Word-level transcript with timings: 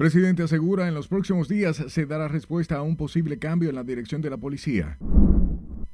Presidente 0.00 0.42
asegura 0.42 0.88
en 0.88 0.94
los 0.94 1.08
próximos 1.08 1.46
días 1.46 1.76
se 1.76 2.06
dará 2.06 2.26
respuesta 2.26 2.76
a 2.76 2.82
un 2.82 2.96
posible 2.96 3.38
cambio 3.38 3.68
en 3.68 3.74
la 3.74 3.84
dirección 3.84 4.22
de 4.22 4.30
la 4.30 4.38
policía. 4.38 4.96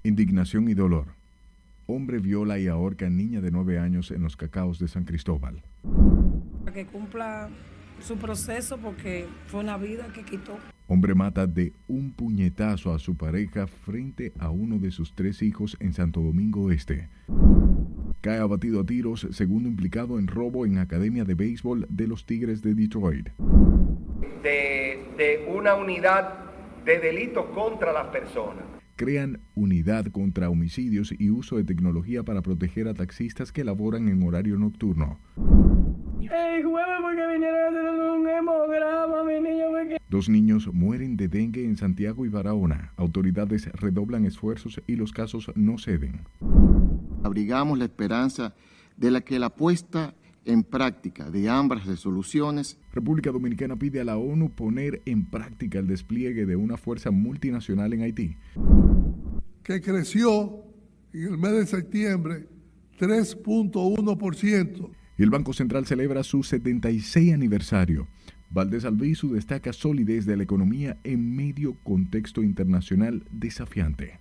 Indignación 0.04 0.68
y 0.68 0.74
dolor. 0.74 1.06
Hombre 1.88 2.20
viola 2.20 2.56
y 2.60 2.68
ahorca 2.68 3.08
a 3.08 3.10
niña 3.10 3.40
de 3.40 3.50
nueve 3.50 3.80
años 3.80 4.12
en 4.12 4.22
los 4.22 4.36
cacaos 4.36 4.78
de 4.78 4.86
San 4.86 5.06
Cristóbal. 5.06 5.60
Que 6.72 6.86
cumpla 6.86 7.48
su 8.00 8.16
proceso 8.16 8.78
porque 8.78 9.26
fue 9.48 9.58
una 9.58 9.76
vida 9.76 10.06
que 10.14 10.22
quitó. 10.22 10.56
Hombre 10.86 11.16
mata 11.16 11.48
de 11.48 11.72
un 11.88 12.12
puñetazo 12.12 12.94
a 12.94 13.00
su 13.00 13.16
pareja 13.16 13.66
frente 13.66 14.32
a 14.38 14.50
uno 14.50 14.78
de 14.78 14.92
sus 14.92 15.16
tres 15.16 15.42
hijos 15.42 15.76
en 15.80 15.92
Santo 15.92 16.20
Domingo 16.20 16.70
Este. 16.70 17.08
Cae 18.20 18.38
abatido 18.38 18.82
a 18.82 18.86
tiros, 18.86 19.26
segundo 19.32 19.68
implicado 19.68 20.20
en 20.20 20.28
robo 20.28 20.64
en 20.64 20.78
Academia 20.78 21.24
de 21.24 21.34
Béisbol 21.34 21.88
de 21.90 22.06
los 22.06 22.24
Tigres 22.24 22.62
de 22.62 22.74
Detroit. 22.74 23.30
De, 24.42 25.04
de 25.16 25.46
una 25.48 25.74
unidad 25.74 26.34
de 26.84 26.98
delito 27.00 27.50
contra 27.52 27.92
las 27.92 28.06
personas. 28.06 28.64
Crean 28.96 29.40
unidad 29.54 30.06
contra 30.06 30.48
homicidios 30.48 31.12
y 31.18 31.30
uso 31.30 31.56
de 31.56 31.64
tecnología 31.64 32.22
para 32.22 32.42
proteger 32.42 32.88
a 32.88 32.94
taxistas 32.94 33.52
que 33.52 33.64
laboran 33.64 34.08
en 34.08 34.22
horario 34.26 34.56
nocturno. 34.56 35.18
Dos 40.08 40.28
niños 40.28 40.72
mueren 40.72 41.16
de 41.16 41.28
dengue 41.28 41.64
en 41.64 41.76
Santiago 41.76 42.24
y 42.24 42.28
Barahona. 42.28 42.92
Autoridades 42.96 43.70
redoblan 43.72 44.24
esfuerzos 44.24 44.80
y 44.86 44.96
los 44.96 45.12
casos 45.12 45.50
no 45.56 45.78
ceden. 45.78 46.20
Abrigamos 47.22 47.78
la 47.78 47.84
esperanza 47.84 48.54
de 48.96 49.10
la 49.10 49.20
que 49.20 49.38
la 49.38 49.50
puesta 49.50 50.14
en 50.44 50.62
práctica 50.62 51.28
de 51.30 51.50
ambas 51.50 51.84
resoluciones. 51.86 52.78
República 52.96 53.30
Dominicana 53.30 53.76
pide 53.76 54.00
a 54.00 54.04
la 54.04 54.16
ONU 54.16 54.50
poner 54.50 55.02
en 55.04 55.26
práctica 55.26 55.78
el 55.78 55.86
despliegue 55.86 56.46
de 56.46 56.56
una 56.56 56.76
fuerza 56.76 57.10
multinacional 57.10 57.92
en 57.92 58.02
Haití. 58.02 58.36
Que 59.62 59.80
creció 59.80 60.64
en 61.12 61.22
el 61.22 61.38
mes 61.38 61.52
de 61.52 61.66
septiembre 61.66 62.48
3.1%. 62.98 64.90
Y 65.18 65.22
el 65.22 65.30
Banco 65.30 65.52
Central 65.52 65.86
celebra 65.86 66.22
su 66.22 66.42
76 66.42 67.32
aniversario. 67.32 68.08
Valdés 68.50 68.84
Albizu 68.84 69.34
destaca 69.34 69.72
solidez 69.72 70.26
de 70.26 70.36
la 70.36 70.42
economía 70.42 70.98
en 71.04 71.34
medio 71.34 71.74
contexto 71.82 72.42
internacional 72.42 73.24
desafiante. 73.30 74.18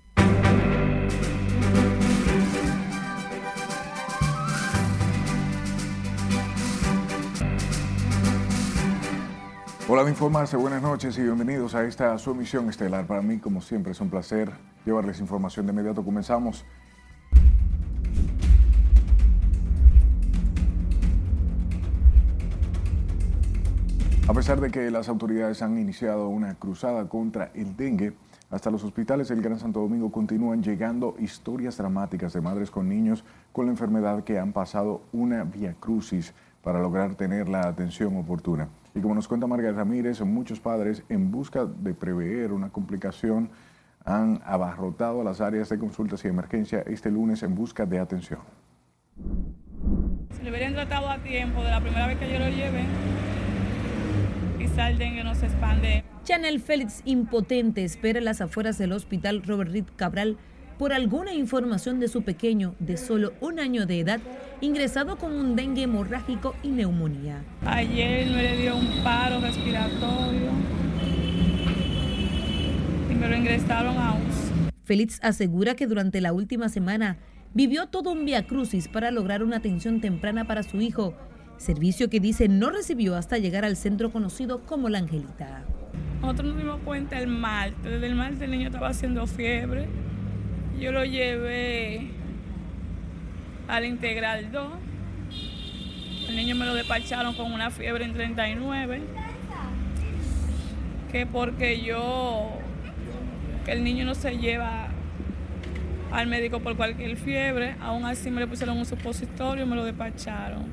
Hola 9.88 10.04
de 10.04 10.10
Informarse, 10.10 10.58
buenas 10.58 10.82
noches 10.82 11.16
y 11.20 11.22
bienvenidos 11.22 11.76
a 11.76 11.84
esta 11.84 12.18
su 12.18 12.32
emisión 12.32 12.68
estelar. 12.70 13.06
Para 13.06 13.22
mí, 13.22 13.38
como 13.38 13.62
siempre, 13.62 13.92
es 13.92 14.02
un 14.02 14.10
placer 14.10 14.52
llevarles 14.84 15.20
información 15.20 15.68
de 15.68 15.74
inmediato. 15.74 16.04
Comenzamos 16.04 16.66
A 24.28 24.34
pesar 24.34 24.60
de 24.60 24.72
que 24.72 24.90
las 24.90 25.08
autoridades 25.08 25.62
han 25.62 25.78
iniciado 25.78 26.30
una 26.30 26.56
cruzada 26.56 27.08
contra 27.08 27.52
el 27.54 27.78
dengue, 27.78 28.14
hasta 28.50 28.72
los 28.72 28.84
hospitales 28.84 29.28
del 29.28 29.44
Gran 29.44 29.60
Santo 29.60 29.82
Domingo 29.82 30.12
continúan 30.12 30.64
llegando 30.64 31.16
historias 31.20 31.78
dramáticas 31.78 32.34
de 32.34 32.42
madres 32.42 32.72
con 32.72 32.90
niños 32.90 33.24
con 33.52 33.68
la 33.68 33.72
enfermedad 33.72 34.24
que 34.24 34.40
han 34.40 34.52
pasado 34.52 35.04
una 35.14 35.44
vía 35.44 35.76
crucis 35.80 36.34
para 36.64 36.80
lograr 36.80 37.14
tener 37.14 37.48
la 37.48 37.68
atención 37.68 38.18
oportuna. 38.18 38.68
Y 38.96 39.02
como 39.02 39.14
nos 39.14 39.28
cuenta 39.28 39.46
Margarita 39.46 39.80
Ramírez, 39.80 40.22
muchos 40.22 40.60
padres 40.60 41.04
en 41.10 41.30
busca 41.30 41.66
de 41.66 41.94
prever 41.94 42.54
una 42.54 42.70
complicación 42.70 43.52
han 44.06 44.42
abarrotado 44.46 45.24
las 45.24 45.42
áreas 45.42 45.70
de 45.70 45.78
consultas 45.78 46.24
y 46.24 46.30
emergencia 46.30 46.84
este 46.88 47.12
lunes 47.12 47.44
en 47.44 47.56
busca 47.56 47.86
de 47.86 48.00
atención. 48.00 48.40
Si 50.32 50.44
lo 50.44 50.50
hubieran 50.50 50.74
tratado 50.74 51.10
a 51.10 51.18
tiempo 51.20 51.62
de 51.64 51.72
la 51.72 51.82
primera 51.82 52.08
vez 52.08 52.18
que 52.18 52.32
yo 52.32 52.40
lo 52.40 52.48
llevé, 52.48 52.86
el 54.84 54.98
dengue 54.98 55.24
no 55.24 55.34
se 55.36 55.46
expande. 55.46 56.04
Chanel 56.24 56.60
Félix, 56.60 57.02
impotente, 57.06 57.84
espera 57.84 58.20
en 58.20 58.26
las 58.26 58.42
afueras 58.42 58.78
del 58.78 58.92
hospital 58.92 59.42
Robert 59.44 59.72
Reed 59.72 59.86
Cabral 59.96 60.38
por 60.78 60.92
alguna 60.92 61.34
información 61.34 62.00
de 62.00 62.10
su 62.10 62.24
pequeño 62.24 62.76
de 62.80 62.98
solo 62.98 63.32
un 63.40 63.60
año 63.60 63.86
de 63.86 64.02
edad 64.02 64.20
ingresado 64.62 65.18
con 65.18 65.34
un 65.34 65.56
dengue 65.56 65.84
hemorrágico 65.84 66.56
y 66.64 66.70
neumonía. 66.70 67.44
Ayer 67.66 68.28
me 68.28 68.44
le 68.44 68.58
dio 68.58 68.76
un 68.76 69.04
paro 69.04 69.40
respiratorio 69.40 70.52
y 73.10 73.14
me 73.14 73.28
lo 73.28 73.36
ingresaron 73.36 73.98
a 73.98 74.14
UCI. 74.14 74.72
Félix 74.84 75.20
asegura 75.24 75.76
que 75.76 75.88
durante 75.88 76.22
la 76.22 76.34
última 76.34 76.70
semana 76.70 77.18
vivió 77.54 77.88
todo 77.88 78.12
un 78.12 78.26
via 78.26 78.46
crucis 78.46 78.88
para 78.88 79.12
lograr 79.12 79.44
una 79.44 79.58
atención 79.58 80.02
temprana 80.02 80.46
para 80.46 80.64
su 80.64 80.82
hijo 80.82 81.16
servicio 81.58 82.10
que 82.10 82.20
dice 82.20 82.48
no 82.48 82.70
recibió 82.70 83.16
hasta 83.16 83.38
llegar 83.38 83.66
al 83.66 83.78
centro 83.78 84.12
conocido 84.12 84.62
como 84.66 84.90
La 84.90 85.00
Angelita. 85.00 85.64
Nosotros 86.22 86.50
nos 86.50 86.58
dimos 86.58 86.80
cuenta 86.84 87.20
el 87.20 87.28
martes, 87.28 87.84
desde 87.84 88.08
el 88.08 88.16
martes 88.16 88.42
el 88.42 88.52
niño 88.52 88.68
estaba 88.68 88.90
haciendo 88.90 89.28
fiebre. 89.28 89.88
Yo 90.80 90.92
lo 90.92 91.06
llevé 91.06 92.12
al 93.68 93.86
Integral 93.86 94.52
2. 94.52 94.72
El 96.30 96.36
niño 96.36 96.56
me 96.56 96.66
lo 96.66 96.74
despacharon 96.74 97.36
con 97.36 97.52
una 97.52 97.72
fiebre 97.72 98.06
en 98.06 98.14
39. 98.14 99.02
Que 101.12 101.26
porque 101.26 101.82
yo, 101.82 102.52
que 103.66 103.72
el 103.72 103.84
niño 103.84 104.06
no 104.06 104.16
se 104.16 104.38
lleva 104.38 104.90
al 106.12 106.28
médico 106.28 106.60
por 106.60 106.76
cualquier 106.76 107.18
fiebre, 107.18 107.76
aún 107.82 108.06
así 108.06 108.32
me 108.32 108.40
le 108.40 108.48
pusieron 108.48 108.78
un 108.78 108.86
supositorio 108.86 109.66
y 109.66 109.68
me 109.68 109.76
lo 109.76 109.84
despacharon. 109.84 110.66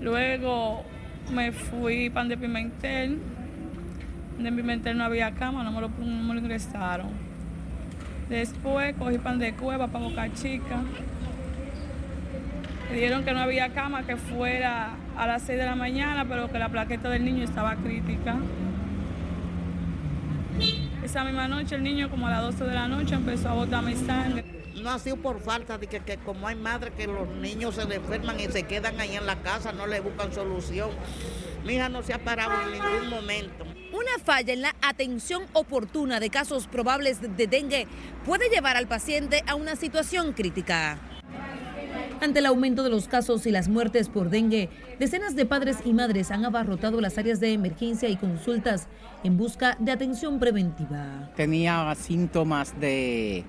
Luego 0.00 0.84
me 1.32 1.52
fui 1.52 2.10
pan 2.10 2.28
de 2.28 2.36
Pimentel. 2.36 3.18
De 4.38 4.52
Pimentel 4.52 4.96
no 4.96 5.04
había 5.04 5.32
cama, 5.32 5.64
no 5.64 5.72
me 5.72 5.80
lo, 5.80 5.88
no 5.88 6.34
lo 6.34 6.40
ingresaron. 6.40 7.08
Después 8.28 8.94
cogí 8.96 9.18
pan 9.18 9.38
de 9.38 9.54
cueva 9.54 9.88
para 9.88 10.04
Boca 10.04 10.32
Chica. 10.32 10.82
Me 12.88 12.94
dijeron 12.94 13.24
que 13.24 13.32
no 13.32 13.40
había 13.40 13.72
cama, 13.72 14.04
que 14.04 14.16
fuera 14.16 14.96
a 15.16 15.26
las 15.26 15.42
6 15.42 15.58
de 15.58 15.64
la 15.66 15.74
mañana, 15.74 16.24
pero 16.28 16.50
que 16.50 16.58
la 16.58 16.68
plaqueta 16.68 17.10
del 17.10 17.24
niño 17.24 17.44
estaba 17.44 17.76
crítica. 17.76 18.36
Esa 21.04 21.24
misma 21.24 21.48
noche 21.48 21.76
el 21.76 21.82
niño 21.82 22.10
como 22.10 22.26
a 22.26 22.30
las 22.30 22.42
12 22.42 22.64
de 22.64 22.74
la 22.74 22.88
noche 22.88 23.14
empezó 23.14 23.50
a 23.50 23.54
botar 23.54 23.82
mi 23.82 23.94
sangre 23.94 24.58
no 24.82 24.90
ha 24.90 24.98
sido 24.98 25.16
por 25.16 25.40
falta 25.40 25.78
de 25.78 25.86
que, 25.86 26.16
como 26.18 26.48
hay 26.48 26.56
madres 26.56 26.92
que 26.96 27.06
los 27.06 27.28
niños 27.28 27.74
se 27.74 27.84
le 27.84 27.96
enferman 27.96 28.38
y 28.40 28.48
se 28.48 28.64
quedan 28.64 29.00
ahí 29.00 29.16
en 29.16 29.26
la 29.26 29.36
casa, 29.42 29.72
no 29.72 29.86
le 29.86 30.00
buscan 30.00 30.32
solución. 30.32 30.90
Mi 31.64 31.74
hija 31.74 31.88
no 31.88 32.02
se 32.02 32.14
ha 32.14 32.18
parado 32.18 32.52
en 32.62 32.72
ningún 32.72 33.10
momento. 33.10 33.64
Una 33.92 34.24
falla 34.24 34.52
en 34.52 34.62
la 34.62 34.74
atención 34.82 35.44
oportuna 35.52 36.20
de 36.20 36.30
casos 36.30 36.66
probables 36.66 37.20
de 37.20 37.46
dengue 37.46 37.86
puede 38.24 38.48
llevar 38.48 38.76
al 38.76 38.86
paciente 38.86 39.42
a 39.46 39.54
una 39.54 39.76
situación 39.76 40.32
crítica. 40.32 40.98
Ante 42.20 42.40
el 42.40 42.46
aumento 42.46 42.82
de 42.82 42.90
los 42.90 43.06
casos 43.06 43.46
y 43.46 43.52
las 43.52 43.68
muertes 43.68 44.08
por 44.08 44.28
dengue, 44.28 44.68
decenas 44.98 45.36
de 45.36 45.46
padres 45.46 45.78
y 45.84 45.92
madres 45.92 46.32
han 46.32 46.44
abarrotado 46.44 47.00
las 47.00 47.16
áreas 47.16 47.38
de 47.38 47.52
emergencia 47.52 48.08
y 48.08 48.16
consultas 48.16 48.88
en 49.22 49.36
busca 49.36 49.76
de 49.78 49.92
atención 49.92 50.40
preventiva. 50.40 51.30
Tenía 51.36 51.94
síntomas 51.94 52.78
de, 52.80 53.44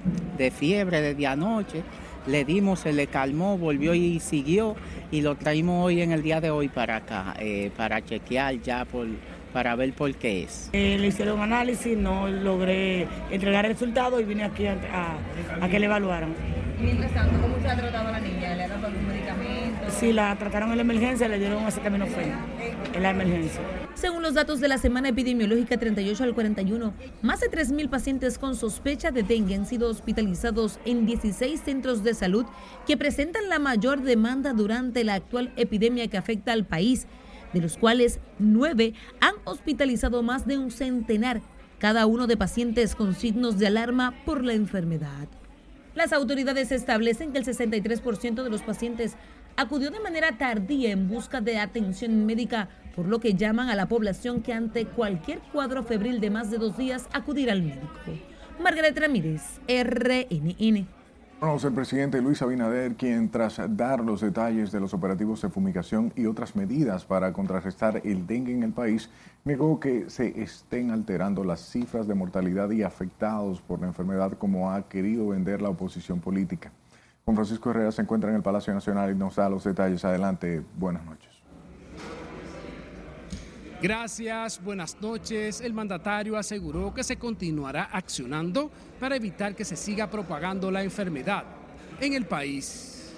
fiebre 0.55 1.01
desde 1.01 1.25
anoche, 1.25 1.81
le 2.27 2.45
dimos, 2.45 2.81
se 2.81 2.93
le 2.93 3.07
calmó, 3.07 3.57
volvió 3.57 3.95
y 3.95 4.19
siguió 4.19 4.75
y 5.09 5.21
lo 5.21 5.35
traímos 5.35 5.85
hoy 5.85 6.01
en 6.03 6.11
el 6.11 6.21
día 6.21 6.39
de 6.39 6.51
hoy 6.51 6.69
para 6.69 6.97
acá, 6.97 7.33
eh, 7.39 7.71
para 7.75 8.05
chequear 8.05 8.61
ya 8.61 8.85
por, 8.85 9.07
para 9.51 9.75
ver 9.75 9.93
por 9.93 10.13
qué 10.13 10.43
es. 10.43 10.69
Eh, 10.73 10.97
le 10.99 11.07
hicieron 11.07 11.41
análisis, 11.41 11.97
no 11.97 12.27
logré 12.27 13.07
entregar 13.31 13.65
el 13.65 13.71
resultado 13.71 14.19
y 14.19 14.25
vine 14.25 14.43
aquí 14.43 14.67
a, 14.67 14.77
a 15.59 15.69
que 15.69 15.79
le 15.79 15.87
evaluaran. 15.87 16.35
Mientras 16.81 17.13
tanto, 17.13 17.41
¿cómo 17.41 17.59
se 17.59 17.67
ha 17.67 17.75
tratado 17.75 18.07
a 18.07 18.11
la 18.11 18.19
niña? 18.19 18.55
¿Le 18.55 18.63
ha 18.63 18.67
dado 18.69 18.87
algún 18.87 19.07
medicamento? 19.07 19.79
Sí, 19.89 20.13
la 20.13 20.35
trataron 20.37 20.71
en 20.71 20.77
la 20.77 20.83
emergencia, 20.83 21.27
le 21.27 21.37
dieron 21.37 21.65
acetaminofén 21.65 22.33
en 22.93 23.03
la 23.03 23.09
emergencia. 23.09 23.61
Según 23.95 24.23
los 24.23 24.33
datos 24.33 24.61
de 24.61 24.69
la 24.69 24.77
semana 24.77 25.09
epidemiológica 25.09 25.77
38 25.77 26.23
al 26.23 26.33
41, 26.33 26.93
más 27.21 27.41
de 27.41 27.51
3.000 27.51 27.89
pacientes 27.89 28.37
con 28.37 28.55
sospecha 28.55 29.11
de 29.11 29.23
dengue 29.23 29.55
han 29.55 29.65
sido 29.65 29.89
hospitalizados 29.89 30.79
en 30.85 31.05
16 31.05 31.59
centros 31.59 32.03
de 32.03 32.13
salud 32.13 32.45
que 32.87 32.95
presentan 32.95 33.49
la 33.49 33.59
mayor 33.59 34.01
demanda 34.01 34.53
durante 34.53 35.03
la 35.03 35.15
actual 35.15 35.51
epidemia 35.57 36.07
que 36.07 36.17
afecta 36.17 36.53
al 36.53 36.65
país, 36.65 37.07
de 37.51 37.59
los 37.59 37.77
cuales 37.77 38.19
9 38.37 38.93
han 39.19 39.35
hospitalizado 39.43 40.23
más 40.23 40.47
de 40.47 40.57
un 40.57 40.71
centenar, 40.71 41.41
cada 41.77 42.05
uno 42.05 42.25
de 42.25 42.37
pacientes 42.37 42.95
con 42.95 43.15
signos 43.15 43.57
de 43.57 43.67
alarma 43.67 44.13
por 44.25 44.45
la 44.45 44.53
enfermedad. 44.53 45.27
Las 45.95 46.13
autoridades 46.13 46.71
establecen 46.71 47.31
que 47.31 47.39
el 47.39 47.45
63% 47.45 48.43
de 48.43 48.49
los 48.49 48.61
pacientes 48.61 49.15
acudió 49.57 49.91
de 49.91 49.99
manera 49.99 50.37
tardía 50.37 50.91
en 50.91 51.07
busca 51.07 51.41
de 51.41 51.57
atención 51.57 52.25
médica, 52.25 52.69
por 52.95 53.07
lo 53.07 53.19
que 53.19 53.33
llaman 53.33 53.69
a 53.69 53.75
la 53.75 53.87
población 53.87 54.41
que 54.41 54.53
ante 54.53 54.85
cualquier 54.85 55.39
cuadro 55.51 55.83
febril 55.83 56.21
de 56.21 56.29
más 56.29 56.51
de 56.51 56.57
dos 56.57 56.77
días 56.77 57.07
acudir 57.11 57.49
al 57.49 57.63
médico. 57.63 57.89
Margaret 58.59 58.97
Ramírez, 58.97 59.59
RNN. 59.67 60.98
El 61.41 61.73
presidente 61.73 62.21
Luis 62.21 62.41
Abinader, 62.41 62.95
quien 62.95 63.29
tras 63.29 63.61
dar 63.75 64.01
los 64.01 64.21
detalles 64.21 64.71
de 64.71 64.79
los 64.79 64.93
operativos 64.93 65.41
de 65.41 65.49
fumigación 65.49 66.11
y 66.15 66.25
otras 66.25 66.55
medidas 66.55 67.05
para 67.05 67.31
contrarrestar 67.33 68.01
el 68.03 68.27
dengue 68.27 68.53
en 68.53 68.63
el 68.63 68.71
país, 68.71 69.09
negó 69.45 69.79
que 69.79 70.09
se 70.09 70.41
estén 70.41 70.91
alterando 70.91 71.43
las 71.43 71.61
cifras 71.61 72.07
de 72.07 72.13
mortalidad 72.13 72.69
y 72.71 72.83
afectados 72.83 73.61
por 73.61 73.79
la 73.79 73.87
enfermedad 73.87 74.33
como 74.33 74.71
ha 74.71 74.87
querido 74.87 75.29
vender 75.29 75.61
la 75.61 75.69
oposición 75.69 76.19
política. 76.19 76.71
Juan 77.25 77.35
Francisco 77.35 77.71
Herrera 77.71 77.91
se 77.91 78.01
encuentra 78.01 78.29
en 78.29 78.35
el 78.37 78.43
Palacio 78.43 78.73
Nacional 78.73 79.11
y 79.11 79.15
nos 79.15 79.35
da 79.35 79.49
los 79.49 79.63
detalles. 79.63 80.03
Adelante, 80.05 80.61
buenas 80.77 81.05
noches. 81.05 81.28
Gracias, 83.81 84.61
buenas 84.61 85.01
noches. 85.01 85.61
El 85.61 85.73
mandatario 85.73 86.35
aseguró 86.35 86.93
que 86.93 87.01
se 87.01 87.15
continuará 87.15 87.83
accionando 87.83 88.69
para 88.99 89.15
evitar 89.15 89.55
que 89.55 89.63
se 89.63 89.77
siga 89.77 90.11
propagando 90.11 90.69
la 90.69 90.83
enfermedad 90.83 91.45
en 92.01 92.13
el 92.13 92.25
país. 92.25 93.15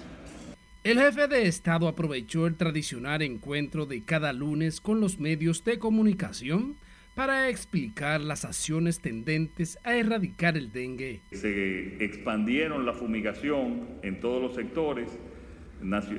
El 0.84 1.00
jefe 1.00 1.26
de 1.26 1.48
Estado 1.48 1.88
aprovechó 1.88 2.46
el 2.46 2.54
tradicional 2.54 3.22
encuentro 3.22 3.86
de 3.86 4.04
cada 4.04 4.32
lunes 4.32 4.80
con 4.80 5.00
los 5.00 5.18
medios 5.18 5.64
de 5.64 5.80
comunicación 5.80 6.76
para 7.16 7.48
explicar 7.48 8.20
las 8.20 8.44
acciones 8.44 9.00
tendentes 9.00 9.80
a 9.82 9.96
erradicar 9.96 10.56
el 10.56 10.70
dengue. 10.70 11.22
Se 11.32 12.04
expandieron 12.04 12.86
la 12.86 12.92
fumigación 12.92 13.88
en 14.02 14.20
todos 14.20 14.40
los 14.40 14.54
sectores, 14.54 15.08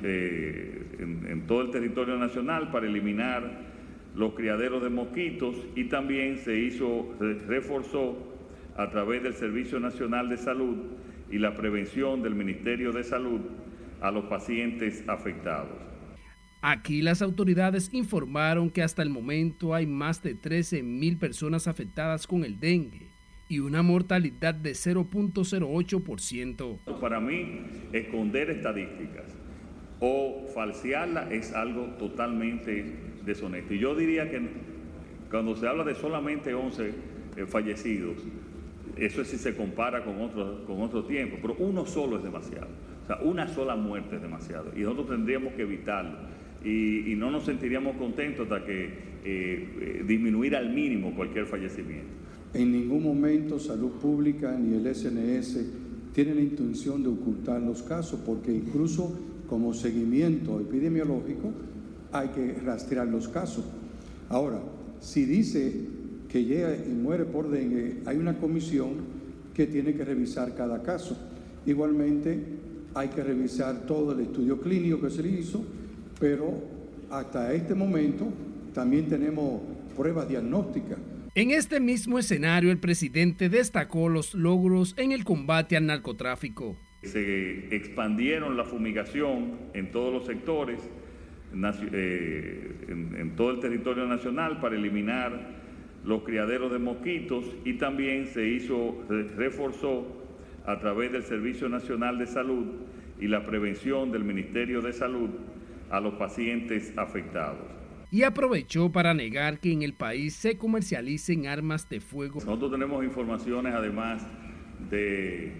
eh, 0.02 0.96
en 0.98 1.46
todo 1.46 1.62
el 1.62 1.70
territorio 1.70 2.18
nacional 2.18 2.70
para 2.70 2.86
eliminar 2.86 3.73
los 4.14 4.34
criaderos 4.34 4.82
de 4.82 4.90
mosquitos 4.90 5.56
y 5.74 5.84
también 5.84 6.36
se 6.38 6.58
hizo, 6.58 7.14
reforzó 7.46 8.16
a 8.76 8.90
través 8.90 9.22
del 9.22 9.34
Servicio 9.34 9.78
Nacional 9.80 10.28
de 10.28 10.36
Salud 10.38 10.76
y 11.30 11.38
la 11.38 11.54
prevención 11.54 12.22
del 12.22 12.34
Ministerio 12.34 12.92
de 12.92 13.04
Salud 13.04 13.40
a 14.00 14.10
los 14.10 14.24
pacientes 14.26 15.08
afectados. 15.08 15.70
Aquí 16.62 17.02
las 17.02 17.22
autoridades 17.22 17.92
informaron 17.92 18.70
que 18.70 18.82
hasta 18.82 19.02
el 19.02 19.10
momento 19.10 19.74
hay 19.74 19.86
más 19.86 20.22
de 20.22 20.34
13 20.34 20.82
mil 20.82 21.18
personas 21.18 21.68
afectadas 21.68 22.26
con 22.26 22.42
el 22.44 22.58
dengue 22.58 23.10
y 23.48 23.58
una 23.58 23.82
mortalidad 23.82 24.54
de 24.54 24.72
0.08%. 24.72 27.00
Para 27.00 27.20
mí, 27.20 27.60
esconder 27.92 28.48
estadísticas 28.50 29.26
o 30.00 30.46
falsearlas 30.54 31.30
es 31.30 31.52
algo 31.52 31.84
totalmente 31.98 33.13
deshonesto. 33.24 33.74
Y 33.74 33.78
yo 33.78 33.94
diría 33.94 34.30
que 34.30 34.40
cuando 35.30 35.56
se 35.56 35.66
habla 35.66 35.84
de 35.84 35.94
solamente 35.94 36.54
11 36.54 36.88
eh, 37.36 37.46
fallecidos, 37.46 38.18
eso 38.96 39.22
es 39.22 39.28
si 39.28 39.38
se 39.38 39.56
compara 39.56 40.04
con 40.04 40.20
otro, 40.20 40.64
con 40.66 40.80
otro 40.82 41.04
tiempo, 41.04 41.36
pero 41.40 41.56
uno 41.58 41.84
solo 41.86 42.18
es 42.18 42.22
demasiado. 42.22 42.68
O 43.02 43.06
sea, 43.06 43.18
una 43.22 43.48
sola 43.48 43.76
muerte 43.76 44.16
es 44.16 44.22
demasiado. 44.22 44.70
Y 44.76 44.80
nosotros 44.80 45.08
tendríamos 45.08 45.52
que 45.54 45.62
evitarlo. 45.62 46.18
Y, 46.64 47.14
no 47.16 47.30
nos 47.30 47.44
sentiríamos 47.44 47.96
contentos 47.96 48.50
hasta 48.50 48.64
que 48.64 48.84
eh, 48.84 48.88
eh, 49.24 50.04
disminuir 50.06 50.56
al 50.56 50.70
mínimo 50.72 51.14
cualquier 51.14 51.46
fallecimiento. 51.46 52.08
En 52.54 52.72
ningún 52.72 53.02
momento 53.02 53.58
Salud 53.58 53.92
Pública 54.00 54.56
ni 54.58 54.76
el 54.76 54.94
SNS 54.94 55.66
tienen 56.14 56.36
la 56.36 56.42
intención 56.42 57.02
de 57.02 57.08
ocultar 57.08 57.60
los 57.60 57.82
casos, 57.82 58.20
porque 58.24 58.52
incluso 58.52 59.18
como 59.48 59.74
seguimiento 59.74 60.60
epidemiológico, 60.60 61.52
hay 62.14 62.28
que 62.28 62.54
rastrear 62.64 63.08
los 63.08 63.28
casos. 63.28 63.64
Ahora, 64.28 64.60
si 65.00 65.24
dice 65.24 65.74
que 66.28 66.44
llega 66.44 66.76
y 66.76 66.90
muere 66.90 67.24
por 67.24 67.50
dengue, 67.50 67.98
hay 68.06 68.16
una 68.16 68.38
comisión 68.38 68.92
que 69.52 69.66
tiene 69.66 69.94
que 69.94 70.04
revisar 70.04 70.54
cada 70.54 70.82
caso. 70.82 71.18
Igualmente, 71.66 72.38
hay 72.94 73.08
que 73.08 73.22
revisar 73.22 73.86
todo 73.86 74.12
el 74.12 74.20
estudio 74.20 74.60
clínico 74.60 75.00
que 75.00 75.10
se 75.10 75.22
le 75.22 75.30
hizo, 75.30 75.64
pero 76.20 76.54
hasta 77.10 77.52
este 77.52 77.74
momento 77.74 78.32
también 78.72 79.08
tenemos 79.08 79.60
pruebas 79.96 80.28
diagnósticas. 80.28 80.98
En 81.34 81.50
este 81.50 81.80
mismo 81.80 82.20
escenario, 82.20 82.70
el 82.70 82.78
presidente 82.78 83.48
destacó 83.48 84.08
los 84.08 84.34
logros 84.34 84.94
en 84.96 85.10
el 85.10 85.24
combate 85.24 85.76
al 85.76 85.86
narcotráfico. 85.86 86.76
Se 87.02 87.74
expandieron 87.74 88.56
la 88.56 88.64
fumigación 88.64 89.58
en 89.74 89.90
todos 89.90 90.12
los 90.12 90.26
sectores, 90.26 90.78
eh, 91.92 92.86
en, 92.88 93.36
todo 93.36 93.52
el 93.52 93.60
territorio 93.60 94.06
nacional 94.06 94.60
para 94.60 94.74
eliminar 94.74 95.62
los 96.04 96.22
criaderos 96.22 96.72
de 96.72 96.78
mosquitos 96.78 97.44
y 97.64 97.74
también 97.74 98.26
se 98.26 98.46
hizo, 98.46 98.96
reforzó 99.36 100.04
a 100.66 100.78
través 100.78 101.12
del 101.12 101.22
Servicio 101.22 101.68
Nacional 101.68 102.18
de 102.18 102.26
Salud 102.26 102.66
y 103.20 103.28
la 103.28 103.46
prevención 103.46 104.10
del 104.10 104.24
Ministerio 104.24 104.82
de 104.82 104.92
Salud 104.92 105.30
a 105.90 106.00
los 106.00 106.14
pacientes 106.14 106.92
afectados. 106.98 107.60
Y 108.10 108.22
aprovechó 108.22 108.90
para 108.90 109.14
negar 109.14 109.60
que 109.60 109.72
en 109.72 109.82
el 109.82 109.94
país 109.94 110.34
se 110.34 110.58
comercialicen 110.58 111.46
armas 111.46 111.88
de 111.88 112.00
fuego. 112.00 112.40
Nosotros 112.40 112.72
tenemos 112.72 113.04
informaciones 113.04 113.74
además 113.74 114.26
de, 114.90 115.52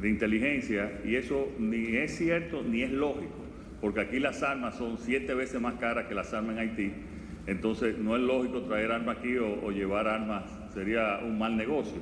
de 0.00 0.08
inteligencia 0.08 1.00
y 1.04 1.14
eso 1.14 1.48
ni 1.58 1.96
es 1.96 2.16
cierto 2.16 2.62
ni 2.62 2.82
es 2.82 2.90
lógico 2.90 3.39
porque 3.80 4.00
aquí 4.00 4.18
las 4.18 4.42
armas 4.42 4.76
son 4.76 4.98
siete 4.98 5.34
veces 5.34 5.60
más 5.60 5.74
caras 5.74 6.06
que 6.06 6.14
las 6.14 6.32
armas 6.34 6.56
en 6.56 6.58
Haití. 6.58 6.92
Entonces 7.46 7.98
no 7.98 8.16
es 8.16 8.22
lógico 8.22 8.62
traer 8.62 8.92
armas 8.92 9.18
aquí 9.18 9.36
o, 9.38 9.70
llevar 9.70 10.06
armas, 10.06 10.44
sería 10.72 11.20
un 11.24 11.38
mal 11.38 11.56
negocio. 11.56 12.00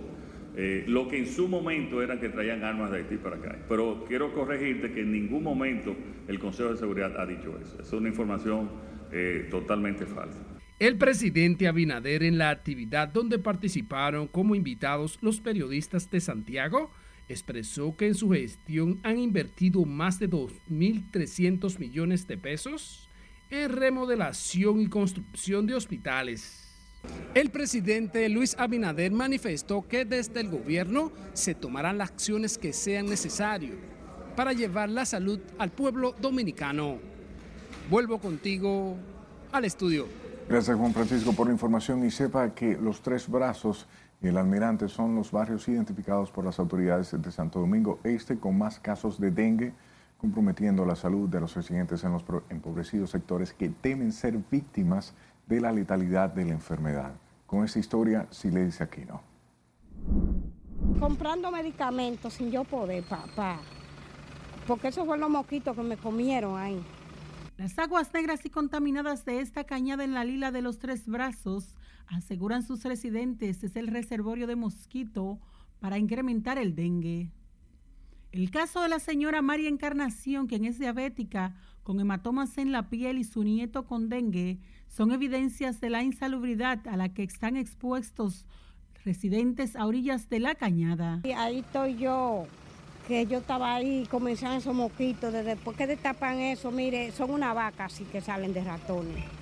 Eh, 0.57 0.85
lo 0.89 1.07
que 1.07 1.19
en 1.19 1.27
su 1.27 1.47
momento 1.47 2.03
era 2.03 2.19
que 2.19 2.29
traían 2.29 2.65
armas 2.65 2.91
de 2.91 2.99
Haití 2.99 3.17
para 3.17 3.37
acá. 3.37 3.57
Pero 3.69 4.05
quiero 4.09 4.33
corregirte 4.33 4.93
que 4.93 5.03
en 5.03 5.13
ningún 5.13 5.43
momento 5.43 5.95
el 6.27 6.39
Consejo 6.39 6.71
de 6.71 6.77
Seguridad 6.77 7.19
ha 7.19 7.27
dicho 7.27 7.57
eso. 7.63 7.81
Es 7.81 7.93
una 7.93 8.09
información 8.09 8.69
eh, 9.13 9.47
totalmente 9.51 10.05
falsa. 10.05 10.39
El 10.81 10.97
presidente 10.97 11.67
Abinader 11.67 12.23
en 12.23 12.39
la 12.39 12.51
actividad 12.51 13.09
donde 13.09 13.39
participaron 13.39 14.29
como 14.29 14.55
invitados 14.55 15.19
los 15.23 15.41
periodistas 15.41 16.11
de 16.11 16.21
Santiago 16.21 16.93
expresó 17.29 17.97
que 17.97 18.07
en 18.07 18.15
su 18.15 18.31
gestión 18.31 19.01
han 19.03 19.19
invertido 19.19 19.85
más 19.85 20.19
de 20.19 20.31
2.300 20.31 21.79
millones 21.79 22.27
de 22.27 22.39
pesos 22.39 23.09
en 23.51 23.73
remodelación 23.73 24.81
y 24.81 24.89
construcción 24.89 25.67
de 25.67 25.75
hospitales. 25.75 26.65
El 27.35 27.51
presidente 27.51 28.29
Luis 28.29 28.57
Abinader 28.59 29.13
manifestó 29.13 29.87
que 29.87 30.05
desde 30.05 30.41
el 30.41 30.49
gobierno 30.49 31.13
se 31.33 31.55
tomarán 31.55 31.99
las 31.99 32.11
acciones 32.11 32.59
que 32.59 32.73
sean 32.73 33.07
necesarias 33.07 33.77
para 34.37 34.53
llevar 34.53 34.89
la 34.89 35.05
salud 35.05 35.41
al 35.59 35.71
pueblo 35.71 36.15
dominicano. 36.21 36.99
Vuelvo 37.91 38.19
contigo 38.19 38.97
al 39.53 39.65
estudio. 39.65 40.07
Gracias 40.49 40.77
Juan 40.77 40.95
Francisco 40.95 41.33
por 41.33 41.47
la 41.47 41.53
información 41.53 42.05
y 42.05 42.11
sepa 42.11 42.55
que 42.55 42.77
los 42.77 43.03
tres 43.03 43.29
brazos 43.29 43.87
el 44.21 44.37
Almirante 44.37 44.89
son 44.89 45.15
los 45.15 45.31
barrios 45.31 45.69
identificados 45.69 46.33
por 46.33 46.45
las 46.45 46.59
autoridades 46.59 47.15
de 47.21 47.31
Santo 47.31 47.61
Domingo 47.61 48.01
Este 48.03 48.39
con 48.39 48.59
más 48.59 48.81
casos 48.81 49.21
de 49.21 49.31
dengue, 49.31 49.73
comprometiendo 50.19 50.85
la 50.85 50.97
salud 50.97 51.29
de 51.29 51.41
los 51.41 51.55
residentes 51.55 52.03
en 52.03 52.13
los 52.13 52.25
empobrecidos 52.51 53.11
sectores 53.11 53.53
que 53.53 53.69
temen 53.69 54.13
ser 54.13 54.37
víctimas 54.51 55.15
de 55.47 55.61
la 55.61 55.71
letalidad 55.71 56.31
de 56.31 56.45
la 56.45 56.53
enfermedad. 56.53 57.13
Con 57.47 57.65
esta 57.65 57.79
historia, 57.79 58.27
si 58.31 58.51
le 58.51 58.65
dice 58.65 58.83
aquí, 58.83 59.03
¿no? 59.07 59.23
Comprando 60.99 61.53
medicamentos 61.53 62.35
sin 62.35 62.51
yo 62.51 62.65
poder, 62.65 63.05
papá. 63.05 63.61
Porque 64.67 64.89
esos 64.89 65.07
fueron 65.07 65.21
los 65.21 65.31
mosquitos 65.31 65.77
que 65.77 65.83
me 65.83 65.97
comieron 65.97 66.59
ahí. 66.59 66.85
Las 67.57 67.79
aguas 67.79 68.13
negras 68.13 68.45
y 68.45 68.51
contaminadas 68.51 69.25
de 69.25 69.41
esta 69.41 69.65
cañada 69.65 70.03
en 70.03 70.13
la 70.13 70.25
lila 70.25 70.51
de 70.51 70.63
los 70.63 70.79
tres 70.79 71.07
brazos 71.07 71.77
aseguran 72.09 72.63
sus 72.63 72.85
residentes, 72.85 73.63
es 73.63 73.77
el 73.77 73.87
reservorio 73.87 74.47
de 74.47 74.57
mosquito 74.57 75.39
para 75.81 75.99
incrementar 75.99 76.59
el 76.59 76.75
dengue. 76.75 77.31
El 78.33 78.51
caso 78.51 78.83
de 78.83 78.89
la 78.89 78.99
señora 78.99 79.43
María 79.43 79.69
Encarnación, 79.69 80.47
quien 80.47 80.65
es 80.65 80.79
diabética, 80.79 81.57
con 81.83 82.01
hematomas 82.01 82.59
en 82.59 82.73
la 82.73 82.91
piel 82.91 83.19
y 83.19 83.25
su 83.25 83.43
nieto 83.43 83.87
con 83.87 84.09
dengue, 84.09 84.59
son 84.89 85.13
evidencias 85.13 85.81
de 85.81 85.91
la 85.91 86.03
insalubridad 86.03 86.87
a 86.87 86.97
la 86.97 87.09
que 87.09 87.23
están 87.23 87.57
expuestos 87.57 88.45
residentes 89.05 89.77
a 89.77 89.87
orillas 89.87 90.29
de 90.29 90.41
la 90.41 90.55
cañada. 90.55 91.23
ahí 91.35 91.61
estoy 91.61 91.97
yo, 91.97 92.47
que 93.07 93.27
yo 93.27 93.39
estaba 93.39 93.75
ahí, 93.75 94.07
comenzaron 94.11 94.59
esos 94.59 94.75
mosquitos, 94.75 95.33
desde 95.33 95.55
después 95.55 95.77
que 95.77 95.87
destapan 95.87 96.39
eso, 96.41 96.71
mire, 96.71 97.11
son 97.13 97.31
una 97.31 97.55
vaca 97.55 97.87
así 97.87 98.05
que 98.05 98.21
salen 98.21 98.53
de 98.53 98.65
ratones 98.65 99.38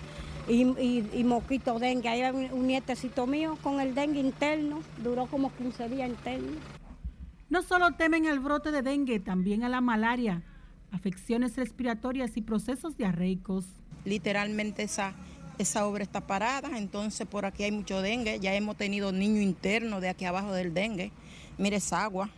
y, 0.49 0.63
y, 0.81 1.11
y 1.13 1.25
mosquito 1.25 1.79
dengue. 1.79 2.09
Hay 2.09 2.23
un 2.23 2.67
nietecito 2.67 3.27
mío 3.27 3.59
con 3.63 3.81
el 3.81 3.95
dengue 3.95 4.21
interno, 4.21 4.81
duró 5.03 5.27
como 5.27 5.53
15 5.55 5.89
días 5.89 6.09
interno. 6.09 6.53
No 7.49 7.63
solo 7.63 7.93
temen 7.93 8.27
al 8.27 8.41
brote 8.41 8.73
de 8.73 8.83
dengue, 8.83 9.21
también 9.21 9.63
a 9.63 9.69
la 9.69 9.81
malaria, 9.81 10.43
afecciones 10.91 11.57
respiratorias 11.57 12.37
y 12.37 12.43
procesos 12.43 12.97
diarreicos. 12.97 13.67
Literalmente 14.05 14.83
esa, 14.83 15.15
esa 15.59 15.87
obra 15.87 16.03
está 16.03 16.27
parada, 16.27 16.77
entonces 16.77 17.27
por 17.27 17.45
aquí 17.45 17.63
hay 17.63 17.71
mucho 17.71 18.03
dengue, 18.03 18.41
ya 18.41 18.55
hemos 18.55 18.77
tenido 18.77 19.13
niño 19.13 19.41
interno 19.41 20.01
de 20.01 20.09
aquí 20.09 20.25
abajo 20.25 20.53
del 20.53 20.75
dengue. 20.75 21.13
Mire 21.57 21.77
esa 21.77 22.03
agua, 22.03 22.31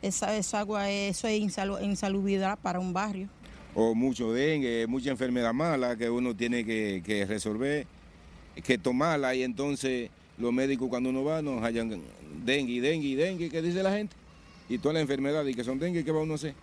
esa, 0.00 0.36
esa 0.36 0.60
agua, 0.60 0.88
eso 0.88 1.26
es 1.26 1.40
insalubridad 1.40 2.56
para 2.58 2.78
un 2.78 2.92
barrio. 2.92 3.28
O 3.74 3.94
mucho 3.94 4.32
dengue, 4.32 4.86
mucha 4.86 5.10
enfermedad 5.10 5.54
mala 5.54 5.96
que 5.96 6.10
uno 6.10 6.34
tiene 6.34 6.64
que, 6.64 7.02
que 7.04 7.24
resolver, 7.24 7.86
que 8.64 8.78
tomarla 8.78 9.34
y 9.34 9.42
entonces 9.42 10.10
los 10.38 10.52
médicos 10.52 10.88
cuando 10.88 11.10
uno 11.10 11.22
va 11.22 11.42
nos 11.42 11.62
hallan 11.62 12.00
dengue, 12.44 12.80
dengue, 12.80 13.16
dengue, 13.16 13.50
¿qué 13.50 13.62
dice 13.62 13.82
la 13.82 13.92
gente? 13.92 14.16
Y 14.68 14.78
todas 14.78 14.94
las 14.94 15.02
enfermedades 15.02 15.54
que 15.54 15.64
son 15.64 15.78
dengue, 15.78 16.04
¿qué 16.04 16.12
va 16.12 16.22
uno 16.22 16.32
a 16.32 16.36
hacer? 16.36 16.54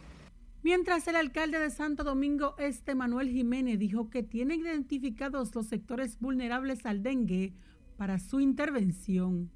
Mientras 0.64 1.08
el 1.08 1.16
alcalde 1.16 1.60
de 1.60 1.70
Santo 1.70 2.04
Domingo 2.04 2.56
Este, 2.58 2.96
Manuel 2.96 3.30
Jiménez, 3.30 3.80
dijo 3.80 4.10
que 4.10 4.24
tiene 4.24 4.56
identificados 4.56 5.54
los 5.56 5.68
sectores 5.68 6.20
vulnerables 6.20 6.86
al 6.86 7.04
dengue 7.04 7.54
para 7.96 8.20
su 8.20 8.40
intervención. 8.40 9.50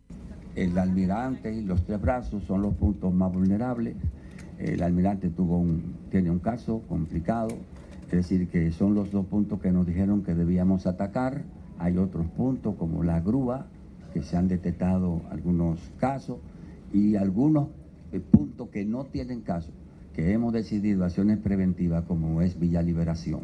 El 0.55 0.77
almirante 0.77 1.53
y 1.53 1.61
los 1.61 1.85
tres 1.85 1.99
brazos 1.99 2.43
son 2.43 2.61
los 2.61 2.75
puntos 2.75 3.13
más 3.13 3.31
vulnerables. 3.31 3.95
El 4.61 4.83
almirante 4.83 5.29
tuvo 5.29 5.57
un, 5.57 5.95
tiene 6.11 6.29
un 6.29 6.39
caso 6.39 6.83
complicado, 6.87 7.49
es 8.05 8.11
decir, 8.11 8.47
que 8.47 8.71
son 8.71 8.93
los 8.93 9.11
dos 9.11 9.25
puntos 9.25 9.59
que 9.59 9.71
nos 9.71 9.87
dijeron 9.87 10.21
que 10.21 10.35
debíamos 10.35 10.85
atacar. 10.85 11.43
Hay 11.79 11.97
otros 11.97 12.27
puntos 12.27 12.75
como 12.75 13.03
la 13.03 13.19
grúa, 13.21 13.65
que 14.13 14.21
se 14.21 14.37
han 14.37 14.47
detectado 14.47 15.21
algunos 15.31 15.79
casos 15.97 16.37
y 16.93 17.15
algunos 17.15 17.69
eh, 18.11 18.19
puntos 18.19 18.69
que 18.69 18.85
no 18.85 19.05
tienen 19.05 19.41
caso, 19.41 19.71
que 20.13 20.31
hemos 20.31 20.53
decidido 20.53 21.05
acciones 21.05 21.39
preventivas 21.39 22.03
como 22.03 22.41
es 22.41 22.59
Villa 22.59 22.83
Liberación. 22.83 23.41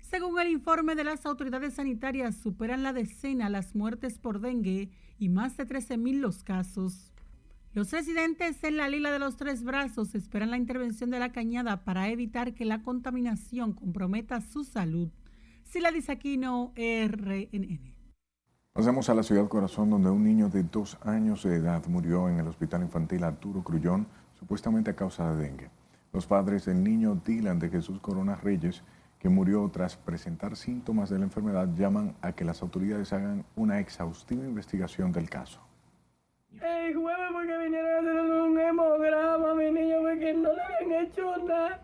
Según 0.00 0.40
el 0.40 0.48
informe 0.48 0.94
de 0.96 1.04
las 1.04 1.24
autoridades 1.26 1.74
sanitarias, 1.74 2.34
superan 2.34 2.82
la 2.82 2.92
decena 2.92 3.48
las 3.48 3.76
muertes 3.76 4.18
por 4.18 4.40
dengue 4.40 4.90
y 5.18 5.28
más 5.28 5.56
de 5.56 5.66
13.000 5.66 6.18
los 6.18 6.42
casos. 6.42 7.12
Los 7.74 7.92
residentes 7.92 8.64
en 8.64 8.78
la 8.78 8.88
Lila 8.88 9.10
de 9.10 9.18
los 9.18 9.36
Tres 9.36 9.62
Brazos 9.62 10.14
esperan 10.14 10.50
la 10.50 10.56
intervención 10.56 11.10
de 11.10 11.18
la 11.18 11.32
cañada 11.32 11.84
para 11.84 12.08
evitar 12.08 12.54
que 12.54 12.64
la 12.64 12.82
contaminación 12.82 13.74
comprometa 13.74 14.40
su 14.40 14.64
salud. 14.64 15.10
Sila 15.64 15.92
Disaquino, 15.92 16.72
RNN. 16.74 17.94
Pasamos 18.72 19.10
a 19.10 19.14
la 19.14 19.22
ciudad 19.22 19.48
Corazón, 19.48 19.90
donde 19.90 20.08
un 20.08 20.24
niño 20.24 20.48
de 20.48 20.62
dos 20.62 20.96
años 21.02 21.42
de 21.42 21.56
edad 21.56 21.84
murió 21.88 22.30
en 22.30 22.38
el 22.38 22.46
hospital 22.46 22.82
infantil 22.82 23.22
Arturo 23.22 23.62
Crullón, 23.62 24.06
supuestamente 24.38 24.90
a 24.92 24.96
causa 24.96 25.34
de 25.34 25.42
dengue. 25.42 25.70
Los 26.12 26.26
padres 26.26 26.64
del 26.64 26.82
niño 26.82 27.20
Dylan 27.22 27.58
de 27.58 27.68
Jesús 27.68 28.00
Corona 28.00 28.36
Reyes, 28.36 28.82
que 29.18 29.28
murió 29.28 29.68
tras 29.70 29.96
presentar 29.96 30.56
síntomas 30.56 31.10
de 31.10 31.18
la 31.18 31.24
enfermedad, 31.24 31.68
llaman 31.74 32.16
a 32.22 32.32
que 32.32 32.44
las 32.44 32.62
autoridades 32.62 33.12
hagan 33.12 33.44
una 33.56 33.78
exhaustiva 33.78 34.44
investigación 34.44 35.12
del 35.12 35.28
caso. 35.28 35.67
El 36.60 36.96
jueves 36.96 37.28
porque 37.32 37.58
vinieron 37.58 37.90
a 37.90 37.98
hacer 37.98 38.20
un 38.20 38.58
hemograma 38.58 39.54
mi 39.54 39.70
niño 39.70 39.96
porque 40.02 40.34
no 40.34 40.52
le 40.52 40.62
habían 40.62 41.04
hecho 41.04 41.36
nada. 41.46 41.80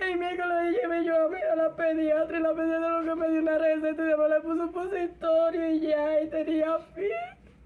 El 0.00 0.18
miércoles 0.18 0.76
llevé 0.80 1.04
yo 1.04 1.26
a, 1.26 1.28
mí 1.28 1.36
a 1.52 1.56
la 1.56 1.76
pediatra 1.76 2.38
y 2.38 2.42
la 2.42 2.54
pediatra 2.54 3.00
lo 3.00 3.04
que 3.04 3.20
me 3.20 3.30
dio 3.30 3.42
una 3.42 3.58
receta 3.58 4.02
y 4.02 4.06
después 4.06 4.30
le 4.30 4.40
puso 4.40 4.62
un 4.62 4.72
positorio 4.72 5.74
y 5.74 5.80
ya, 5.80 6.22
y 6.22 6.30
tenía 6.30 6.78
fin. 6.94 7.04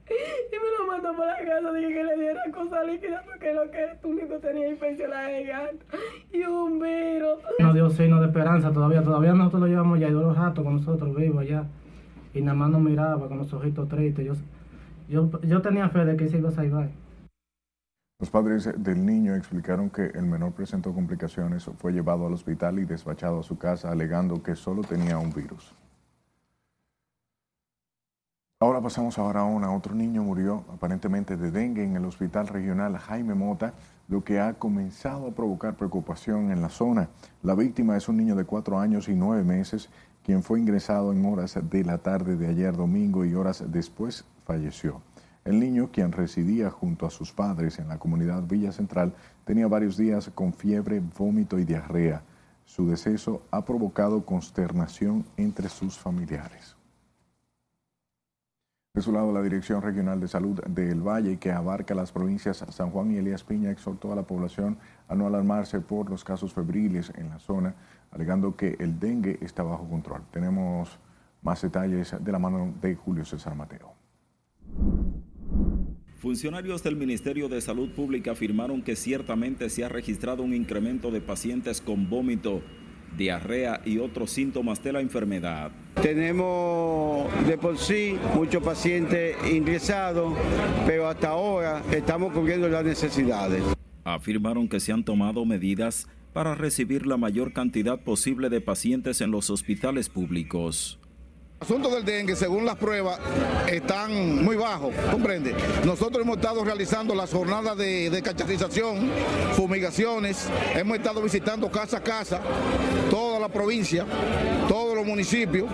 Y 0.07 0.57
me 0.57 0.79
lo 0.79 0.87
mandó 0.87 1.17
para 1.17 1.41
la 1.41 1.47
casa, 1.47 1.73
dije 1.73 1.95
que 1.95 2.05
le 2.05 2.17
diera 2.17 2.41
cosa 2.53 2.85
líquida 2.85 3.23
porque 3.25 3.55
lo 3.55 3.71
que 3.71 3.88
tu 4.03 4.09
único 4.09 4.38
tenía 4.38 4.69
infección 4.69 5.11
la 5.11 5.31
garganta 5.31 5.85
y 6.33 6.43
un 6.43 6.81
virus. 6.81 7.38
No 7.61 7.73
dio 7.73 7.88
signo 7.91 8.21
de 8.21 8.26
esperanza 8.26 8.73
todavía, 8.73 9.03
todavía 9.03 9.33
nosotros 9.33 9.62
lo 9.62 9.67
llevamos 9.69 10.00
ya, 10.00 10.09
y 10.09 10.11
los 10.11 10.37
ratos 10.37 10.64
con 10.64 10.75
nosotros 10.75 11.14
vivos 11.14 11.43
allá. 11.43 11.64
Y 12.35 12.43
nada 12.43 12.55
más 12.55 12.71
nos 12.71 12.81
miraba 12.81 13.29
con 13.29 13.38
los 13.38 13.53
ojitos 13.53 13.88
tristes. 13.88 14.26
Yo, 14.26 14.35
yo, 15.08 15.40
yo 15.42 15.62
tenía 15.62 15.88
fe 15.88 16.04
de 16.04 16.16
que 16.16 16.28
se 16.28 16.38
iba 16.38 16.49
a 16.49 16.52
salvar. 16.52 16.90
Los 18.20 18.30
padres 18.30 18.70
del 18.76 19.04
niño 19.04 19.34
explicaron 19.34 19.90
que 19.90 20.06
el 20.06 20.25
menor 20.25 20.52
presentó 20.52 20.94
complicaciones, 20.94 21.64
fue 21.78 21.92
llevado 21.92 22.26
al 22.26 22.32
hospital 22.32 22.78
y 22.78 22.84
despachado 22.84 23.40
a 23.40 23.42
su 23.42 23.58
casa 23.58 23.90
alegando 23.90 24.42
que 24.42 24.54
solo 24.54 24.82
tenía 24.82 25.18
un 25.18 25.32
virus. 25.32 25.75
Ahora 28.61 28.80
pasamos 28.80 29.18
a 29.18 29.44
una. 29.44 29.75
Otro 29.75 29.94
niño 29.94 30.23
murió 30.23 30.64
aparentemente 30.73 31.37
de 31.37 31.50
dengue 31.50 31.84
en 31.84 31.96
el 31.96 32.04
hospital 32.06 32.46
regional 32.46 32.96
Jaime 32.96 33.34
Mota, 33.34 33.75
lo 34.08 34.25
que 34.25 34.40
ha 34.40 34.54
comenzado 34.54 35.26
a 35.26 35.34
provocar 35.34 35.76
preocupación 35.76 36.50
en 36.50 36.62
la 36.62 36.70
zona. 36.70 37.11
La 37.42 37.54
víctima 37.54 37.94
es 37.94 38.08
un 38.08 38.16
niño 38.16 38.37
de 38.37 38.46
cuatro 38.46 38.78
años 38.78 39.11
y 39.11 39.14
nueve 39.14 39.44
meses, 39.44 39.90
quien 40.23 40.42
fue 40.42 40.61
ingresado 40.61 41.12
en 41.12 41.26
horas 41.26 41.58
de 41.62 41.84
la 41.84 41.99
tarde 41.99 42.37
de 42.37 42.46
ayer 42.46 42.75
domingo 42.75 43.26
y 43.26 43.34
horas 43.34 43.64
después 43.70 44.25
falleció. 44.45 45.03
El 45.45 45.61
niño, 45.61 45.91
quien 45.93 46.13
residía 46.13 46.71
junto 46.71 47.05
a 47.05 47.11
sus 47.11 47.33
padres 47.33 47.79
en 47.79 47.89
la 47.89 47.99
comunidad 47.99 48.45
Villa 48.45 48.73
Central, 48.73 49.13
tenía 49.45 49.69
varios 49.69 49.99
días 49.99 50.31
con 50.35 50.55
fiebre, 50.55 51.03
vómito 51.19 51.59
y 51.59 51.65
diarrea. 51.65 52.23
Su 52.65 52.89
deceso 52.89 53.43
ha 53.51 53.65
provocado 53.65 54.25
consternación 54.25 55.27
entre 55.37 55.69
sus 55.69 55.99
familiares. 55.99 56.77
De 58.95 59.03
su 59.03 59.13
lado, 59.13 59.33
la 59.33 59.43
Dirección 59.43 59.83
Regional 59.83 60.21
de 60.21 60.29
Salud 60.29 60.63
del 60.67 61.03
Valle, 61.03 61.37
que 61.39 61.51
abarca 61.51 61.97
las 61.97 62.13
provincias 62.13 62.65
San 62.71 62.91
Juan 62.91 63.11
y 63.11 63.17
Elías 63.17 63.43
Piña, 63.43 63.71
exhortó 63.71 64.13
a 64.13 64.17
la 64.17 64.23
población 64.23 64.79
a 65.09 65.17
no 65.17 65.27
alarmarse 65.27 65.81
por 65.81 66.09
los 66.09 66.23
casos 66.23 66.55
febriles 66.55 67.13
en 67.17 67.29
la 67.29 67.41
zona, 67.41 67.75
alegando 68.13 68.57
que 68.57 68.77
el 68.79 68.99
dengue 69.01 69.37
está 69.43 69.63
bajo 69.63 69.89
control. 69.89 70.23
Tenemos 70.31 70.97
más 71.43 71.61
detalles 71.61 72.15
de 72.19 72.33
la 72.33 72.39
mano 72.39 72.73
de 72.81 72.95
Julio 72.95 73.25
César 73.25 73.57
Mateo. 73.57 74.03
Funcionarios 76.25 76.83
del 76.83 76.97
Ministerio 76.97 77.50
de 77.50 77.61
Salud 77.61 77.90
Pública 77.90 78.33
afirmaron 78.33 78.81
que 78.81 78.97
ciertamente 78.97 79.69
se 79.69 79.85
ha 79.85 79.90
registrado 79.90 80.43
un 80.43 80.54
incremento 80.54 81.11
de 81.11 81.21
pacientes 81.21 81.83
con 81.83 82.09
vómito, 82.09 82.62
diarrea 83.14 83.83
y 83.85 83.99
otros 83.99 84.31
síntomas 84.31 84.83
de 84.83 84.95
la 84.95 85.02
enfermedad. 85.02 85.71
Tenemos 86.00 87.28
de 87.47 87.59
por 87.59 87.76
sí 87.76 88.16
muchos 88.35 88.62
pacientes 88.62 89.37
ingresados, 89.52 90.33
pero 90.87 91.09
hasta 91.09 91.28
ahora 91.28 91.83
estamos 91.93 92.33
cubriendo 92.33 92.71
las 92.71 92.87
necesidades. 92.87 93.62
Afirmaron 94.04 94.66
que 94.66 94.81
se 94.81 94.93
han 94.93 95.04
tomado 95.04 95.45
medidas 95.45 96.09
para 96.33 96.54
recibir 96.54 97.07
la 97.07 97.19
mayor 97.19 97.52
cantidad 97.52 98.00
posible 98.00 98.49
de 98.49 98.62
pacientes 98.62 99.21
en 99.21 99.31
los 99.31 99.50
hospitales 99.50 100.09
públicos 100.09 100.99
asunto 101.64 101.88
del 101.88 102.04
dengue, 102.04 102.37
según 102.37 102.66
las 102.66 102.76
pruebas, 102.76 103.18
están 103.73 104.44
muy 104.44 104.54
bajos, 104.54 104.94
comprende. 105.11 105.54
Nosotros 105.87 106.23
hemos 106.23 106.37
estado 106.37 106.62
realizando 106.62 107.14
las 107.14 107.33
jornadas 107.33 107.78
de, 107.78 108.11
de 108.11 108.23
fumigaciones, 109.54 110.47
hemos 110.75 110.99
estado 110.99 111.23
visitando 111.23 111.71
casa 111.71 111.97
a 111.97 112.02
casa, 112.02 112.42
toda 113.11 113.40
la 113.40 113.49
provincia, 113.49 114.04
todos 114.68 114.94
los 114.94 115.06
municipios, 115.06 115.66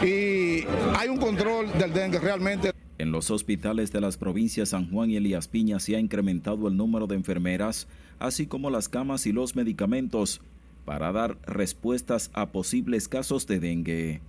y 0.00 0.64
hay 0.96 1.08
un 1.08 1.18
control 1.18 1.72
del 1.76 1.92
dengue 1.92 2.20
realmente. 2.20 2.70
En 2.98 3.10
los 3.10 3.32
hospitales 3.32 3.90
de 3.90 4.00
las 4.00 4.16
provincias 4.16 4.68
San 4.68 4.88
Juan 4.92 5.10
y 5.10 5.16
Elías 5.16 5.48
Piña 5.48 5.80
se 5.80 5.96
ha 5.96 5.98
incrementado 5.98 6.68
el 6.68 6.76
número 6.76 7.08
de 7.08 7.16
enfermeras, 7.16 7.88
así 8.20 8.46
como 8.46 8.70
las 8.70 8.88
camas 8.88 9.26
y 9.26 9.32
los 9.32 9.56
medicamentos, 9.56 10.40
para 10.84 11.10
dar 11.10 11.36
respuestas 11.44 12.30
a 12.32 12.52
posibles 12.52 13.08
casos 13.08 13.48
de 13.48 13.58
dengue 13.58 14.20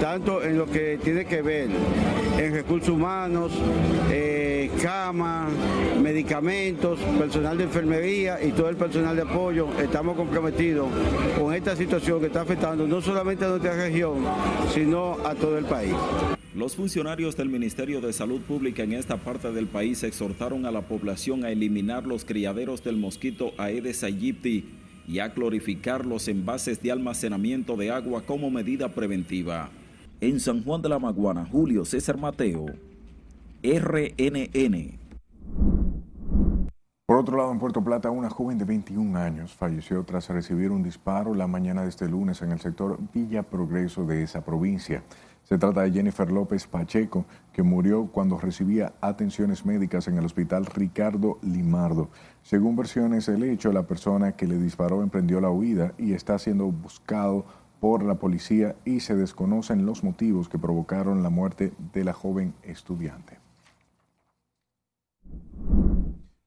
tanto 0.00 0.42
en 0.42 0.58
lo 0.58 0.66
que 0.66 0.98
tiene 1.04 1.24
que 1.24 1.42
ver 1.42 1.68
en 2.38 2.52
recursos 2.52 2.88
humanos, 2.88 3.52
eh, 4.10 4.70
cama, 4.82 5.48
medicamentos, 6.02 6.98
personal 7.18 7.58
de 7.58 7.64
enfermería 7.64 8.42
y 8.42 8.52
todo 8.52 8.70
el 8.70 8.76
personal 8.76 9.14
de 9.14 9.22
apoyo. 9.22 9.68
Estamos 9.78 10.16
comprometidos 10.16 10.88
con 11.38 11.54
esta 11.54 11.76
situación 11.76 12.18
que 12.20 12.26
está 12.26 12.40
afectando 12.40 12.86
no 12.86 13.00
solamente 13.00 13.44
a 13.44 13.48
nuestra 13.48 13.74
región, 13.74 14.24
sino 14.74 15.18
a 15.24 15.34
todo 15.34 15.58
el 15.58 15.66
país. 15.66 15.94
Los 16.54 16.74
funcionarios 16.74 17.36
del 17.36 17.48
Ministerio 17.48 18.00
de 18.00 18.12
Salud 18.12 18.40
Pública 18.40 18.82
en 18.82 18.94
esta 18.94 19.18
parte 19.18 19.52
del 19.52 19.66
país 19.66 20.02
exhortaron 20.02 20.66
a 20.66 20.72
la 20.72 20.80
población 20.80 21.44
a 21.44 21.50
eliminar 21.50 22.06
los 22.06 22.24
criaderos 22.24 22.82
del 22.82 22.96
mosquito 22.96 23.52
Aedes 23.58 24.02
aegypti 24.02 24.64
y 25.06 25.18
a 25.18 25.32
clorificar 25.32 26.06
los 26.06 26.28
envases 26.28 26.82
de 26.82 26.92
almacenamiento 26.92 27.76
de 27.76 27.90
agua 27.90 28.22
como 28.22 28.50
medida 28.50 28.88
preventiva. 28.88 29.70
En 30.20 30.40
San 30.40 30.62
Juan 30.62 30.82
de 30.82 30.88
la 30.88 30.98
Maguana, 30.98 31.46
Julio 31.46 31.84
César 31.84 32.18
Mateo, 32.18 32.66
RNN. 33.62 34.98
Por 37.06 37.18
otro 37.18 37.38
lado, 37.38 37.50
en 37.50 37.58
Puerto 37.58 37.82
Plata, 37.82 38.10
una 38.10 38.30
joven 38.30 38.56
de 38.56 38.64
21 38.64 39.18
años 39.18 39.52
falleció 39.52 40.04
tras 40.04 40.28
recibir 40.28 40.70
un 40.70 40.84
disparo 40.84 41.34
la 41.34 41.48
mañana 41.48 41.82
de 41.82 41.88
este 41.88 42.08
lunes 42.08 42.40
en 42.40 42.52
el 42.52 42.60
sector 42.60 42.98
Villa 43.12 43.42
Progreso 43.42 44.04
de 44.04 44.22
esa 44.22 44.44
provincia. 44.44 45.02
Se 45.50 45.58
trata 45.58 45.82
de 45.82 45.90
Jennifer 45.90 46.30
López 46.30 46.68
Pacheco, 46.68 47.24
que 47.52 47.64
murió 47.64 48.06
cuando 48.06 48.38
recibía 48.38 48.92
atenciones 49.00 49.66
médicas 49.66 50.06
en 50.06 50.16
el 50.16 50.24
hospital 50.24 50.64
Ricardo 50.64 51.40
Limardo. 51.42 52.08
Según 52.44 52.76
versiones 52.76 53.26
del 53.26 53.42
hecho, 53.42 53.72
la 53.72 53.82
persona 53.82 54.36
que 54.36 54.46
le 54.46 54.58
disparó 54.58 55.02
emprendió 55.02 55.40
la 55.40 55.50
huida 55.50 55.92
y 55.98 56.12
está 56.12 56.38
siendo 56.38 56.66
buscado 56.66 57.44
por 57.80 58.04
la 58.04 58.14
policía 58.14 58.76
y 58.84 59.00
se 59.00 59.16
desconocen 59.16 59.86
los 59.86 60.04
motivos 60.04 60.48
que 60.48 60.56
provocaron 60.56 61.24
la 61.24 61.30
muerte 61.30 61.72
de 61.92 62.04
la 62.04 62.12
joven 62.12 62.54
estudiante. 62.62 63.40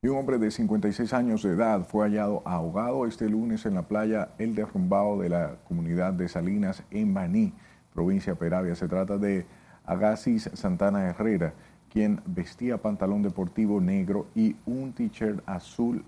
Y 0.01 0.07
un 0.07 0.17
hombre 0.17 0.38
de 0.38 0.50
56 0.50 1.12
años 1.12 1.43
de 1.43 1.50
edad 1.51 1.86
fue 1.86 2.05
hallado 2.05 2.41
ahogado 2.45 3.05
este 3.05 3.27
lunes 3.27 3.65
en 3.65 3.74
la 3.74 3.81
playa 3.81 4.29
El 4.38 4.55
Derrumbado 4.55 5.19
de 5.19 5.27
la 5.27 5.57
comunidad 5.67 6.13
de 6.13 6.29
Salinas 6.29 6.83
en 6.89 7.13
Baní, 7.13 7.53
provincia 7.93 8.35
Peravia. 8.35 8.75
Se 8.75 8.88
trata 8.88 9.17
de 9.17 9.45
Agasis 9.85 10.50
Santana 10.53 11.05
Herrera, 11.05 11.53
quien 11.91 12.21
vestía 12.25 12.81
pantalón 12.81 13.21
deportivo 13.21 13.79
negro 13.79 14.27
y 14.35 14.55
un 14.65 14.93
t-shirt 14.93 15.41
azul 15.45 16.03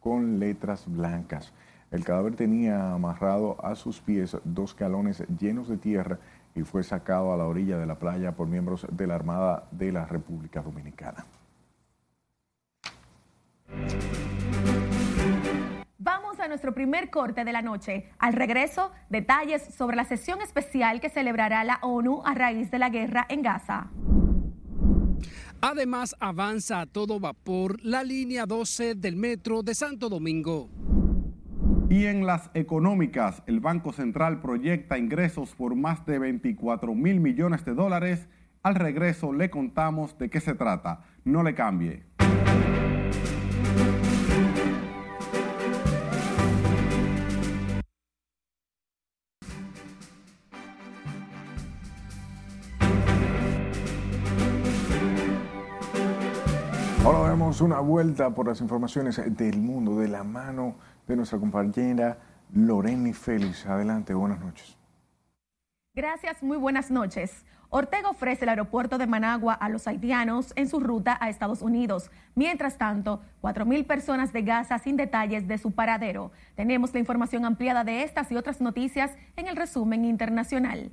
con 0.00 0.38
letras 0.38 0.84
blancas. 0.86 1.52
El 1.90 2.04
cadáver 2.04 2.34
tenía 2.34 2.92
amarrado 2.92 3.56
a 3.64 3.74
sus 3.74 4.00
pies 4.00 4.36
dos 4.44 4.76
galones 4.76 5.22
llenos 5.38 5.68
de 5.68 5.76
tierra 5.76 6.18
y 6.54 6.62
fue 6.62 6.82
sacado 6.82 7.32
a 7.32 7.36
la 7.36 7.46
orilla 7.46 7.78
de 7.78 7.86
la 7.86 7.98
playa 7.98 8.32
por 8.32 8.48
miembros 8.48 8.86
de 8.90 9.06
la 9.06 9.14
Armada 9.14 9.64
de 9.70 9.92
la 9.92 10.06
República 10.06 10.62
Dominicana. 10.62 11.24
A 16.44 16.48
nuestro 16.48 16.74
primer 16.74 17.08
corte 17.08 17.42
de 17.42 17.52
la 17.52 17.62
noche. 17.62 18.10
Al 18.18 18.34
regreso, 18.34 18.92
detalles 19.08 19.62
sobre 19.74 19.96
la 19.96 20.04
sesión 20.04 20.42
especial 20.42 21.00
que 21.00 21.08
celebrará 21.08 21.64
la 21.64 21.78
ONU 21.80 22.20
a 22.22 22.34
raíz 22.34 22.70
de 22.70 22.78
la 22.78 22.90
guerra 22.90 23.24
en 23.30 23.40
Gaza. 23.40 23.90
Además, 25.62 26.14
avanza 26.20 26.82
a 26.82 26.86
todo 26.86 27.18
vapor 27.18 27.82
la 27.82 28.04
línea 28.04 28.44
12 28.44 28.94
del 28.94 29.16
metro 29.16 29.62
de 29.62 29.74
Santo 29.74 30.10
Domingo. 30.10 30.68
Y 31.88 32.04
en 32.04 32.26
las 32.26 32.50
económicas, 32.52 33.42
el 33.46 33.60
Banco 33.60 33.94
Central 33.94 34.42
proyecta 34.42 34.98
ingresos 34.98 35.54
por 35.54 35.74
más 35.74 36.04
de 36.04 36.18
24 36.18 36.94
mil 36.94 37.20
millones 37.20 37.64
de 37.64 37.72
dólares. 37.72 38.28
Al 38.62 38.74
regreso 38.74 39.32
le 39.32 39.48
contamos 39.48 40.18
de 40.18 40.28
qué 40.28 40.40
se 40.40 40.54
trata. 40.54 41.04
No 41.24 41.42
le 41.42 41.54
cambie. 41.54 42.02
Damos 57.54 57.72
una 57.72 57.78
vuelta 57.78 58.30
por 58.30 58.48
las 58.48 58.60
informaciones 58.60 59.20
del 59.36 59.60
mundo 59.60 60.00
de 60.00 60.08
la 60.08 60.24
mano 60.24 60.74
de 61.06 61.14
nuestra 61.14 61.38
compañera 61.38 62.18
Loreni 62.52 63.12
Félix. 63.12 63.64
Adelante, 63.66 64.12
buenas 64.12 64.40
noches. 64.40 64.76
Gracias, 65.94 66.42
muy 66.42 66.56
buenas 66.56 66.90
noches. 66.90 67.44
Ortega 67.68 68.10
ofrece 68.10 68.44
el 68.44 68.48
aeropuerto 68.48 68.98
de 68.98 69.06
Managua 69.06 69.54
a 69.54 69.68
los 69.68 69.86
haitianos 69.86 70.52
en 70.56 70.68
su 70.68 70.80
ruta 70.80 71.16
a 71.20 71.28
Estados 71.28 71.62
Unidos. 71.62 72.10
Mientras 72.34 72.76
tanto, 72.76 73.22
4.000 73.40 73.86
personas 73.86 74.32
de 74.32 74.42
Gaza 74.42 74.80
sin 74.80 74.96
detalles 74.96 75.46
de 75.46 75.58
su 75.58 75.70
paradero. 75.70 76.32
Tenemos 76.56 76.92
la 76.92 76.98
información 76.98 77.44
ampliada 77.44 77.84
de 77.84 78.02
estas 78.02 78.32
y 78.32 78.36
otras 78.36 78.60
noticias 78.60 79.12
en 79.36 79.46
el 79.46 79.54
resumen 79.54 80.04
internacional. 80.04 80.90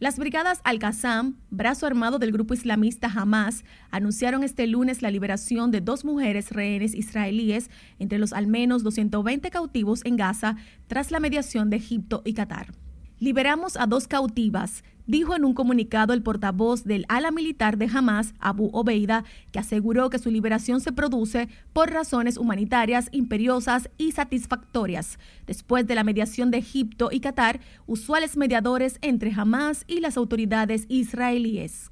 Las 0.00 0.18
brigadas 0.18 0.62
Al-Qassam, 0.64 1.36
brazo 1.50 1.84
armado 1.86 2.18
del 2.18 2.32
grupo 2.32 2.54
islamista 2.54 3.06
Hamas, 3.14 3.66
anunciaron 3.90 4.42
este 4.42 4.66
lunes 4.66 5.02
la 5.02 5.10
liberación 5.10 5.70
de 5.70 5.82
dos 5.82 6.06
mujeres 6.06 6.52
rehenes 6.52 6.94
israelíes 6.94 7.68
entre 7.98 8.18
los 8.18 8.32
al 8.32 8.46
menos 8.46 8.82
220 8.82 9.50
cautivos 9.50 10.00
en 10.06 10.16
Gaza 10.16 10.56
tras 10.86 11.10
la 11.10 11.20
mediación 11.20 11.68
de 11.68 11.76
Egipto 11.76 12.22
y 12.24 12.32
Qatar. 12.32 12.72
Liberamos 13.18 13.76
a 13.76 13.86
dos 13.86 14.08
cautivas, 14.08 14.84
dijo 15.10 15.34
en 15.34 15.44
un 15.44 15.54
comunicado 15.54 16.12
el 16.12 16.22
portavoz 16.22 16.84
del 16.84 17.04
ala 17.08 17.32
militar 17.32 17.76
de 17.78 17.90
Hamas, 17.92 18.32
Abu 18.38 18.70
Obeida, 18.72 19.24
que 19.50 19.58
aseguró 19.58 20.08
que 20.08 20.20
su 20.20 20.30
liberación 20.30 20.80
se 20.80 20.92
produce 20.92 21.48
por 21.72 21.90
razones 21.90 22.36
humanitarias 22.36 23.08
imperiosas 23.10 23.90
y 23.98 24.12
satisfactorias, 24.12 25.18
después 25.46 25.86
de 25.88 25.96
la 25.96 26.04
mediación 26.04 26.52
de 26.52 26.58
Egipto 26.58 27.08
y 27.10 27.18
Qatar, 27.20 27.60
usuales 27.86 28.36
mediadores 28.36 28.98
entre 29.02 29.32
Hamas 29.32 29.84
y 29.88 29.98
las 29.98 30.16
autoridades 30.16 30.86
israelíes. 30.88 31.90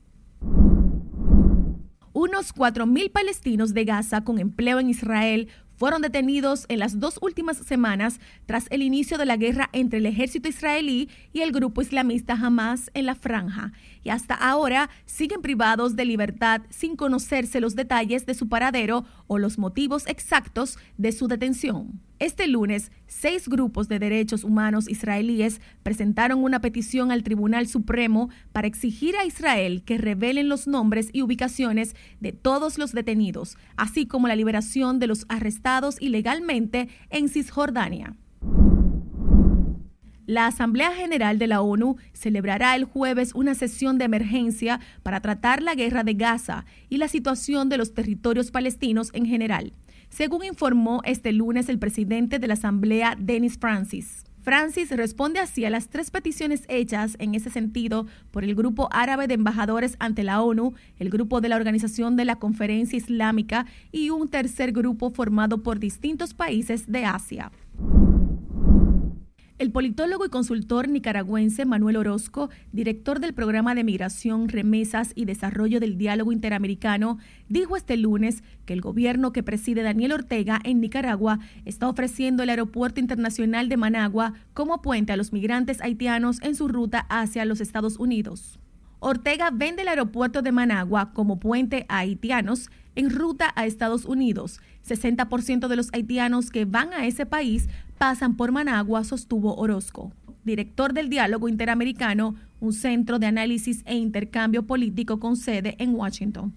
Unos 2.12 2.54
4.000 2.54 3.10
palestinos 3.10 3.74
de 3.74 3.84
Gaza 3.84 4.22
con 4.22 4.38
empleo 4.38 4.78
en 4.78 4.90
Israel 4.90 5.48
fueron 5.78 6.02
detenidos 6.02 6.66
en 6.68 6.80
las 6.80 6.98
dos 6.98 7.18
últimas 7.22 7.56
semanas 7.56 8.20
tras 8.46 8.66
el 8.70 8.82
inicio 8.82 9.16
de 9.16 9.26
la 9.26 9.36
guerra 9.36 9.70
entre 9.72 10.00
el 10.00 10.06
ejército 10.06 10.48
israelí 10.48 11.08
y 11.32 11.40
el 11.40 11.52
grupo 11.52 11.80
islamista 11.80 12.34
Hamas 12.34 12.90
en 12.94 13.06
la 13.06 13.14
franja, 13.14 13.72
y 14.02 14.10
hasta 14.10 14.34
ahora 14.34 14.90
siguen 15.06 15.40
privados 15.40 15.94
de 15.94 16.04
libertad 16.04 16.62
sin 16.68 16.96
conocerse 16.96 17.60
los 17.60 17.76
detalles 17.76 18.26
de 18.26 18.34
su 18.34 18.48
paradero 18.48 19.04
o 19.28 19.38
los 19.38 19.56
motivos 19.56 20.06
exactos 20.06 20.78
de 20.96 21.12
su 21.12 21.28
detención. 21.28 22.00
Este 22.20 22.48
lunes, 22.48 22.90
seis 23.06 23.48
grupos 23.48 23.86
de 23.88 24.00
derechos 24.00 24.42
humanos 24.42 24.88
israelíes 24.88 25.60
presentaron 25.84 26.42
una 26.42 26.60
petición 26.60 27.12
al 27.12 27.22
Tribunal 27.22 27.68
Supremo 27.68 28.28
para 28.50 28.66
exigir 28.66 29.16
a 29.16 29.24
Israel 29.24 29.84
que 29.84 29.98
revelen 29.98 30.48
los 30.48 30.66
nombres 30.66 31.10
y 31.12 31.22
ubicaciones 31.22 31.94
de 32.18 32.32
todos 32.32 32.76
los 32.76 32.92
detenidos, 32.92 33.56
así 33.76 34.06
como 34.06 34.26
la 34.26 34.34
liberación 34.34 34.98
de 34.98 35.06
los 35.06 35.26
arrestados 35.28 35.96
ilegalmente 36.00 36.88
en 37.10 37.28
Cisjordania. 37.28 38.16
La 40.26 40.46
Asamblea 40.46 40.92
General 40.92 41.38
de 41.38 41.46
la 41.46 41.62
ONU 41.62 41.96
celebrará 42.12 42.76
el 42.76 42.84
jueves 42.84 43.32
una 43.34 43.54
sesión 43.54 43.96
de 43.96 44.04
emergencia 44.04 44.78
para 45.02 45.20
tratar 45.20 45.62
la 45.62 45.74
guerra 45.74 46.04
de 46.04 46.14
Gaza 46.14 46.66
y 46.90 46.98
la 46.98 47.08
situación 47.08 47.70
de 47.70 47.78
los 47.78 47.94
territorios 47.94 48.50
palestinos 48.50 49.10
en 49.14 49.24
general, 49.24 49.72
según 50.10 50.44
informó 50.44 51.00
este 51.04 51.32
lunes 51.32 51.68
el 51.68 51.78
presidente 51.78 52.38
de 52.38 52.46
la 52.46 52.54
Asamblea, 52.54 53.16
Dennis 53.18 53.58
Francis. 53.58 54.24
Francis 54.48 54.90
responde 54.90 55.40
así 55.40 55.64
a 55.66 55.70
las 55.70 55.88
tres 55.88 56.10
peticiones 56.10 56.64
hechas 56.68 57.16
en 57.18 57.34
ese 57.34 57.50
sentido 57.50 58.06
por 58.30 58.44
el 58.44 58.54
Grupo 58.54 58.88
Árabe 58.92 59.26
de 59.26 59.34
Embajadores 59.34 59.96
ante 59.98 60.22
la 60.22 60.40
ONU, 60.40 60.72
el 60.98 61.10
Grupo 61.10 61.40
de 61.40 61.50
la 61.50 61.56
Organización 61.56 62.16
de 62.16 62.24
la 62.24 62.36
Conferencia 62.36 62.96
Islámica 62.96 63.66
y 63.92 64.08
un 64.08 64.28
tercer 64.28 64.72
grupo 64.72 65.10
formado 65.10 65.62
por 65.62 65.78
distintos 65.78 66.32
países 66.32 66.90
de 66.90 67.04
Asia. 67.04 67.52
El 69.58 69.72
politólogo 69.72 70.24
y 70.24 70.28
consultor 70.28 70.86
nicaragüense 70.88 71.64
Manuel 71.64 71.96
Orozco, 71.96 72.48
director 72.70 73.18
del 73.18 73.34
programa 73.34 73.74
de 73.74 73.82
migración, 73.82 74.48
remesas 74.48 75.10
y 75.16 75.24
desarrollo 75.24 75.80
del 75.80 75.98
diálogo 75.98 76.30
interamericano, 76.30 77.18
dijo 77.48 77.76
este 77.76 77.96
lunes 77.96 78.44
que 78.66 78.72
el 78.72 78.80
gobierno 78.80 79.32
que 79.32 79.42
preside 79.42 79.82
Daniel 79.82 80.12
Ortega 80.12 80.60
en 80.62 80.80
Nicaragua 80.80 81.40
está 81.64 81.88
ofreciendo 81.88 82.44
el 82.44 82.50
aeropuerto 82.50 83.00
internacional 83.00 83.68
de 83.68 83.76
Managua 83.76 84.34
como 84.54 84.80
puente 84.80 85.12
a 85.12 85.16
los 85.16 85.32
migrantes 85.32 85.80
haitianos 85.80 86.40
en 86.42 86.54
su 86.54 86.68
ruta 86.68 87.00
hacia 87.08 87.44
los 87.44 87.60
Estados 87.60 87.98
Unidos. 87.98 88.60
Ortega 89.00 89.50
vende 89.52 89.82
el 89.82 89.88
aeropuerto 89.88 90.42
de 90.42 90.50
Managua 90.50 91.12
como 91.12 91.38
puente 91.38 91.86
a 91.88 91.98
haitianos 91.98 92.68
en 92.96 93.10
ruta 93.10 93.52
a 93.54 93.64
Estados 93.64 94.04
Unidos. 94.04 94.60
60% 94.86 95.68
de 95.68 95.76
los 95.76 95.90
haitianos 95.92 96.50
que 96.50 96.64
van 96.64 96.92
a 96.92 97.06
ese 97.06 97.24
país 97.24 97.68
pasan 97.96 98.36
por 98.36 98.50
Managua, 98.50 99.04
sostuvo 99.04 99.54
Orozco, 99.54 100.12
director 100.44 100.92
del 100.94 101.08
Diálogo 101.08 101.48
Interamericano, 101.48 102.34
un 102.58 102.72
centro 102.72 103.20
de 103.20 103.26
análisis 103.26 103.82
e 103.86 103.94
intercambio 103.94 104.64
político 104.64 105.20
con 105.20 105.36
sede 105.36 105.76
en 105.78 105.94
Washington. 105.94 106.54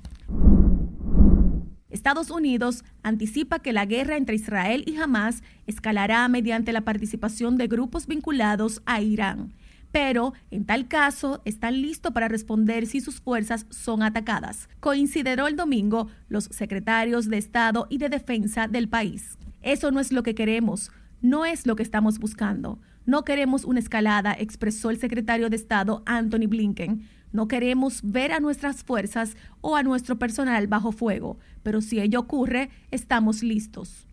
Estados 1.92 2.32
Unidos 2.32 2.84
anticipa 3.04 3.60
que 3.60 3.74
la 3.74 3.86
guerra 3.86 4.18
entre 4.18 4.34
Israel 4.34 4.84
y 4.88 4.96
Hamas 4.98 5.44
escalará 5.68 6.28
mediante 6.28 6.72
la 6.72 6.82
participación 6.82 7.58
de 7.58 7.68
grupos 7.68 8.08
vinculados 8.08 8.82
a 8.86 9.02
Irán 9.02 9.54
pero 9.92 10.34
en 10.50 10.66
tal 10.66 10.88
caso 10.88 11.42
están 11.46 11.82
listos 11.82 12.12
para 12.12 12.28
responder 12.28 12.88
si 12.88 13.02
sus 13.02 13.20
fuerzas 13.20 13.66
son 13.70 14.04
atacadas. 14.04 14.70
Coincidió 14.80 15.48
el 15.48 15.56
domingo 15.56 16.08
los 16.30 16.46
secretarios 16.46 17.30
de 17.30 17.38
Estado 17.38 17.88
y 17.90 17.98
de 17.98 18.10
Defensa 18.10 18.68
del 18.68 18.90
país. 18.90 19.38
Eso 19.62 19.92
no 19.92 20.00
es 20.00 20.12
lo 20.12 20.24
que 20.24 20.36
queremos, 20.36 20.92
no 21.22 21.46
es 21.46 21.68
lo 21.68 21.76
que 21.76 21.84
estamos 21.84 22.20
buscando. 22.20 22.80
No 23.06 23.24
queremos 23.24 23.66
una 23.66 23.80
escalada, 23.80 24.34
expresó 24.34 24.90
el 24.90 24.98
secretario 24.98 25.50
de 25.50 25.56
Estado 25.56 26.04
Anthony 26.06 26.48
Blinken. 26.48 27.08
No 27.32 27.48
queremos 27.48 28.02
ver 28.04 28.32
a 28.32 28.40
nuestras 28.40 28.84
fuerzas 28.84 29.36
o 29.62 29.76
a 29.76 29.84
nuestro 29.84 30.20
personal 30.20 30.68
bajo 30.68 30.92
fuego, 30.92 31.38
pero 31.64 31.82
si 31.82 32.00
ello 32.00 32.20
ocurre, 32.20 32.70
estamos 32.92 33.42
listos. 33.42 34.08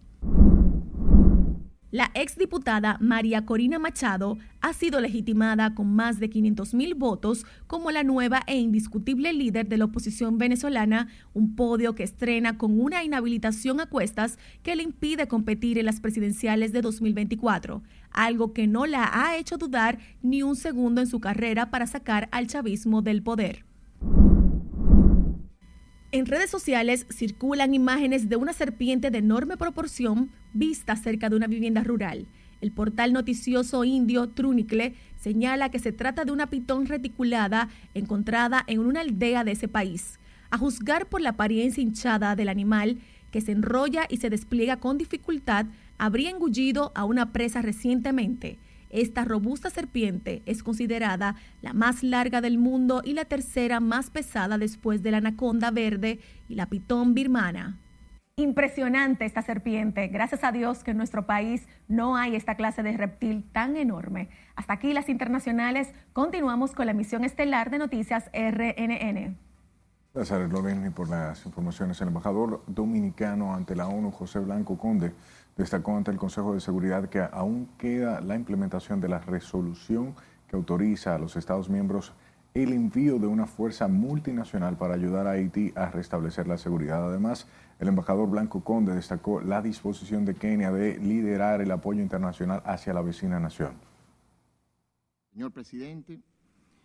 La 1.90 2.10
exdiputada 2.12 2.98
María 3.00 3.46
Corina 3.46 3.78
Machado 3.78 4.36
ha 4.60 4.74
sido 4.74 5.00
legitimada 5.00 5.74
con 5.74 5.94
más 5.94 6.20
de 6.20 6.28
500 6.28 6.74
mil 6.74 6.94
votos 6.94 7.46
como 7.66 7.90
la 7.90 8.04
nueva 8.04 8.42
e 8.46 8.58
indiscutible 8.58 9.32
líder 9.32 9.68
de 9.68 9.78
la 9.78 9.86
oposición 9.86 10.36
venezolana, 10.36 11.08
un 11.32 11.56
podio 11.56 11.94
que 11.94 12.02
estrena 12.02 12.58
con 12.58 12.78
una 12.78 13.04
inhabilitación 13.04 13.80
a 13.80 13.86
cuestas 13.86 14.38
que 14.62 14.76
le 14.76 14.82
impide 14.82 15.28
competir 15.28 15.78
en 15.78 15.86
las 15.86 16.00
presidenciales 16.00 16.72
de 16.72 16.82
2024, 16.82 17.82
algo 18.10 18.52
que 18.52 18.66
no 18.66 18.84
la 18.84 19.08
ha 19.10 19.38
hecho 19.38 19.56
dudar 19.56 19.98
ni 20.20 20.42
un 20.42 20.56
segundo 20.56 21.00
en 21.00 21.06
su 21.06 21.20
carrera 21.20 21.70
para 21.70 21.86
sacar 21.86 22.28
al 22.32 22.48
chavismo 22.48 23.00
del 23.00 23.22
poder. 23.22 23.67
En 26.10 26.24
redes 26.24 26.48
sociales 26.48 27.04
circulan 27.10 27.74
imágenes 27.74 28.30
de 28.30 28.36
una 28.36 28.54
serpiente 28.54 29.10
de 29.10 29.18
enorme 29.18 29.58
proporción 29.58 30.30
vista 30.54 30.96
cerca 30.96 31.28
de 31.28 31.36
una 31.36 31.46
vivienda 31.46 31.84
rural. 31.84 32.24
El 32.62 32.72
portal 32.72 33.12
noticioso 33.12 33.84
indio 33.84 34.30
Trunicle 34.30 34.94
señala 35.20 35.68
que 35.68 35.78
se 35.78 35.92
trata 35.92 36.24
de 36.24 36.32
una 36.32 36.48
pitón 36.48 36.86
reticulada 36.86 37.68
encontrada 37.92 38.64
en 38.68 38.78
una 38.78 39.00
aldea 39.00 39.44
de 39.44 39.52
ese 39.52 39.68
país. 39.68 40.18
A 40.48 40.56
juzgar 40.56 41.10
por 41.10 41.20
la 41.20 41.30
apariencia 41.30 41.82
hinchada 41.82 42.34
del 42.36 42.48
animal, 42.48 42.96
que 43.30 43.42
se 43.42 43.52
enrolla 43.52 44.06
y 44.08 44.16
se 44.16 44.30
despliega 44.30 44.78
con 44.78 44.96
dificultad, 44.96 45.66
habría 45.98 46.30
engullido 46.30 46.90
a 46.94 47.04
una 47.04 47.34
presa 47.34 47.60
recientemente. 47.60 48.58
Esta 48.90 49.24
robusta 49.24 49.70
serpiente 49.70 50.42
es 50.46 50.62
considerada 50.62 51.36
la 51.62 51.72
más 51.72 52.02
larga 52.02 52.40
del 52.40 52.58
mundo 52.58 53.02
y 53.04 53.12
la 53.12 53.24
tercera 53.24 53.80
más 53.80 54.10
pesada 54.10 54.58
después 54.58 55.02
de 55.02 55.10
la 55.10 55.18
anaconda 55.18 55.70
verde 55.70 56.20
y 56.48 56.54
la 56.54 56.66
pitón 56.66 57.14
birmana. 57.14 57.78
Impresionante 58.36 59.24
esta 59.24 59.42
serpiente. 59.42 60.06
Gracias 60.06 60.44
a 60.44 60.52
Dios 60.52 60.84
que 60.84 60.92
en 60.92 60.96
nuestro 60.96 61.26
país 61.26 61.66
no 61.88 62.16
hay 62.16 62.36
esta 62.36 62.54
clase 62.54 62.84
de 62.84 62.96
reptil 62.96 63.44
tan 63.50 63.76
enorme. 63.76 64.28
Hasta 64.54 64.74
aquí 64.74 64.92
las 64.92 65.08
internacionales. 65.08 65.92
Continuamos 66.12 66.72
con 66.72 66.86
la 66.86 66.92
emisión 66.92 67.24
estelar 67.24 67.70
de 67.70 67.78
Noticias 67.78 68.30
RNN. 68.32 69.36
Gracias, 70.14 70.50
Lorena, 70.50 70.90
por 70.92 71.08
las 71.08 71.44
informaciones. 71.46 72.00
El 72.00 72.08
embajador 72.08 72.62
dominicano 72.66 73.54
ante 73.54 73.74
la 73.74 73.88
ONU, 73.88 74.10
José 74.10 74.38
Blanco 74.38 74.78
Conde, 74.78 75.12
Destacó 75.58 75.96
ante 75.96 76.12
el 76.12 76.18
Consejo 76.18 76.54
de 76.54 76.60
Seguridad 76.60 77.08
que 77.08 77.18
aún 77.20 77.68
queda 77.78 78.20
la 78.20 78.36
implementación 78.36 79.00
de 79.00 79.08
la 79.08 79.18
resolución 79.18 80.14
que 80.46 80.54
autoriza 80.54 81.16
a 81.16 81.18
los 81.18 81.34
Estados 81.34 81.68
miembros 81.68 82.12
el 82.54 82.72
envío 82.72 83.18
de 83.18 83.26
una 83.26 83.44
fuerza 83.44 83.88
multinacional 83.88 84.78
para 84.78 84.94
ayudar 84.94 85.26
a 85.26 85.32
Haití 85.32 85.72
a 85.74 85.90
restablecer 85.90 86.46
la 86.46 86.58
seguridad. 86.58 87.04
Además, 87.04 87.48
el 87.80 87.88
embajador 87.88 88.30
Blanco 88.30 88.62
Conde 88.62 88.94
destacó 88.94 89.40
la 89.40 89.60
disposición 89.60 90.24
de 90.24 90.36
Kenia 90.36 90.70
de 90.70 90.96
liderar 90.98 91.60
el 91.60 91.72
apoyo 91.72 92.02
internacional 92.02 92.62
hacia 92.64 92.94
la 92.94 93.02
vecina 93.02 93.40
nación. 93.40 93.72
Señor 95.32 95.50
presidente, 95.50 96.20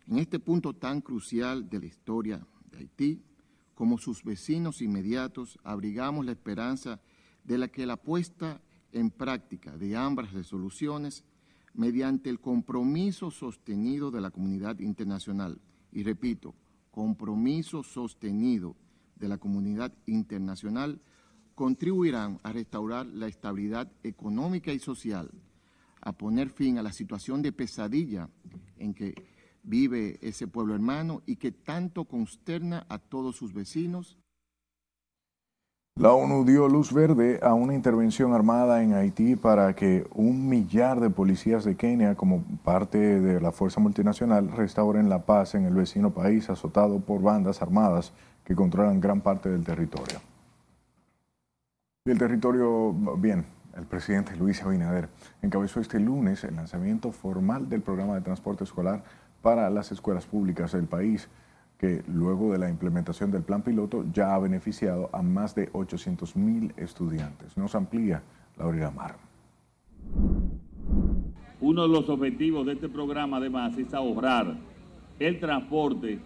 en 0.07 0.17
este 0.17 0.39
punto 0.39 0.73
tan 0.73 0.99
crucial 0.99 1.69
de 1.69 1.79
la 1.79 1.85
historia 1.85 2.41
de 2.71 2.79
Haití, 2.79 3.21
como 3.75 3.99
sus 3.99 4.23
vecinos 4.23 4.81
inmediatos, 4.81 5.59
abrigamos 5.63 6.25
la 6.25 6.31
esperanza 6.31 6.91
de 6.91 7.12
la 7.45 7.67
que 7.67 7.85
la 7.85 7.97
puesta 7.97 8.61
en 8.91 9.09
práctica 9.09 9.75
de 9.77 9.95
ambas 9.95 10.31
resoluciones 10.31 11.23
mediante 11.73 12.29
el 12.29 12.39
compromiso 12.39 13.31
sostenido 13.31 14.11
de 14.11 14.21
la 14.21 14.31
comunidad 14.31 14.79
internacional, 14.79 15.59
y 15.91 16.03
repito, 16.03 16.55
compromiso 16.91 17.83
sostenido 17.83 18.75
de 19.15 19.27
la 19.27 19.37
comunidad 19.37 19.93
internacional, 20.05 21.01
contribuirán 21.55 22.39
a 22.43 22.51
restaurar 22.51 23.05
la 23.07 23.27
estabilidad 23.27 23.91
económica 24.03 24.71
y 24.71 24.79
social, 24.79 25.31
a 26.01 26.13
poner 26.13 26.49
fin 26.49 26.77
a 26.77 26.83
la 26.83 26.91
situación 26.91 27.41
de 27.41 27.51
pesadilla 27.51 28.29
en 28.77 28.93
que 28.93 29.15
vive 29.63 30.19
ese 30.21 30.47
pueblo 30.47 30.75
hermano 30.75 31.23
y 31.25 31.37
que 31.37 31.51
tanto 31.51 32.05
consterna 32.05 32.85
a 32.89 32.99
todos 32.99 33.37
sus 33.37 33.53
vecinos 33.53 34.17
la 36.03 36.11
ONU 36.11 36.43
dio 36.43 36.67
luz 36.67 36.91
verde 36.91 37.39
a 37.41 37.53
una 37.53 37.73
intervención 37.73 38.33
armada 38.33 38.83
en 38.83 38.93
Haití 38.93 39.37
para 39.37 39.73
que 39.73 40.05
un 40.13 40.49
millar 40.49 40.99
de 40.99 41.09
policías 41.09 41.63
de 41.63 41.77
Kenia, 41.77 42.15
como 42.15 42.43
parte 42.63 42.97
de 42.97 43.39
la 43.39 43.53
fuerza 43.53 43.79
multinacional, 43.79 44.51
restauren 44.51 45.07
la 45.07 45.19
paz 45.19 45.55
en 45.55 45.63
el 45.63 45.73
vecino 45.73 46.11
país 46.11 46.49
azotado 46.49 46.99
por 46.99 47.21
bandas 47.21 47.61
armadas 47.61 48.11
que 48.43 48.53
controlan 48.53 48.99
gran 48.99 49.21
parte 49.21 49.49
del 49.49 49.63
territorio. 49.63 50.19
Y 52.05 52.11
el 52.11 52.17
territorio, 52.17 52.91
bien, 53.17 53.45
el 53.77 53.85
presidente 53.85 54.35
Luis 54.35 54.61
Abinader 54.61 55.07
encabezó 55.41 55.79
este 55.79 56.01
lunes 56.01 56.43
el 56.43 56.57
lanzamiento 56.57 57.13
formal 57.13 57.69
del 57.69 57.81
programa 57.81 58.15
de 58.15 58.21
transporte 58.21 58.65
escolar 58.65 59.05
para 59.41 59.69
las 59.69 59.93
escuelas 59.93 60.25
públicas 60.25 60.73
del 60.73 60.85
país 60.85 61.29
que 61.83 62.01
luego 62.07 62.53
de 62.53 62.59
la 62.59 62.69
implementación 62.69 63.29
del 63.29 63.43
plan 63.43 63.61
piloto 63.61 64.05
ya 64.13 64.33
ha 64.33 64.39
beneficiado 64.39 65.09
a 65.11 65.21
más 65.21 65.53
de 65.53 65.67
800 65.73 66.37
mil 66.37 66.73
estudiantes. 66.77 67.57
Nos 67.57 67.75
amplía 67.75 68.23
Laura 68.57 68.89
Mar. 68.89 69.17
Uno 71.59 71.81
de 71.81 71.89
los 71.89 72.07
objetivos 72.07 72.65
de 72.65 72.71
este 72.71 72.87
programa 72.87 73.35
además 73.35 73.77
es 73.77 73.93
ahorrar 73.93 74.55
el 75.19 75.41
transporte 75.41 76.19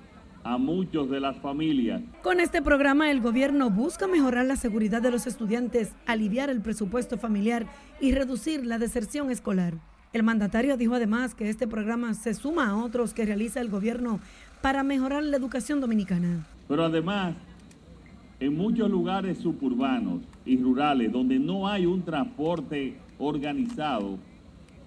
a 0.43 0.59
muchos 0.59 1.09
de 1.09 1.21
las 1.21 1.39
familias. 1.39 2.03
Con 2.21 2.39
este 2.39 2.61
programa 2.61 3.09
el 3.09 3.19
gobierno 3.19 3.71
busca 3.71 4.05
mejorar 4.05 4.45
la 4.45 4.57
seguridad 4.57 5.01
de 5.01 5.09
los 5.09 5.25
estudiantes, 5.25 5.95
aliviar 6.05 6.51
el 6.51 6.61
presupuesto 6.61 7.17
familiar 7.17 7.65
y 7.99 8.11
reducir 8.11 8.63
la 8.63 8.77
deserción 8.77 9.31
escolar. 9.31 9.73
El 10.13 10.23
mandatario 10.23 10.77
dijo 10.77 10.95
además 10.95 11.35
que 11.35 11.49
este 11.49 11.67
programa 11.67 12.13
se 12.13 12.33
suma 12.33 12.69
a 12.69 12.77
otros 12.77 13.13
que 13.13 13.25
realiza 13.25 13.59
el 13.59 13.69
gobierno 13.69 14.19
para 14.61 14.83
mejorar 14.83 15.23
la 15.23 15.37
educación 15.37 15.79
dominicana. 15.79 16.45
Pero 16.67 16.83
además, 16.83 17.35
en 18.39 18.55
muchos 18.55 18.89
lugares 18.89 19.37
suburbanos 19.39 20.21
y 20.45 20.57
rurales 20.61 21.11
donde 21.11 21.39
no 21.39 21.67
hay 21.67 21.85
un 21.85 22.03
transporte 22.03 22.97
organizado, 23.17 24.17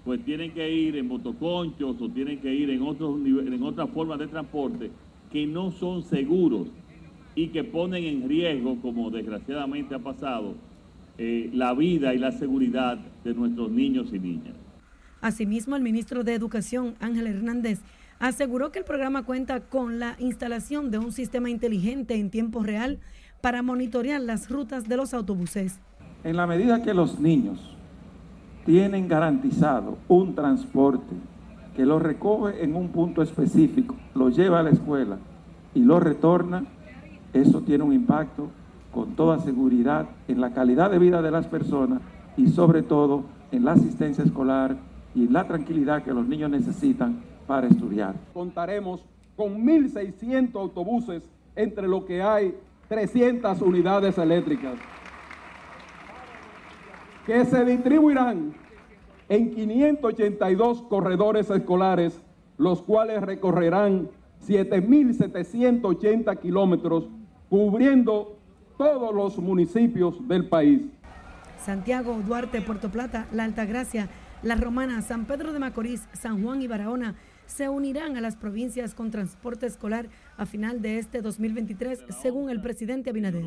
pues 0.05 0.23
tienen 0.23 0.51
que 0.51 0.71
ir 0.71 0.95
en 0.95 1.07
motoconchos 1.07 2.01
o 2.01 2.09
tienen 2.09 2.39
que 2.39 2.53
ir 2.53 2.69
en, 2.69 2.81
otros, 2.81 3.19
en 3.25 3.63
otras 3.63 3.89
formas 3.89 4.19
de 4.19 4.27
transporte 4.27 4.91
que 5.31 5.45
no 5.45 5.71
son 5.71 6.03
seguros 6.03 6.67
y 7.35 7.47
que 7.47 7.63
ponen 7.63 8.03
en 8.03 8.27
riesgo, 8.27 8.81
como 8.81 9.09
desgraciadamente 9.09 9.95
ha 9.95 9.99
pasado, 9.99 10.55
eh, 11.17 11.49
la 11.53 11.73
vida 11.73 12.13
y 12.13 12.17
la 12.17 12.31
seguridad 12.31 12.97
de 13.23 13.33
nuestros 13.33 13.71
niños 13.71 14.07
y 14.11 14.19
niñas. 14.19 14.55
Asimismo, 15.21 15.75
el 15.75 15.83
ministro 15.83 16.23
de 16.23 16.33
Educación, 16.33 16.95
Ángel 16.99 17.27
Hernández, 17.27 17.79
aseguró 18.21 18.71
que 18.71 18.79
el 18.79 18.85
programa 18.85 19.23
cuenta 19.23 19.61
con 19.61 19.99
la 19.99 20.15
instalación 20.19 20.91
de 20.91 20.99
un 20.99 21.11
sistema 21.11 21.49
inteligente 21.49 22.15
en 22.15 22.29
tiempo 22.29 22.61
real 22.61 22.99
para 23.41 23.63
monitorear 23.63 24.21
las 24.21 24.47
rutas 24.47 24.87
de 24.87 24.95
los 24.95 25.15
autobuses. 25.15 25.79
En 26.23 26.37
la 26.37 26.45
medida 26.45 26.83
que 26.83 26.93
los 26.93 27.19
niños 27.19 27.75
tienen 28.63 29.07
garantizado 29.07 29.97
un 30.07 30.35
transporte 30.35 31.15
que 31.75 31.83
los 31.83 31.99
recoge 31.99 32.63
en 32.63 32.75
un 32.75 32.89
punto 32.89 33.23
específico, 33.23 33.95
lo 34.13 34.29
lleva 34.29 34.59
a 34.59 34.63
la 34.63 34.69
escuela 34.69 35.17
y 35.73 35.79
lo 35.79 35.99
retorna, 35.99 36.65
eso 37.33 37.61
tiene 37.61 37.83
un 37.83 37.93
impacto 37.93 38.51
con 38.93 39.15
toda 39.15 39.39
seguridad 39.39 40.05
en 40.27 40.41
la 40.41 40.53
calidad 40.53 40.91
de 40.91 40.99
vida 40.99 41.23
de 41.23 41.31
las 41.31 41.47
personas 41.47 42.01
y 42.37 42.49
sobre 42.49 42.83
todo 42.83 43.23
en 43.51 43.65
la 43.65 43.71
asistencia 43.71 44.23
escolar 44.23 44.77
y 45.15 45.27
la 45.27 45.47
tranquilidad 45.47 46.03
que 46.03 46.13
los 46.13 46.27
niños 46.27 46.51
necesitan 46.51 47.30
para 47.47 47.67
estudiar. 47.67 48.15
Contaremos 48.33 49.05
con 49.35 49.65
1.600 49.65 50.55
autobuses 50.55 51.29
entre 51.55 51.87
lo 51.87 52.05
que 52.05 52.21
hay 52.21 52.55
300 52.87 53.61
unidades 53.61 54.17
eléctricas 54.17 54.75
que 57.25 57.45
se 57.45 57.63
distribuirán 57.65 58.53
en 59.29 59.55
582 59.55 60.81
corredores 60.83 61.49
escolares, 61.49 62.19
los 62.57 62.81
cuales 62.81 63.21
recorrerán 63.21 64.09
7.780 64.45 66.37
kilómetros, 66.39 67.07
cubriendo 67.49 68.37
todos 68.77 69.15
los 69.15 69.37
municipios 69.37 70.27
del 70.27 70.49
país. 70.49 70.81
Santiago, 71.63 72.19
Duarte, 72.25 72.61
Puerto 72.61 72.89
Plata, 72.89 73.27
La 73.31 73.43
Altagracia, 73.43 74.09
La 74.41 74.55
Romana, 74.55 75.01
San 75.01 75.25
Pedro 75.25 75.53
de 75.53 75.59
Macorís, 75.59 76.07
San 76.13 76.43
Juan 76.43 76.61
y 76.61 76.67
Barahona 76.67 77.15
se 77.51 77.67
unirán 77.67 78.15
a 78.15 78.21
las 78.21 78.37
provincias 78.37 78.95
con 78.95 79.11
transporte 79.11 79.65
escolar 79.65 80.07
a 80.37 80.45
final 80.45 80.81
de 80.81 80.99
este 80.99 81.21
2023, 81.21 82.05
según 82.21 82.49
el 82.49 82.61
presidente 82.61 83.09
Abinader. 83.09 83.45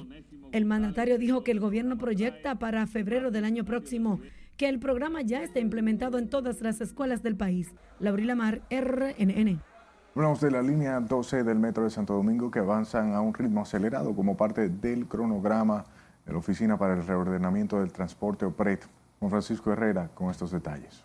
El 0.53 0.67
mandatario 0.67 1.19
dijo 1.19 1.43
que 1.43 1.53
el 1.53 1.59
gobierno 1.59 1.97
proyecta 1.97 2.57
para 2.57 2.87
febrero 2.87 3.31
del 3.31 3.45
año 3.45 3.65
próximo 3.65 4.21
que 4.59 4.69
el 4.69 4.79
programa 4.79 5.23
ya 5.23 5.43
esté 5.43 5.61
implementado 5.61 6.19
en 6.19 6.29
todas 6.29 6.61
las 6.61 6.81
escuelas 6.81 7.23
del 7.23 7.35
país. 7.37 7.75
Laurila 7.99 8.35
Mar, 8.35 8.61
RNN. 8.71 9.61
Hablamos 10.15 10.41
de 10.41 10.51
la 10.51 10.63
línea 10.63 11.01
12 11.01 11.43
del 11.43 11.59
Metro 11.59 11.83
de 11.83 11.91
Santo 11.91 12.13
Domingo 12.15 12.51
que 12.51 12.61
avanzan 12.61 13.15
a 13.15 13.21
un 13.21 13.35
ritmo 13.35 13.63
acelerado 13.63 14.15
como 14.15 14.37
parte 14.37 14.69
del 14.69 15.09
cronograma 15.09 15.87
de 16.25 16.33
la 16.33 16.39
Oficina 16.39 16.77
para 16.79 16.95
el 16.95 17.07
Reordenamiento 17.07 17.81
del 17.81 17.91
Transporte 17.91 18.45
OPRET 18.45 18.87
Juan 19.19 19.31
Francisco 19.31 19.73
Herrera 19.73 20.11
con 20.15 20.31
estos 20.31 20.53
detalles. 20.53 21.05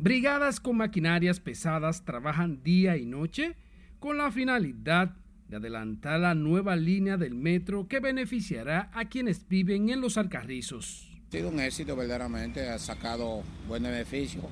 Brigadas 0.00 0.60
con 0.60 0.76
maquinarias 0.76 1.40
pesadas 1.40 2.04
trabajan 2.04 2.62
día 2.62 2.96
y 2.96 3.04
noche 3.04 3.56
con 3.98 4.16
la 4.16 4.30
finalidad 4.30 5.16
de 5.48 5.56
adelantar 5.56 6.20
la 6.20 6.36
nueva 6.36 6.76
línea 6.76 7.16
del 7.16 7.34
metro 7.34 7.88
que 7.88 7.98
beneficiará 7.98 8.92
a 8.94 9.06
quienes 9.06 9.48
viven 9.48 9.88
en 9.88 10.00
los 10.00 10.16
Alcarrizos. 10.16 11.10
Ha 11.26 11.30
sido 11.32 11.48
un 11.48 11.58
éxito 11.58 11.96
verdaderamente, 11.96 12.68
ha 12.68 12.78
sacado 12.78 13.42
buen 13.66 13.82
beneficio 13.82 14.42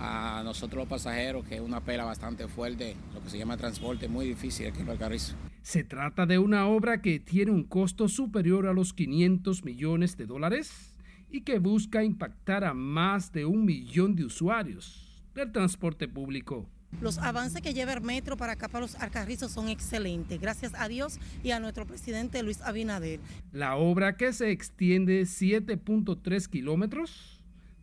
a 0.00 0.40
nosotros 0.42 0.80
los 0.80 0.88
pasajeros, 0.88 1.44
que 1.44 1.56
es 1.56 1.60
una 1.60 1.80
pela 1.80 2.04
bastante 2.04 2.48
fuerte, 2.48 2.96
lo 3.12 3.22
que 3.22 3.28
se 3.28 3.36
llama 3.36 3.58
transporte 3.58 4.08
muy 4.08 4.26
difícil 4.26 4.68
aquí 4.68 4.80
en 4.80 4.88
Alcarrizo. 4.88 5.34
Se 5.60 5.84
trata 5.84 6.24
de 6.24 6.38
una 6.38 6.66
obra 6.66 7.02
que 7.02 7.20
tiene 7.20 7.52
un 7.52 7.64
costo 7.64 8.08
superior 8.08 8.66
a 8.66 8.72
los 8.72 8.94
500 8.94 9.64
millones 9.64 10.16
de 10.16 10.24
dólares 10.24 10.93
y 11.34 11.40
que 11.40 11.58
busca 11.58 12.04
impactar 12.04 12.62
a 12.62 12.74
más 12.74 13.32
de 13.32 13.44
un 13.44 13.64
millón 13.64 14.14
de 14.14 14.24
usuarios 14.24 15.20
del 15.34 15.50
transporte 15.50 16.06
público. 16.06 16.68
Los 17.00 17.18
avances 17.18 17.60
que 17.60 17.74
lleva 17.74 17.92
el 17.94 18.02
metro 18.02 18.36
para 18.36 18.52
acá, 18.52 18.68
para 18.68 18.82
los 18.82 18.94
Alcarrizos, 18.94 19.50
son 19.50 19.68
excelentes, 19.68 20.40
gracias 20.40 20.74
a 20.76 20.86
Dios 20.86 21.18
y 21.42 21.50
a 21.50 21.58
nuestro 21.58 21.86
presidente 21.86 22.40
Luis 22.44 22.60
Abinader. 22.60 23.18
La 23.50 23.74
obra 23.74 24.16
que 24.16 24.32
se 24.32 24.52
extiende 24.52 25.22
7.3 25.22 26.46
kilómetros 26.46 27.42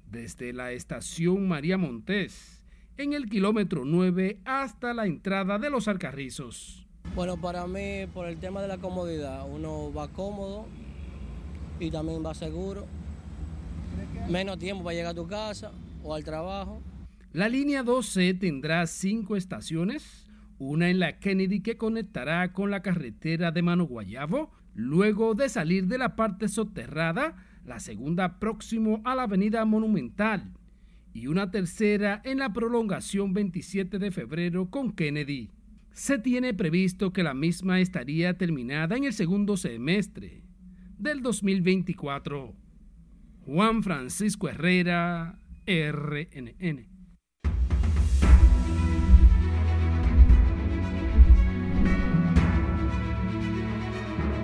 desde 0.09 0.53
la 0.53 0.71
estación 0.71 1.45
María 1.45 1.77
Montés 1.77 2.63
en 2.95 3.11
el 3.11 3.29
kilómetro 3.29 3.83
9 3.83 4.39
hasta 4.45 4.93
la 4.93 5.07
entrada 5.07 5.59
de 5.59 5.69
los 5.69 5.89
Alcarrizos. 5.89 6.87
Bueno, 7.15 7.35
para 7.35 7.67
mí, 7.67 8.07
por 8.13 8.27
el 8.27 8.37
tema 8.37 8.61
de 8.61 8.69
la 8.69 8.77
comodidad, 8.77 9.45
uno 9.45 9.91
va 9.91 10.07
cómodo 10.07 10.67
y 11.81 11.91
también 11.91 12.25
va 12.25 12.33
seguro 12.33 12.87
menos 14.30 14.60
tiempo 14.60 14.84
para 14.84 14.95
llegar 14.95 15.12
a 15.12 15.15
tu 15.15 15.27
casa 15.27 15.71
o 16.04 16.13
al 16.13 16.23
trabajo. 16.23 16.82
La 17.34 17.47
línea 17.47 17.84
12 17.84 18.34
tendrá 18.34 18.86
cinco 18.88 19.36
estaciones, 19.36 20.30
una 20.60 20.89
en 20.89 20.99
la 20.99 21.19
Kennedy 21.19 21.62
que 21.62 21.77
conectará 21.77 22.51
con 22.51 22.71
la 22.71 22.82
carretera 22.82 23.51
de 23.51 23.62
Mano 23.62 23.86
Guayabo, 23.86 24.51
luego 24.73 25.34
de 25.34 25.49
salir 25.49 25.88
de 25.88 25.97
la 25.97 26.15
parte 26.15 26.47
soterrada, 26.47 27.36
la 27.65 27.80
segunda 27.80 28.39
próximo 28.39 29.01
a 29.06 29.15
la 29.15 29.23
avenida 29.23 29.63
Monumental 29.65 30.51
y 31.13 31.27
una 31.27 31.51
tercera 31.51 32.21
en 32.23 32.39
la 32.39 32.54
prolongación 32.54 33.34
27 33.34 33.99
de 33.99 34.12
febrero 34.12 34.69
con 34.69 34.91
Kennedy. 34.91 35.51
Se 35.93 36.17
tiene 36.17 36.54
previsto 36.54 37.12
que 37.12 37.23
la 37.23 37.34
misma 37.34 37.80
estaría 37.82 38.38
terminada 38.38 38.95
en 38.95 39.04
el 39.04 39.13
segundo 39.13 39.58
semestre 39.58 40.43
del 40.97 41.21
2024. 41.21 42.56
Juan 43.43 43.82
Francisco 43.82 44.49
Herrera, 44.49 45.39
RNN. 45.65 46.88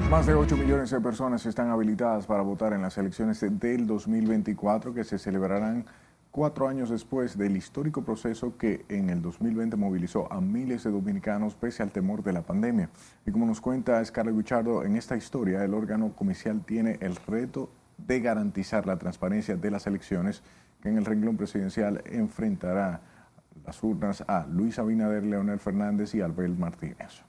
Más 0.10 0.25
de 0.25 0.33
8 0.33 0.57
millones 0.57 0.89
de 0.89 0.99
personas 0.99 1.45
están 1.45 1.69
habilitadas 1.69 2.25
para 2.25 2.41
votar 2.41 2.73
en 2.73 2.81
las 2.81 2.97
elecciones 2.97 3.39
del 3.39 3.86
2024 3.86 4.95
que 4.95 5.03
se 5.03 5.19
celebrarán 5.19 5.86
cuatro 6.31 6.67
años 6.67 6.89
después 6.89 7.38
del 7.38 7.55
histórico 7.55 8.03
proceso 8.03 8.57
que 8.57 8.83
en 8.89 9.12
el 9.12 9.21
2020 9.21 9.75
movilizó 9.75 10.31
a 10.33 10.41
miles 10.41 10.83
de 10.83 10.89
dominicanos 10.89 11.53
pese 11.53 11.83
al 11.83 11.91
temor 11.91 12.23
de 12.23 12.33
la 12.33 12.41
pandemia. 12.41 12.89
Y 13.27 13.31
como 13.31 13.45
nos 13.45 13.62
cuenta 13.62 14.03
Scarlett 14.03 14.36
Guichardo, 14.36 14.83
en 14.83 14.95
esta 14.95 15.15
historia 15.15 15.63
el 15.63 15.75
órgano 15.75 16.13
comicial 16.15 16.63
tiene 16.65 16.97
el 17.01 17.15
reto 17.15 17.69
de 17.97 18.19
garantizar 18.19 18.86
la 18.86 18.97
transparencia 18.97 19.55
de 19.55 19.71
las 19.71 19.88
elecciones, 19.88 20.43
que 20.81 20.89
en 20.89 20.97
el 20.97 21.05
renglón 21.05 21.38
presidencial 21.38 22.01
enfrentará 22.05 23.01
las 23.65 23.83
urnas 23.83 24.23
a 24.27 24.45
Luis 24.47 24.79
Abinader, 24.79 25.23
Leonel 25.23 25.60
Fernández 25.60 26.13
y 26.15 26.21
Albert 26.21 26.57
Martínez. 26.57 27.23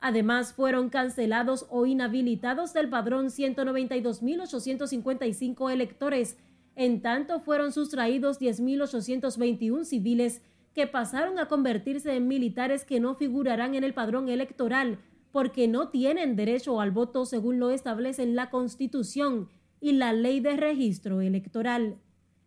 Además, 0.00 0.52
fueron 0.52 0.90
cancelados 0.90 1.66
o 1.70 1.86
inhabilitados 1.86 2.72
del 2.72 2.88
padrón 2.88 3.26
192.855 3.26 5.72
electores. 5.72 6.36
En 6.76 7.02
tanto, 7.02 7.40
fueron 7.40 7.72
sustraídos 7.72 8.40
10.821 8.40 9.84
civiles 9.84 10.40
que 10.72 10.86
pasaron 10.86 11.40
a 11.40 11.48
convertirse 11.48 12.14
en 12.14 12.28
militares 12.28 12.84
que 12.84 13.00
no 13.00 13.16
figurarán 13.16 13.74
en 13.74 13.82
el 13.82 13.94
padrón 13.94 14.28
electoral 14.28 15.00
porque 15.32 15.66
no 15.68 15.88
tienen 15.88 16.36
derecho 16.36 16.80
al 16.80 16.92
voto 16.92 17.26
según 17.26 17.58
lo 17.58 17.70
establecen 17.70 18.36
la 18.36 18.50
Constitución 18.50 19.48
y 19.80 19.92
la 19.92 20.12
Ley 20.12 20.40
de 20.40 20.56
Registro 20.56 21.20
Electoral. 21.20 21.98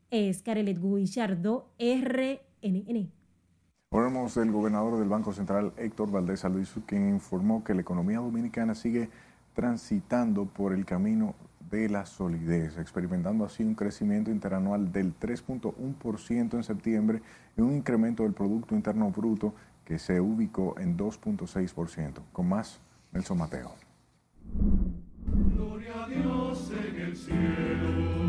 Es 0.10 0.42
Carelet 0.42 0.82
Guillardo, 0.82 1.70
RNN. 1.80 3.21
Hablamos 3.93 4.36
del 4.36 4.54
gobernador 4.54 4.97
del 4.97 5.10
Banco 5.10 5.34
Central, 5.34 5.73
Héctor 5.75 6.12
Valdés 6.12 6.45
Luis, 6.45 6.73
quien 6.86 7.10
informó 7.10 7.62
que 7.62 7.73
la 7.73 7.82
economía 7.82 8.19
dominicana 8.19 8.73
sigue 8.73 9.10
transitando 9.54 10.45
por 10.45 10.71
el 10.71 10.86
camino 10.86 11.36
de 11.69 11.89
la 11.89 12.06
solidez, 12.06 12.77
experimentando 12.77 13.43
así 13.43 13.63
un 13.63 13.75
crecimiento 13.75 14.32
interanual 14.32 14.93
del 14.93 15.13
3.1% 15.19 16.54
en 16.54 16.63
septiembre 16.63 17.21
y 17.58 17.62
un 17.62 17.75
incremento 17.75 18.23
del 18.23 18.32
Producto 18.32 18.75
Interno 18.75 19.12
Bruto 19.12 19.54
que 19.84 19.99
se 19.99 20.21
ubicó 20.21 20.80
en 20.80 20.97
2.6%. 20.97 22.21
Con 22.32 22.47
más, 22.47 22.80
Nelson 23.12 23.39
Mateo. 23.39 23.73
Gloria 25.54 26.06
a 26.06 26.08
Dios 26.08 26.71
en 26.71 26.95
el 26.95 27.17
cielo 27.17 28.21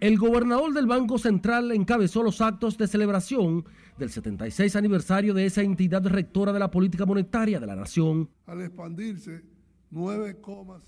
el 0.00 0.18
gobernador 0.18 0.74
del 0.74 0.86
Banco 0.86 1.18
Central 1.18 1.72
encabezó 1.72 2.22
los 2.22 2.40
actos 2.40 2.76
de 2.76 2.86
celebración 2.86 3.64
del 3.98 4.10
76 4.10 4.76
aniversario 4.76 5.32
de 5.32 5.46
esa 5.46 5.62
entidad 5.62 6.04
rectora 6.06 6.52
de 6.52 6.58
la 6.58 6.70
política 6.70 7.06
monetaria 7.06 7.58
de 7.58 7.66
la 7.66 7.76
nación. 7.76 8.28
Al 8.46 8.60
expandirse 8.60 9.42
9,5%. 9.92 10.80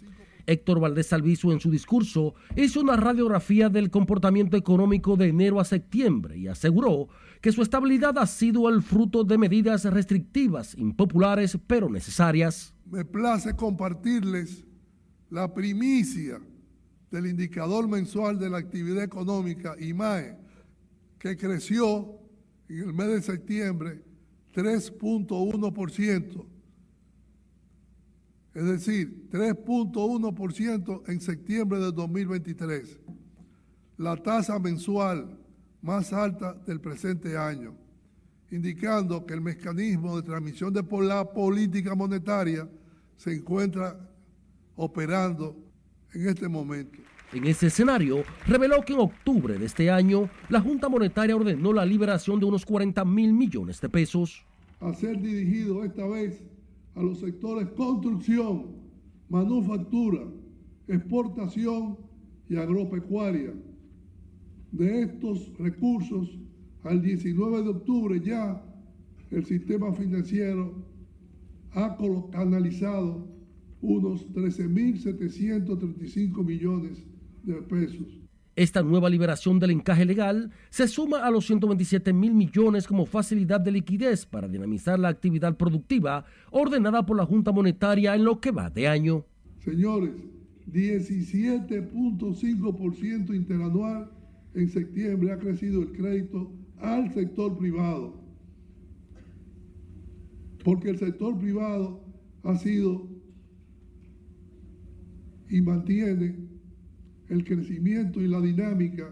Héctor 0.47 0.81
Valdés 0.81 1.12
Alviso 1.12 1.53
en 1.53 1.61
su 1.61 1.71
discurso 1.71 2.35
hizo 2.57 2.81
una 2.81 2.97
radiografía 2.97 3.68
del 3.68 3.90
comportamiento 3.90 4.57
económico 4.57 5.16
de 5.16 5.29
enero 5.29 5.61
a 5.61 5.64
septiembre 5.64 6.38
y 6.38 6.49
aseguró 6.49 7.09
que 7.40 7.53
su 7.53 7.62
estabilidad 7.62 8.18
ha 8.18 8.27
sido 8.27 8.68
el 8.68 8.83
fruto 8.83 9.25
de 9.25 9.38
medidas 9.38 9.85
restrictivas, 9.85 10.75
impopulares 10.77 11.59
pero 11.66 11.88
necesarias. 11.88 12.75
Me 12.90 13.05
place 13.05 13.55
compartirles 13.55 14.64
la 15.31 15.53
primicia 15.53 16.40
del 17.11 17.27
indicador 17.27 17.88
mensual 17.88 18.38
de 18.38 18.51
la 18.51 18.59
actividad 18.59 19.03
económica, 19.03 19.77
IMAE, 19.79 20.37
que 21.18 21.37
creció 21.37 22.18
en 22.68 22.81
el 22.81 22.92
mes 22.92 23.09
de 23.09 23.23
septiembre 23.23 24.03
3.1%, 24.55 26.47
es 28.55 28.64
decir, 28.64 29.29
3.1% 29.31 31.09
en 31.09 31.21
septiembre 31.21 31.79
de 31.79 31.92
2023, 31.92 32.99
la 33.99 34.16
tasa 34.16 34.59
mensual 34.59 35.38
más 35.81 36.12
alta 36.12 36.55
del 36.55 36.81
presente 36.81 37.37
año, 37.37 37.75
indicando 38.51 39.25
que 39.25 39.35
el 39.35 39.40
mecanismo 39.40 40.16
de 40.16 40.23
transmisión 40.23 40.73
de 40.73 40.83
la 41.03 41.33
política 41.33 41.94
monetaria 41.94 42.68
se 43.16 43.35
encuentra 43.35 43.99
operando 44.77 45.67
en 46.14 46.29
este 46.29 46.49
momento. 46.49 46.99
En 47.33 47.47
ese 47.47 47.66
escenario, 47.66 48.25
reveló 48.47 48.83
que 48.83 48.94
en 48.94 49.01
octubre 49.01 49.59
de 49.59 49.66
este 49.66 49.90
año, 49.90 50.31
la 50.49 50.62
Junta 50.62 50.88
Monetaria 50.88 51.37
ordenó 51.37 51.75
la 51.75 51.85
liberación 51.85 52.40
de 52.40 52.47
unos 52.47 52.64
40 52.64 53.05
mil 53.05 53.35
millones 53.35 53.81
de 53.83 53.88
pesos. 53.90 54.47
A 54.81 54.94
ser 54.94 55.21
dirigido 55.21 55.85
esta 55.85 56.07
vez 56.07 56.42
a 56.94 57.03
los 57.03 57.18
sectores 57.21 57.68
construcción, 57.77 58.77
manufactura, 59.29 60.23
exportación 60.87 61.99
y 62.49 62.57
agropecuaria. 62.57 63.53
De 64.73 65.03
estos 65.03 65.53
recursos, 65.59 66.38
al 66.85 67.03
19 67.03 67.62
de 67.62 67.68
octubre 67.68 68.21
ya 68.21 68.62
el 69.31 69.44
sistema 69.44 69.92
financiero 69.92 70.75
ha 71.73 71.97
canalizado 72.33 73.28
unos 73.81 74.27
13.735 74.33 76.45
millones 76.45 77.03
de 77.43 77.55
pesos. 77.62 78.07
Esta 78.57 78.83
nueva 78.83 79.09
liberación 79.09 79.59
del 79.61 79.71
encaje 79.71 80.05
legal 80.05 80.51
se 80.71 80.88
suma 80.88 81.25
a 81.25 81.31
los 81.31 81.47
127 81.47 82.12
mil 82.12 82.35
millones 82.35 82.88
como 82.88 83.07
facilidad 83.07 83.61
de 83.61 83.71
liquidez 83.71 84.27
para 84.27 84.49
dinamizar 84.49 84.99
la 84.99 85.07
actividad 85.09 85.57
productiva 85.57 86.25
ordenada 86.51 87.07
por 87.07 87.17
la 87.17 87.25
Junta 87.25 87.53
Monetaria 87.53 88.17
en 88.17 88.25
lo 88.25 88.41
que 88.41 88.51
va 88.51 88.69
de 88.69 88.88
año. 88.88 89.25
Señores, 89.61 90.11
17.5% 90.73 93.33
interanual 93.33 94.11
en 94.55 94.69
septiembre 94.69 95.31
ha 95.31 95.38
crecido 95.38 95.83
el 95.83 95.93
crédito 95.93 96.51
al 96.81 97.14
sector 97.14 97.57
privado. 97.57 98.21
Porque 100.64 100.91
el 100.91 100.99
sector 100.99 101.38
privado 101.38 102.03
ha 102.43 102.57
sido 102.57 103.07
y 105.50 105.61
mantiene 105.61 106.37
el 107.28 107.44
crecimiento 107.44 108.20
y 108.20 108.28
la 108.28 108.40
dinámica 108.40 109.08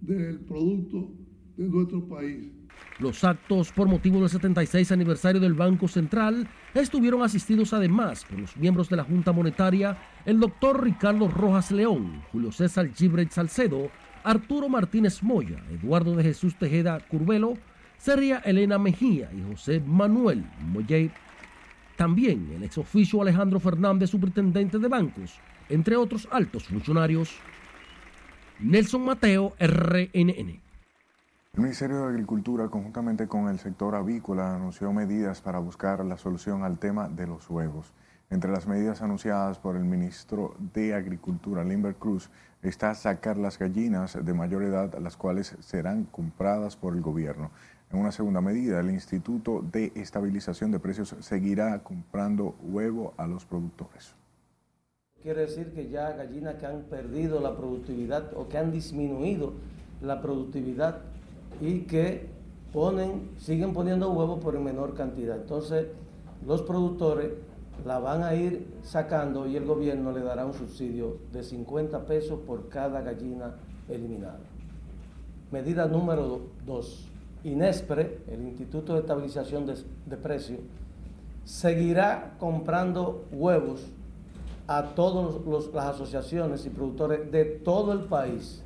del 0.00 0.40
producto 0.40 1.12
de 1.56 1.68
nuestro 1.68 2.06
país. 2.08 2.52
Los 2.98 3.24
actos 3.24 3.72
por 3.72 3.88
motivo 3.88 4.20
del 4.20 4.28
76 4.28 4.92
aniversario 4.92 5.40
del 5.40 5.54
Banco 5.54 5.88
Central 5.88 6.48
estuvieron 6.74 7.22
asistidos 7.22 7.72
además 7.72 8.24
por 8.24 8.38
los 8.38 8.56
miembros 8.56 8.88
de 8.88 8.96
la 8.96 9.04
Junta 9.04 9.32
Monetaria, 9.32 9.98
el 10.24 10.38
doctor 10.38 10.82
Ricardo 10.82 11.28
Rojas 11.28 11.70
León, 11.70 12.22
Julio 12.30 12.52
César 12.52 12.88
Gibret 12.94 13.30
Salcedo, 13.30 13.90
Arturo 14.22 14.68
Martínez 14.68 15.22
Moya, 15.22 15.62
Eduardo 15.70 16.14
de 16.14 16.22
Jesús 16.22 16.56
Tejeda 16.56 17.00
Curvelo, 17.00 17.54
Seria 17.98 18.38
Elena 18.38 18.78
Mejía 18.78 19.30
y 19.32 19.42
José 19.50 19.80
Manuel 19.80 20.44
Moyer. 20.60 21.10
También 21.96 22.50
el 22.54 22.62
exoficio 22.62 23.22
Alejandro 23.22 23.60
Fernández, 23.60 24.10
superintendente 24.10 24.78
de 24.78 24.88
bancos, 24.88 25.38
entre 25.68 25.96
otros 25.96 26.28
altos 26.30 26.64
funcionarios. 26.68 27.38
Nelson 28.60 29.04
Mateo, 29.04 29.52
RNN. 29.58 30.60
El 31.54 31.60
Ministerio 31.62 31.98
de 31.98 32.08
Agricultura, 32.08 32.68
conjuntamente 32.68 33.28
con 33.28 33.48
el 33.48 33.58
sector 33.58 33.94
avícola, 33.94 34.56
anunció 34.56 34.92
medidas 34.92 35.40
para 35.40 35.60
buscar 35.60 36.04
la 36.04 36.16
solución 36.16 36.64
al 36.64 36.78
tema 36.78 37.08
de 37.08 37.28
los 37.28 37.48
huevos. 37.48 37.92
Entre 38.30 38.50
las 38.50 38.66
medidas 38.66 39.02
anunciadas 39.02 39.60
por 39.60 39.76
el 39.76 39.84
ministro 39.84 40.56
de 40.72 40.94
Agricultura, 40.94 41.62
Limber 41.62 41.94
Cruz, 41.94 42.30
está 42.62 42.94
sacar 42.94 43.36
las 43.36 43.58
gallinas 43.58 44.18
de 44.20 44.34
mayor 44.34 44.64
edad, 44.64 44.98
las 44.98 45.16
cuales 45.16 45.56
serán 45.60 46.04
compradas 46.04 46.74
por 46.76 46.94
el 46.94 47.02
gobierno. 47.02 47.52
En 47.92 48.00
una 48.00 48.10
segunda 48.10 48.40
medida, 48.40 48.80
el 48.80 48.90
Instituto 48.90 49.62
de 49.62 49.92
Estabilización 49.94 50.72
de 50.72 50.80
Precios 50.80 51.14
seguirá 51.20 51.84
comprando 51.84 52.56
huevo 52.62 53.14
a 53.16 53.28
los 53.28 53.44
productores. 53.44 54.16
Quiere 55.24 55.40
decir 55.40 55.72
que 55.72 55.88
ya 55.88 56.12
gallinas 56.12 56.56
que 56.56 56.66
han 56.66 56.82
perdido 56.82 57.40
la 57.40 57.56
productividad 57.56 58.36
o 58.36 58.46
que 58.46 58.58
han 58.58 58.70
disminuido 58.70 59.54
la 60.02 60.20
productividad 60.20 60.98
y 61.62 61.84
que 61.86 62.26
ponen, 62.74 63.30
siguen 63.38 63.72
poniendo 63.72 64.12
huevos 64.12 64.38
por 64.44 64.54
en 64.54 64.64
menor 64.64 64.92
cantidad. 64.92 65.36
Entonces, 65.36 65.86
los 66.46 66.60
productores 66.60 67.30
la 67.86 68.00
van 68.00 68.22
a 68.22 68.34
ir 68.34 68.66
sacando 68.82 69.46
y 69.46 69.56
el 69.56 69.64
gobierno 69.64 70.12
le 70.12 70.20
dará 70.20 70.44
un 70.44 70.52
subsidio 70.52 71.16
de 71.32 71.42
50 71.42 72.04
pesos 72.04 72.40
por 72.40 72.68
cada 72.68 73.00
gallina 73.00 73.54
eliminada. 73.88 74.40
Medida 75.50 75.86
número 75.86 76.42
2. 76.66 77.08
INESPRE, 77.44 78.24
el 78.28 78.42
Instituto 78.42 78.92
de 78.92 79.00
Estabilización 79.00 79.64
de, 79.64 79.76
de 80.04 80.16
Precios, 80.18 80.60
seguirá 81.44 82.34
comprando 82.38 83.24
huevos 83.32 83.90
a 84.66 84.94
todas 84.94 85.72
las 85.72 85.86
asociaciones 85.86 86.64
y 86.66 86.70
productores 86.70 87.30
de 87.30 87.44
todo 87.44 87.92
el 87.92 88.00
país. 88.00 88.64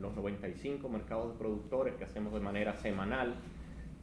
Los 0.00 0.14
95 0.14 0.88
mercados 0.88 1.32
de 1.32 1.38
productores 1.38 1.94
que 1.94 2.04
hacemos 2.04 2.32
de 2.32 2.40
manera 2.40 2.76
semanal, 2.76 3.34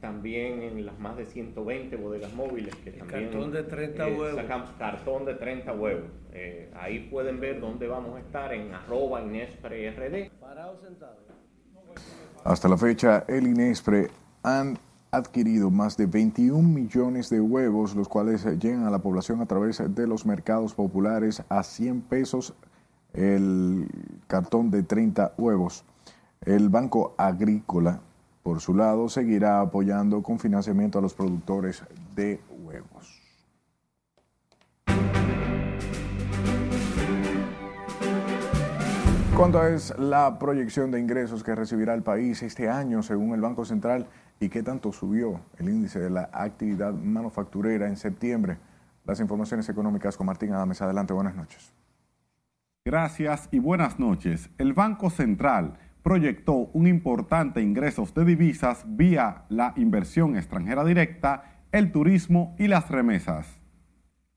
también 0.00 0.62
en 0.62 0.84
las 0.84 0.98
más 0.98 1.16
de 1.16 1.24
120 1.24 1.96
bodegas 1.96 2.32
móviles 2.34 2.74
que 2.76 2.92
también 2.92 3.30
cartón 3.30 3.52
de 3.52 3.62
30 3.62 4.08
eh, 4.08 4.16
huevos. 4.16 4.40
sacamos 4.40 4.70
cartón 4.78 5.24
de 5.24 5.34
30 5.34 5.72
huevos. 5.72 6.10
Eh, 6.32 6.70
ahí 6.74 7.08
pueden 7.10 7.40
ver 7.40 7.60
dónde 7.60 7.88
vamos 7.88 8.16
a 8.16 8.20
estar 8.20 8.52
en 8.52 8.74
arroba 8.74 9.22
Inespre 9.22 9.90
RD. 9.90 10.30
Parado 10.38 10.78
sentado. 10.78 11.16
Hasta 12.44 12.68
la 12.68 12.76
fecha, 12.76 13.24
el 13.26 13.46
INESPRE 13.46 14.08
han 14.42 14.78
adquirido 15.10 15.70
más 15.70 15.96
de 15.96 16.06
21 16.06 16.68
millones 16.68 17.30
de 17.30 17.40
huevos, 17.40 17.94
los 17.94 18.08
cuales 18.08 18.44
llegan 18.58 18.84
a 18.84 18.90
la 18.90 18.98
población 18.98 19.40
a 19.40 19.46
través 19.46 19.82
de 19.94 20.06
los 20.06 20.26
mercados 20.26 20.74
populares 20.74 21.42
a 21.48 21.62
100 21.62 22.02
pesos 22.02 22.54
el 23.12 23.88
cartón 24.26 24.70
de 24.70 24.82
30 24.82 25.34
huevos. 25.38 25.84
El 26.42 26.68
Banco 26.68 27.14
Agrícola, 27.16 28.00
por 28.42 28.60
su 28.60 28.74
lado, 28.74 29.08
seguirá 29.08 29.60
apoyando 29.60 30.22
con 30.22 30.38
financiamiento 30.38 30.98
a 30.98 31.02
los 31.02 31.14
productores 31.14 31.82
de 32.14 32.40
huevos. 32.62 33.22
¿Cuánto 39.36 39.62
es 39.66 39.92
la 39.98 40.38
proyección 40.38 40.90
de 40.90 40.98
ingresos 40.98 41.44
que 41.44 41.54
recibirá 41.54 41.92
el 41.92 42.02
país 42.02 42.42
este 42.42 42.70
año 42.70 43.02
según 43.02 43.34
el 43.34 43.42
Banco 43.42 43.66
Central 43.66 44.06
y 44.40 44.48
qué 44.48 44.62
tanto 44.62 44.92
subió 44.92 45.40
el 45.58 45.68
índice 45.68 45.98
de 45.98 46.10
la 46.10 46.30
actividad 46.32 46.92
manufacturera 46.92 47.88
en 47.88 47.96
septiembre? 47.96 48.58
Las 49.04 49.20
informaciones 49.20 49.68
económicas 49.68 50.16
con 50.16 50.26
Martín 50.26 50.52
Adames. 50.52 50.82
Adelante, 50.82 51.12
buenas 51.12 51.34
noches. 51.36 51.72
Gracias 52.84 53.48
y 53.50 53.58
buenas 53.58 53.98
noches. 53.98 54.50
El 54.58 54.72
Banco 54.72 55.10
Central 55.10 55.78
proyectó 56.02 56.70
un 56.72 56.86
importante 56.86 57.60
ingresos 57.60 58.14
de 58.14 58.24
divisas 58.24 58.84
vía 58.86 59.44
la 59.48 59.72
inversión 59.76 60.36
extranjera 60.36 60.84
directa, 60.84 61.62
el 61.72 61.90
turismo 61.90 62.54
y 62.58 62.68
las 62.68 62.88
remesas. 62.88 63.60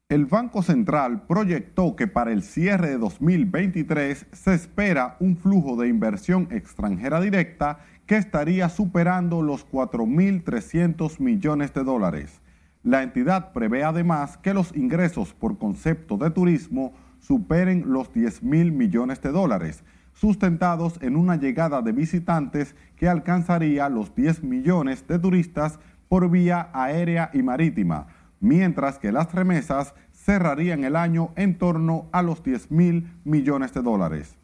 El 0.10 0.26
Banco 0.26 0.64
Central 0.64 1.28
proyectó 1.28 1.96
que 1.96 2.08
para 2.08 2.32
el 2.32 2.42
cierre 2.42 2.90
de 2.90 2.98
2023 2.98 4.26
se 4.32 4.54
espera 4.56 5.18
un 5.20 5.38
flujo 5.38 5.76
de 5.76 5.88
inversión 5.88 6.48
extranjera 6.50 7.22
directa 7.22 7.82
que 8.10 8.18
estaría 8.18 8.70
superando 8.70 9.44
los 9.44 9.70
4.300 9.70 11.20
millones 11.20 11.76
de 11.76 11.84
dólares. 11.84 12.42
La 12.82 13.04
entidad 13.04 13.54
prevé 13.54 13.84
además 13.84 14.36
que 14.40 14.56
los 14.56 14.76
ingresos 14.76 15.36
por 15.36 15.60
concepto 15.60 16.18
de 16.18 16.32
turismo 16.32 16.94
superen 17.20 17.84
los 17.86 18.12
10 18.12 18.42
mil 18.42 18.72
millones 18.72 19.22
de 19.22 19.30
dólares, 19.30 19.84
sustentados 20.14 21.00
en 21.04 21.16
una 21.16 21.36
llegada 21.36 21.84
de 21.84 21.92
visitantes 21.92 22.76
que 22.96 23.08
alcanzaría 23.08 23.88
los 23.90 24.16
10 24.16 24.42
millones 24.42 25.06
de 25.06 25.20
turistas 25.20 25.80
por 26.08 26.32
vía 26.32 26.72
aérea 26.74 27.30
y 27.32 27.44
marítima, 27.44 28.08
mientras 28.40 28.98
que 28.98 29.12
las 29.12 29.32
remesas 29.36 29.94
cerrarían 30.14 30.84
el 30.84 30.96
año 30.96 31.30
en 31.36 31.60
torno 31.60 32.08
a 32.12 32.24
los 32.24 32.42
10 32.42 32.72
mil 32.72 33.08
millones 33.24 33.72
de 33.76 33.84
dólares. 33.84 34.39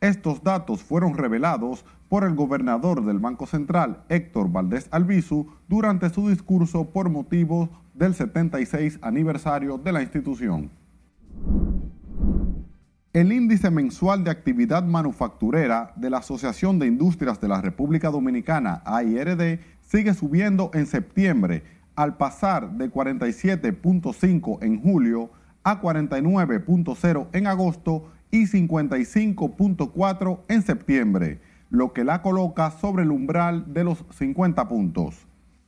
Estos 0.00 0.42
datos 0.42 0.82
fueron 0.82 1.14
revelados 1.14 1.84
por 2.08 2.24
el 2.24 2.34
gobernador 2.34 3.04
del 3.04 3.18
Banco 3.18 3.46
Central, 3.46 4.02
Héctor 4.08 4.50
Valdés 4.50 4.88
Albizu, 4.90 5.46
durante 5.68 6.08
su 6.08 6.30
discurso 6.30 6.86
por 6.86 7.10
motivo 7.10 7.68
del 7.92 8.14
76 8.14 8.98
aniversario 9.02 9.76
de 9.76 9.92
la 9.92 10.00
institución. 10.00 10.70
El 13.12 13.30
índice 13.30 13.70
mensual 13.70 14.24
de 14.24 14.30
actividad 14.30 14.84
manufacturera 14.84 15.92
de 15.96 16.08
la 16.08 16.18
Asociación 16.18 16.78
de 16.78 16.86
Industrias 16.86 17.38
de 17.38 17.48
la 17.48 17.60
República 17.60 18.08
Dominicana, 18.08 18.82
AIRD, 18.86 19.60
sigue 19.82 20.14
subiendo 20.14 20.70
en 20.72 20.86
septiembre, 20.86 21.62
al 21.94 22.16
pasar 22.16 22.70
de 22.70 22.90
47.5 22.90 24.62
en 24.62 24.80
julio 24.80 25.30
a 25.62 25.82
49.0 25.82 27.26
en 27.32 27.46
agosto 27.46 28.10
y 28.30 28.46
55.4 28.46 30.40
en 30.48 30.62
septiembre, 30.62 31.40
lo 31.70 31.92
que 31.92 32.04
la 32.04 32.22
coloca 32.22 32.70
sobre 32.70 33.02
el 33.04 33.10
umbral 33.10 33.72
de 33.72 33.84
los 33.84 34.04
50 34.10 34.68
puntos. 34.68 35.26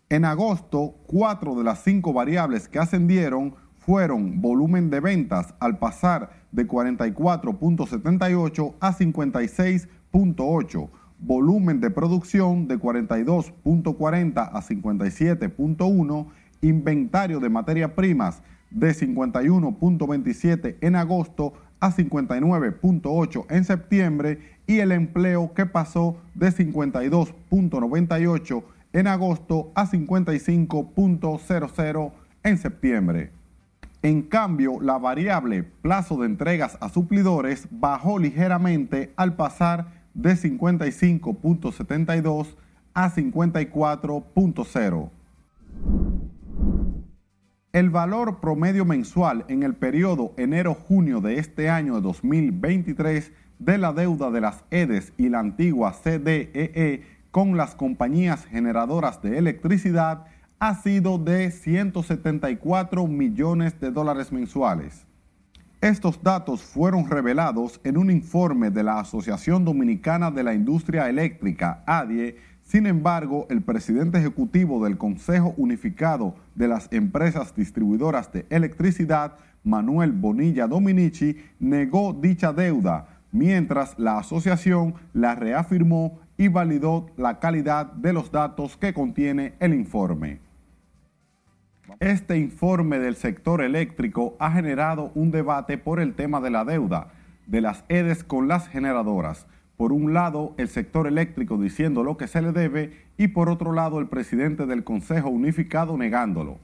En 0.08 0.24
agosto, 0.24 0.96
cuatro 1.06 1.54
de 1.54 1.62
las 1.64 1.82
cinco 1.82 2.12
variables 2.12 2.68
que 2.68 2.78
ascendieron 2.78 3.54
fueron 3.78 4.42
volumen 4.42 4.90
de 4.90 5.00
ventas 5.00 5.54
al 5.58 5.78
pasar 5.78 6.42
de 6.52 6.68
44.78 6.68 8.74
a 8.78 8.92
56.8, 8.92 10.90
volumen 11.18 11.80
de 11.80 11.90
producción 11.90 12.68
de 12.68 12.78
42.40 12.78 14.50
a 14.52 14.60
57.1, 14.60 16.26
inventario 16.60 17.40
de 17.40 17.48
materias 17.48 17.92
primas 17.92 18.42
de 18.70 18.94
51.27 18.94 20.76
en 20.80 20.96
agosto 20.96 21.54
a 21.82 21.90
59.8 21.90 23.44
en 23.50 23.64
septiembre 23.64 24.38
y 24.68 24.78
el 24.78 24.92
empleo 24.92 25.52
que 25.52 25.66
pasó 25.66 26.16
de 26.34 26.52
52.98 26.52 28.62
en 28.92 29.08
agosto 29.08 29.72
a 29.74 29.90
55.00 29.90 32.12
en 32.44 32.58
septiembre. 32.58 33.32
En 34.00 34.22
cambio, 34.22 34.80
la 34.80 34.96
variable 34.98 35.64
plazo 35.64 36.16
de 36.18 36.26
entregas 36.26 36.78
a 36.80 36.88
suplidores 36.88 37.66
bajó 37.72 38.20
ligeramente 38.20 39.12
al 39.16 39.34
pasar 39.34 40.04
de 40.14 40.34
55.72 40.34 42.54
a 42.94 43.10
54.0. 43.10 45.10
El 47.72 47.88
valor 47.88 48.38
promedio 48.40 48.84
mensual 48.84 49.46
en 49.48 49.62
el 49.62 49.74
periodo 49.74 50.34
enero-junio 50.36 51.22
de 51.22 51.38
este 51.38 51.70
año 51.70 51.94
de 51.94 52.02
2023 52.02 53.32
de 53.58 53.78
la 53.78 53.94
deuda 53.94 54.30
de 54.30 54.42
las 54.42 54.62
EDES 54.70 55.14
y 55.16 55.30
la 55.30 55.38
antigua 55.38 55.92
CDEE 55.92 56.50
e 56.52 57.02
con 57.30 57.56
las 57.56 57.74
compañías 57.74 58.44
generadoras 58.44 59.22
de 59.22 59.38
electricidad 59.38 60.26
ha 60.58 60.74
sido 60.82 61.16
de 61.16 61.50
174 61.50 63.06
millones 63.06 63.80
de 63.80 63.90
dólares 63.90 64.32
mensuales. 64.32 65.06
Estos 65.80 66.22
datos 66.22 66.62
fueron 66.62 67.08
revelados 67.08 67.80
en 67.84 67.96
un 67.96 68.10
informe 68.10 68.70
de 68.70 68.82
la 68.82 69.00
Asociación 69.00 69.64
Dominicana 69.64 70.30
de 70.30 70.44
la 70.44 70.52
Industria 70.52 71.08
Eléctrica, 71.08 71.82
ADIE. 71.86 72.36
Sin 72.72 72.86
embargo, 72.86 73.46
el 73.50 73.60
presidente 73.60 74.16
ejecutivo 74.16 74.82
del 74.82 74.96
Consejo 74.96 75.52
Unificado 75.58 76.34
de 76.54 76.68
las 76.68 76.90
Empresas 76.90 77.54
Distribuidoras 77.54 78.32
de 78.32 78.46
Electricidad, 78.48 79.36
Manuel 79.62 80.12
Bonilla 80.12 80.66
Dominici, 80.66 81.36
negó 81.60 82.14
dicha 82.14 82.54
deuda, 82.54 83.20
mientras 83.30 83.98
la 83.98 84.16
asociación 84.16 84.94
la 85.12 85.34
reafirmó 85.34 86.20
y 86.38 86.48
validó 86.48 87.10
la 87.18 87.40
calidad 87.40 87.92
de 87.92 88.14
los 88.14 88.32
datos 88.32 88.78
que 88.78 88.94
contiene 88.94 89.52
el 89.60 89.74
informe. 89.74 90.40
Este 92.00 92.38
informe 92.38 92.98
del 92.98 93.16
sector 93.16 93.60
eléctrico 93.60 94.34
ha 94.38 94.50
generado 94.50 95.12
un 95.14 95.30
debate 95.30 95.76
por 95.76 96.00
el 96.00 96.14
tema 96.14 96.40
de 96.40 96.48
la 96.48 96.64
deuda 96.64 97.08
de 97.46 97.60
las 97.60 97.84
EDES 97.90 98.24
con 98.24 98.48
las 98.48 98.66
generadoras. 98.68 99.46
Por 99.82 99.92
un 99.92 100.14
lado, 100.14 100.54
el 100.58 100.68
sector 100.68 101.08
eléctrico 101.08 101.58
diciendo 101.58 102.04
lo 102.04 102.16
que 102.16 102.28
se 102.28 102.40
le 102.40 102.52
debe 102.52 102.92
y 103.16 103.26
por 103.26 103.48
otro 103.48 103.72
lado, 103.72 103.98
el 103.98 104.06
presidente 104.06 104.64
del 104.64 104.84
Consejo 104.84 105.28
Unificado 105.28 105.96
negándolo. 105.96 106.60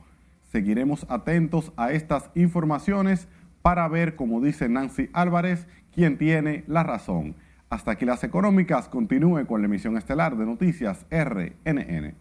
Seguiremos 0.53 1.05
atentos 1.09 1.73
a 1.77 1.91
estas 1.91 2.31
informaciones 2.37 3.27
para 3.61 3.89
ver, 3.89 4.14
como 4.14 4.41
dice 4.41 4.69
Nancy 4.69 5.11
Álvarez, 5.12 5.66
quién 5.93 6.16
tiene 6.16 6.62
la 6.69 6.85
razón. 6.85 7.35
Hasta 7.71 7.91
aquí 7.91 8.05
las 8.05 8.23
económicas. 8.23 8.89
Continúe 8.89 9.47
con 9.49 9.62
la 9.62 9.66
emisión 9.66 9.97
estelar 9.97 10.37
de 10.37 10.47
Noticias 10.47 11.05
RNN. 11.11 12.14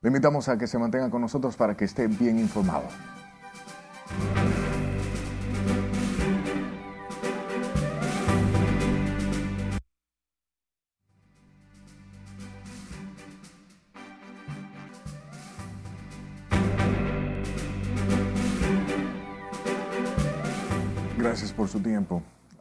Le 0.00 0.08
invitamos 0.08 0.48
a 0.48 0.56
que 0.56 0.66
se 0.66 0.78
mantenga 0.78 1.10
con 1.10 1.20
nosotros 1.20 1.58
para 1.58 1.76
que 1.76 1.84
esté 1.84 2.06
bien 2.06 2.38
informado. 2.38 2.86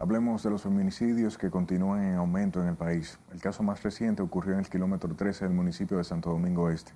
Hablemos 0.07 0.41
de 0.41 0.49
los 0.49 0.61
feminicidios 0.61 1.37
que 1.37 1.49
continúan 1.49 2.01
en 2.01 2.15
aumento 2.15 2.61
en 2.61 2.69
el 2.69 2.77
país. 2.77 3.19
El 3.33 3.41
caso 3.41 3.61
más 3.61 3.83
reciente 3.83 4.21
ocurrió 4.21 4.53
en 4.53 4.59
el 4.59 4.69
kilómetro 4.69 5.13
13 5.13 5.43
del 5.43 5.53
municipio 5.53 5.97
de 5.97 6.05
Santo 6.05 6.29
Domingo 6.29 6.69
Este. 6.69 6.93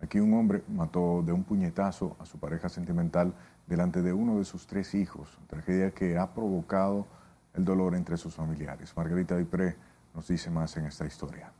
Aquí 0.00 0.20
un 0.20 0.32
hombre 0.34 0.62
mató 0.68 1.24
de 1.26 1.32
un 1.32 1.42
puñetazo 1.42 2.16
a 2.20 2.24
su 2.24 2.38
pareja 2.38 2.68
sentimental 2.68 3.34
delante 3.66 4.00
de 4.00 4.12
uno 4.12 4.38
de 4.38 4.44
sus 4.44 4.68
tres 4.68 4.94
hijos, 4.94 5.40
tragedia 5.48 5.90
que 5.90 6.16
ha 6.16 6.34
provocado 6.34 7.08
el 7.54 7.64
dolor 7.64 7.96
entre 7.96 8.16
sus 8.16 8.36
familiares. 8.36 8.96
Margarita 8.96 9.36
Dipré 9.36 9.74
nos 10.14 10.28
dice 10.28 10.48
más 10.48 10.76
en 10.76 10.84
esta 10.84 11.04
historia. 11.04 11.52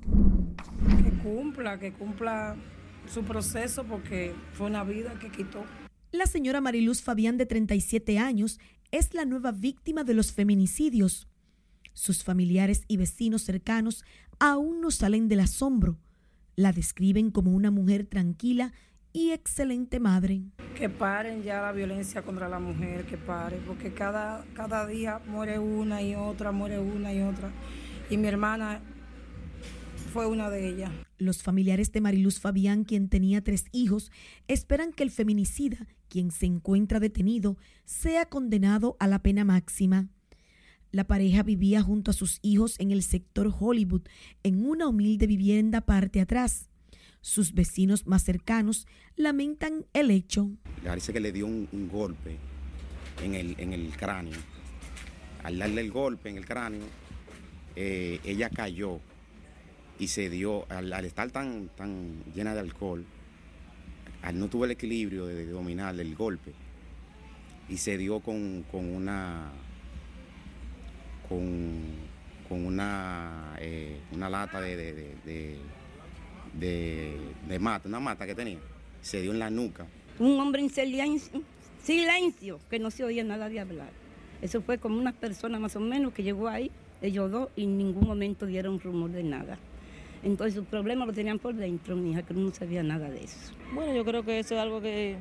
Que 0.00 1.18
cumpla, 1.22 1.78
que 1.78 1.92
cumpla 1.92 2.56
su 3.04 3.24
proceso 3.24 3.84
porque 3.84 4.34
fue 4.54 4.68
una 4.68 4.84
vida 4.84 5.18
que 5.20 5.30
quitó. 5.30 5.62
La 6.12 6.26
señora 6.26 6.60
Mariluz 6.60 7.02
Fabián, 7.02 7.36
de 7.36 7.46
37 7.46 8.18
años, 8.18 8.58
es 8.90 9.14
la 9.14 9.24
nueva 9.24 9.52
víctima 9.52 10.04
de 10.04 10.14
los 10.14 10.32
feminicidios. 10.32 11.28
Sus 11.92 12.24
familiares 12.24 12.84
y 12.88 12.96
vecinos 12.96 13.42
cercanos 13.42 14.04
aún 14.38 14.80
no 14.80 14.90
salen 14.90 15.28
del 15.28 15.40
asombro 15.40 15.98
la 16.60 16.72
describen 16.72 17.30
como 17.30 17.52
una 17.52 17.70
mujer 17.70 18.04
tranquila 18.04 18.72
y 19.12 19.30
excelente 19.30 19.98
madre. 19.98 20.42
Que 20.76 20.88
paren 20.88 21.42
ya 21.42 21.62
la 21.62 21.72
violencia 21.72 22.22
contra 22.22 22.48
la 22.48 22.58
mujer, 22.58 23.06
que 23.06 23.16
paren, 23.16 23.60
porque 23.66 23.92
cada, 23.92 24.44
cada 24.54 24.86
día 24.86 25.20
muere 25.26 25.58
una 25.58 26.02
y 26.02 26.14
otra, 26.14 26.52
muere 26.52 26.78
una 26.78 27.14
y 27.14 27.22
otra. 27.22 27.50
Y 28.10 28.18
mi 28.18 28.28
hermana 28.28 28.80
fue 30.10 30.26
una 30.26 30.50
de 30.50 30.68
ellas. 30.68 30.90
Los 31.18 31.42
familiares 31.42 31.92
de 31.92 32.00
Mariluz 32.00 32.40
Fabián, 32.40 32.84
quien 32.84 33.08
tenía 33.08 33.42
tres 33.42 33.64
hijos, 33.72 34.10
esperan 34.48 34.92
que 34.92 35.02
el 35.02 35.10
feminicida, 35.10 35.86
quien 36.08 36.30
se 36.30 36.46
encuentra 36.46 37.00
detenido, 37.00 37.56
sea 37.84 38.26
condenado 38.26 38.96
a 38.98 39.06
la 39.06 39.20
pena 39.20 39.44
máxima. 39.44 40.08
La 40.90 41.06
pareja 41.06 41.44
vivía 41.44 41.82
junto 41.82 42.10
a 42.10 42.14
sus 42.14 42.40
hijos 42.42 42.74
en 42.80 42.90
el 42.90 43.02
sector 43.02 43.54
Hollywood, 43.58 44.02
en 44.42 44.66
una 44.66 44.88
humilde 44.88 45.26
vivienda 45.26 45.80
parte 45.80 46.20
atrás. 46.20 46.68
Sus 47.20 47.52
vecinos 47.52 48.06
más 48.06 48.24
cercanos 48.24 48.86
lamentan 49.14 49.86
el 49.92 50.10
hecho. 50.10 50.50
Parece 50.84 51.12
que 51.12 51.20
le 51.20 51.32
dio 51.32 51.46
un, 51.46 51.88
golpe 51.92 52.36
en 53.22 53.34
el, 53.34 53.54
en 53.58 53.72
el, 53.72 53.90
cráneo. 53.90 54.38
Al 55.44 55.58
darle 55.58 55.82
el 55.82 55.92
golpe 55.92 56.30
en 56.30 56.38
el 56.38 56.46
cráneo, 56.46 56.82
eh, 57.76 58.18
ella 58.24 58.50
cayó 58.50 59.00
y 60.00 60.08
se 60.08 60.28
dio, 60.28 60.66
al, 60.68 60.92
estar 61.04 61.30
tan, 61.30 61.68
tan 61.76 62.24
llena 62.34 62.54
de 62.54 62.60
alcohol, 62.60 63.04
al 64.22 64.38
no 64.38 64.48
tuvo 64.48 64.64
el 64.64 64.72
equilibrio 64.72 65.26
de, 65.26 65.46
dominar 65.46 65.94
el 66.00 66.16
golpe, 66.16 66.52
y 67.68 67.76
se 67.76 67.96
dio 67.96 68.18
con 68.18 68.64
una 68.72 69.52
con, 71.30 72.66
una, 72.66 73.54
eh, 73.60 74.00
una 74.12 74.28
lata 74.28 74.60
de, 74.60 75.14
de, 76.54 77.58
mata, 77.60 77.88
una 77.88 78.00
mata 78.00 78.26
que 78.26 78.34
tenía. 78.34 78.58
Se 79.00 79.22
dio 79.22 79.30
en 79.30 79.38
la 79.38 79.48
nuca. 79.50 79.86
Un 80.18 80.38
hombre 80.40 80.62
en 80.62 80.70
silencio, 80.70 81.42
silencio, 81.82 82.58
que 82.68 82.80
no 82.80 82.90
se 82.90 83.04
oía 83.04 83.22
nada 83.22 83.48
de 83.48 83.60
hablar. 83.60 83.90
Eso 84.42 84.60
fue 84.60 84.78
como 84.78 84.98
una 84.98 85.12
persona 85.12 85.60
más 85.60 85.76
o 85.76 85.80
menos 85.80 86.12
que 86.12 86.22
llegó 86.22 86.48
ahí, 86.48 86.70
ellos 87.00 87.30
dos, 87.30 87.48
y 87.54 87.64
en 87.64 87.78
ningún 87.78 88.06
momento 88.06 88.46
dieron 88.46 88.80
rumor 88.80 89.10
de 89.10 89.22
nada. 89.22 89.58
Entonces 90.22 90.54
sus 90.54 90.66
problemas 90.66 91.06
lo 91.06 91.14
tenían 91.14 91.38
por 91.38 91.54
dentro, 91.54 91.96
mi 91.96 92.10
hija, 92.10 92.22
que 92.22 92.34
no 92.34 92.52
sabía 92.52 92.82
nada 92.82 93.08
de 93.08 93.24
eso. 93.24 93.52
Bueno, 93.74 93.94
yo 93.94 94.04
creo 94.04 94.22
que 94.22 94.38
eso 94.38 94.54
es 94.54 94.60
algo 94.60 94.80
que 94.80 95.16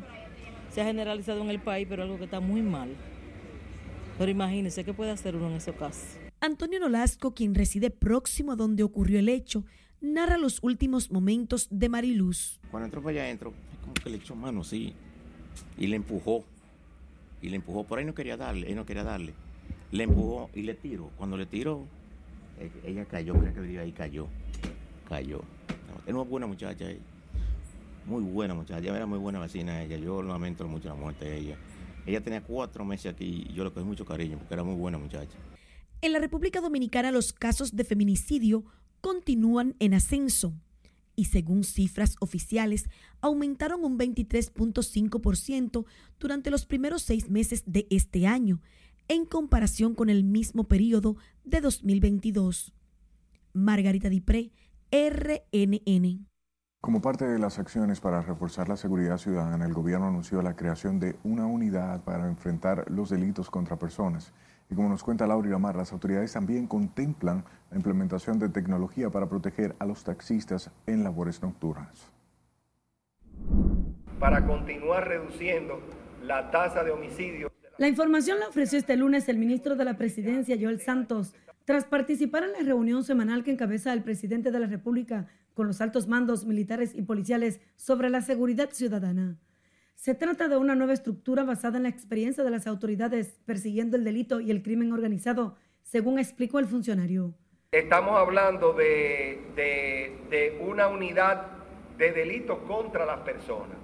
se 0.73 0.81
ha 0.81 0.85
generalizado 0.85 1.41
en 1.41 1.49
el 1.49 1.59
país, 1.59 1.87
pero 1.89 2.03
algo 2.03 2.17
que 2.17 2.25
está 2.25 2.39
muy 2.39 2.61
mal. 2.61 2.89
Pero 4.17 4.29
imagínense 4.31 4.83
qué 4.83 4.93
puede 4.93 5.11
hacer 5.11 5.35
uno 5.35 5.47
en 5.47 5.53
ese 5.53 5.71
caso. 5.73 6.05
Antonio 6.41 6.79
Nolasco, 6.79 7.33
quien 7.33 7.55
reside 7.55 7.89
próximo 7.89 8.51
a 8.51 8.55
donde 8.55 8.83
ocurrió 8.83 9.19
el 9.19 9.29
hecho, 9.29 9.63
narra 10.01 10.37
los 10.37 10.59
últimos 10.61 11.11
momentos 11.11 11.67
de 11.71 11.89
Mariluz. 11.89 12.59
Cuando 12.71 12.85
entró 12.85 13.01
para 13.01 13.11
allá 13.11 13.23
adentro, 13.23 13.53
como 13.81 13.93
que 13.93 14.09
le 14.09 14.17
echó 14.17 14.35
mano, 14.35 14.63
sí, 14.63 14.93
y 15.77 15.87
le 15.87 15.95
empujó. 15.95 16.43
Y 17.41 17.49
le 17.49 17.55
empujó, 17.55 17.85
por 17.85 17.99
ahí 17.99 18.05
no 18.05 18.13
quería 18.13 18.35
darle, 18.35 18.69
él 18.69 18.75
no 18.75 18.85
quería 18.85 19.03
darle. 19.03 19.33
Le 19.91 20.03
empujó 20.03 20.49
y 20.53 20.63
le 20.63 20.73
tiró. 20.73 21.09
Cuando 21.17 21.37
le 21.37 21.45
tiró, 21.45 21.85
e, 22.59 22.69
ella 22.89 23.05
cayó, 23.05 23.33
creo 23.35 23.53
que 23.53 23.61
vivía 23.61 23.81
ahí, 23.81 23.93
cayó. 23.93 24.27
Cayó. 25.09 25.41
Era 26.05 26.15
una 26.15 26.29
buena 26.29 26.47
muchacha 26.47 26.89
ella. 26.89 27.01
Muy 28.05 28.23
buena 28.23 28.53
muchacha, 28.53 28.95
era 28.95 29.05
muy 29.05 29.19
buena 29.19 29.39
vecina 29.39 29.83
ella. 29.83 29.97
Yo 29.97 30.21
lamento 30.21 30.67
mucho 30.67 30.87
la 30.87 30.95
muerte 30.95 31.25
de 31.25 31.37
ella. 31.37 31.57
Ella 32.05 32.21
tenía 32.21 32.41
cuatro 32.41 32.85
meses 32.85 33.13
aquí 33.13 33.45
y 33.49 33.53
yo 33.53 33.63
le 33.63 33.71
cogí 33.71 33.85
mucho 33.85 34.05
cariño 34.05 34.37
porque 34.37 34.53
era 34.53 34.63
muy 34.63 34.75
buena 34.75 34.97
muchacha. 34.97 35.37
En 36.01 36.13
la 36.13 36.19
República 36.19 36.61
Dominicana 36.61 37.11
los 37.11 37.33
casos 37.33 37.75
de 37.75 37.83
feminicidio 37.83 38.63
continúan 39.01 39.75
en 39.79 39.93
ascenso 39.93 40.53
y 41.15 41.25
según 41.25 41.65
cifras 41.65 42.15
oficiales 42.21 42.89
aumentaron 43.19 43.83
un 43.83 43.99
23.5% 43.99 45.85
durante 46.19 46.49
los 46.49 46.65
primeros 46.65 47.01
seis 47.01 47.29
meses 47.29 47.63
de 47.65 47.85
este 47.89 48.25
año 48.25 48.61
en 49.09 49.25
comparación 49.25 49.95
con 49.95 50.09
el 50.09 50.23
mismo 50.23 50.63
periodo 50.63 51.17
de 51.43 51.59
2022. 51.59 52.71
Margarita 53.53 54.07
Dipré, 54.07 54.51
RNN. 54.91 56.25
Como 56.81 57.01
parte 57.01 57.25
de 57.25 57.37
las 57.37 57.59
acciones 57.59 57.99
para 57.99 58.21
reforzar 58.21 58.69
la 58.69 58.77
seguridad 58.77 59.17
ciudadana, 59.17 59.65
el 59.65 59.73
gobierno 59.73 60.07
anunció 60.07 60.41
la 60.41 60.55
creación 60.55 60.99
de 60.99 61.15
una 61.23 61.45
unidad 61.45 62.03
para 62.03 62.27
enfrentar 62.27 62.89
los 62.89 63.09
delitos 63.09 63.49
contra 63.51 63.77
personas. 63.77 64.33
Y 64.69 64.75
como 64.75 64.89
nos 64.89 65.03
cuenta 65.03 65.27
Laura 65.27 65.53
Amar, 65.55 65.75
las 65.75 65.91
autoridades 65.91 66.33
también 66.33 66.65
contemplan 66.65 67.43
la 67.69 67.77
implementación 67.77 68.39
de 68.39 68.49
tecnología 68.49 69.09
para 69.09 69.27
proteger 69.27 69.75
a 69.77 69.85
los 69.85 70.03
taxistas 70.03 70.71
en 70.87 71.03
labores 71.03 71.41
nocturnas. 71.43 72.11
Para 74.19 74.45
continuar 74.45 75.07
reduciendo 75.07 75.81
la 76.23 76.49
tasa 76.49 76.83
de 76.83 76.91
homicidios. 76.91 77.51
La 77.77 77.87
información 77.87 78.39
la 78.39 78.47
ofreció 78.47 78.79
este 78.79 78.97
lunes 78.97 79.29
el 79.29 79.37
ministro 79.37 79.75
de 79.75 79.85
la 79.85 79.97
Presidencia, 79.97 80.57
Joel 80.59 80.81
Santos, 80.81 81.33
tras 81.69 81.85
participar 81.85 82.43
en 82.43 82.53
la 82.53 82.61
reunión 82.61 83.03
semanal 83.03 83.43
que 83.43 83.51
encabeza 83.51 83.93
el 83.93 84.01
presidente 84.01 84.49
de 84.49 84.59
la 84.59 84.65
República 84.65 85.27
con 85.53 85.67
los 85.67 85.81
altos 85.81 86.07
mandos 86.07 86.43
militares 86.43 86.95
y 86.95 87.03
policiales 87.03 87.61
sobre 87.75 88.09
la 88.09 88.23
seguridad 88.23 88.71
ciudadana. 88.71 89.37
Se 89.93 90.15
trata 90.15 90.47
de 90.47 90.57
una 90.57 90.73
nueva 90.73 90.93
estructura 90.93 91.43
basada 91.43 91.77
en 91.77 91.83
la 91.83 91.89
experiencia 91.89 92.43
de 92.43 92.49
las 92.49 92.65
autoridades 92.65 93.39
persiguiendo 93.45 93.97
el 93.97 94.03
delito 94.03 94.39
y 94.39 94.49
el 94.49 94.63
crimen 94.63 94.91
organizado, 94.91 95.57
según 95.83 96.17
explicó 96.17 96.57
el 96.57 96.65
funcionario. 96.65 97.35
Estamos 97.71 98.17
hablando 98.17 98.73
de, 98.73 99.39
de, 99.55 100.57
una 100.67 100.87
unidad 100.87 101.49
de 101.99 102.11
delitos 102.13 102.57
contra 102.67 103.05
las 103.05 103.19
personas. 103.19 103.77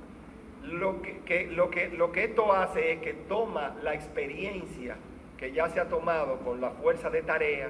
Lo 0.63 1.03
que, 1.03 1.51
lo, 1.51 1.69
que, 1.69 1.89
lo 1.89 2.11
que 2.11 2.23
esto 2.23 2.51
hace 2.51 2.93
es 2.93 3.01
que 3.01 3.13
toma 3.29 3.75
la 3.83 3.93
experiencia 3.93 4.97
que 5.37 5.51
ya 5.51 5.69
se 5.69 5.79
ha 5.79 5.85
tomado 5.85 6.39
con 6.39 6.61
la 6.61 6.71
fuerza 6.71 7.09
de 7.09 7.21
tarea 7.21 7.69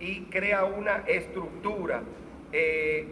y 0.00 0.22
crea 0.22 0.64
una 0.64 0.98
estructura 1.06 2.02
eh, 2.52 3.06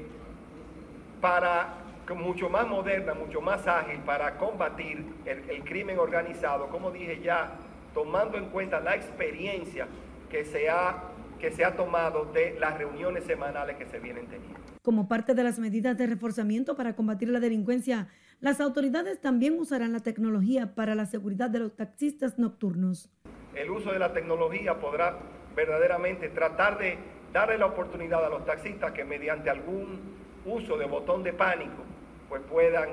para 1.20 1.84
mucho 2.14 2.50
más 2.50 2.68
moderna, 2.68 3.14
mucho 3.14 3.40
más 3.40 3.66
ágil 3.66 3.98
para 4.00 4.36
combatir 4.36 5.06
el, 5.24 5.64
crimen 5.64 5.98
organizado, 5.98 6.68
como 6.68 6.90
dije 6.90 7.20
ya, 7.22 7.52
tomando 7.94 8.36
en 8.36 8.46
cuenta 8.50 8.80
la 8.80 8.94
experiencia 8.94 9.86
que 10.28 10.44
se, 10.44 10.68
ha, 10.68 11.04
que 11.40 11.50
se 11.50 11.64
ha 11.64 11.74
tomado 11.74 12.26
de 12.26 12.58
las 12.60 12.76
reuniones 12.76 13.24
semanales 13.24 13.76
que 13.76 13.86
se 13.86 13.98
vienen 14.00 14.26
teniendo. 14.26 14.60
Como 14.82 15.08
parte 15.08 15.34
de 15.34 15.44
las 15.44 15.58
medidas 15.58 15.96
de 15.96 16.06
reforzamiento 16.06 16.76
para 16.76 16.94
combatir 16.94 17.30
la 17.30 17.40
delincuencia, 17.40 18.08
las 18.40 18.60
autoridades 18.60 19.18
también 19.22 19.58
usarán 19.58 19.94
la 19.94 20.00
tecnología 20.00 20.74
para 20.74 20.94
la 20.94 21.06
seguridad 21.06 21.48
de 21.48 21.60
los 21.60 21.74
taxistas 21.74 22.38
nocturnos. 22.38 23.10
El 23.54 23.70
uso 23.70 23.92
de 23.92 23.98
la 23.98 24.12
tecnología 24.12 24.74
podrá 24.80 25.18
verdaderamente 25.54 26.28
tratar 26.28 26.78
de 26.78 26.98
darle 27.32 27.58
la 27.58 27.66
oportunidad 27.66 28.24
a 28.24 28.28
los 28.28 28.44
taxistas 28.44 28.92
que 28.92 29.04
mediante 29.04 29.50
algún 29.50 30.00
uso 30.44 30.76
de 30.76 30.86
botón 30.86 31.22
de 31.22 31.32
pánico 31.32 31.82
pues 32.28 32.42
puedan 32.50 32.88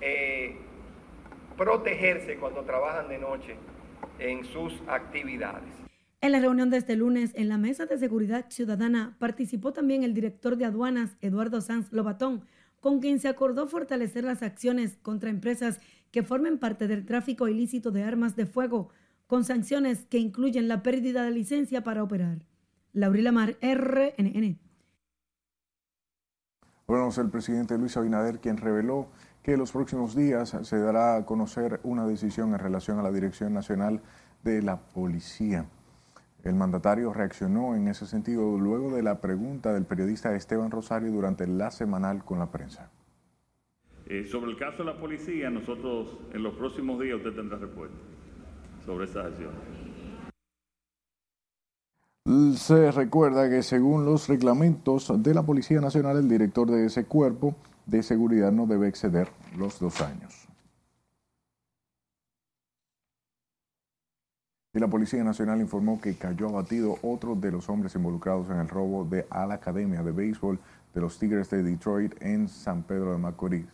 eh, 0.00 0.56
protegerse 1.56 2.36
cuando 2.36 2.62
trabajan 2.62 3.08
de 3.08 3.18
noche 3.18 3.56
en 4.18 4.44
sus 4.44 4.74
actividades. 4.86 5.84
En 6.20 6.32
la 6.32 6.40
reunión 6.40 6.70
de 6.70 6.78
este 6.78 6.96
lunes, 6.96 7.32
en 7.34 7.48
la 7.48 7.58
Mesa 7.58 7.84
de 7.86 7.98
Seguridad 7.98 8.46
Ciudadana, 8.48 9.14
participó 9.18 9.72
también 9.72 10.04
el 10.04 10.14
director 10.14 10.56
de 10.56 10.64
aduanas, 10.64 11.16
Eduardo 11.20 11.60
Sanz 11.60 11.92
Lobatón, 11.92 12.44
con 12.80 13.00
quien 13.00 13.20
se 13.20 13.28
acordó 13.28 13.66
fortalecer 13.66 14.24
las 14.24 14.42
acciones 14.42 14.96
contra 15.02 15.30
empresas 15.30 15.80
que 16.10 16.22
formen 16.22 16.58
parte 16.58 16.86
del 16.86 17.04
tráfico 17.04 17.48
ilícito 17.48 17.90
de 17.90 18.04
armas 18.04 18.36
de 18.36 18.46
fuego, 18.46 18.90
con 19.26 19.44
sanciones 19.44 20.04
que 20.06 20.18
incluyen 20.18 20.68
la 20.68 20.82
pérdida 20.82 21.24
de 21.24 21.30
licencia 21.30 21.82
para 21.82 22.02
operar. 22.02 22.44
Laurila 22.92 23.32
Mar, 23.32 23.56
RNN. 23.60 24.58
Hablamos 26.86 27.18
el 27.18 27.30
presidente 27.30 27.78
Luis 27.78 27.96
Abinader, 27.96 28.40
quien 28.40 28.58
reveló 28.58 29.08
que 29.42 29.54
en 29.54 29.58
los 29.58 29.72
próximos 29.72 30.14
días 30.14 30.56
se 30.62 30.78
dará 30.78 31.16
a 31.16 31.24
conocer 31.24 31.80
una 31.82 32.06
decisión 32.06 32.52
en 32.52 32.58
relación 32.58 32.98
a 32.98 33.02
la 33.02 33.10
Dirección 33.10 33.54
Nacional 33.54 34.02
de 34.42 34.62
la 34.62 34.80
Policía. 34.80 35.66
El 36.42 36.54
mandatario 36.54 37.12
reaccionó 37.14 37.74
en 37.74 37.88
ese 37.88 38.06
sentido 38.06 38.58
luego 38.58 38.94
de 38.94 39.02
la 39.02 39.20
pregunta 39.20 39.72
del 39.72 39.86
periodista 39.86 40.34
Esteban 40.34 40.70
Rosario 40.70 41.10
durante 41.10 41.46
la 41.46 41.70
semanal 41.70 42.22
con 42.22 42.38
la 42.38 42.50
prensa. 42.50 42.90
Eh, 44.06 44.24
sobre 44.24 44.50
el 44.50 44.58
caso 44.58 44.78
de 44.78 44.84
la 44.84 45.00
policía, 45.00 45.48
nosotros 45.48 46.18
en 46.34 46.42
los 46.42 46.54
próximos 46.54 47.00
días 47.00 47.16
usted 47.16 47.32
tendrá 47.32 47.56
respuesta 47.56 47.96
sobre 48.84 49.04
esas 49.06 49.26
acciones. 49.26 49.60
Se 52.58 52.90
recuerda 52.90 53.50
que 53.50 53.62
según 53.62 54.06
los 54.06 54.28
reglamentos 54.28 55.12
de 55.22 55.34
la 55.34 55.42
Policía 55.42 55.80
Nacional, 55.80 56.16
el 56.16 56.28
director 56.28 56.70
de 56.70 56.86
ese 56.86 57.04
cuerpo 57.04 57.54
de 57.84 58.02
seguridad 58.02 58.50
no 58.50 58.66
debe 58.66 58.88
exceder 58.88 59.28
los 59.58 59.78
dos 59.78 60.00
años. 60.00 60.48
La 64.72 64.88
Policía 64.88 65.22
Nacional 65.22 65.60
informó 65.60 66.00
que 66.00 66.16
cayó 66.16 66.48
abatido 66.48 66.96
otro 67.02 67.36
de 67.36 67.52
los 67.52 67.68
hombres 67.68 67.94
involucrados 67.94 68.50
en 68.50 68.56
el 68.56 68.68
robo 68.68 69.04
de 69.04 69.24
a 69.30 69.46
la 69.46 69.54
Academia 69.54 70.02
de 70.02 70.10
Béisbol 70.10 70.58
de 70.92 71.00
los 71.00 71.16
Tigres 71.18 71.48
de 71.50 71.62
Detroit 71.62 72.20
en 72.20 72.48
San 72.48 72.82
Pedro 72.82 73.12
de 73.12 73.18
Macorís, 73.18 73.68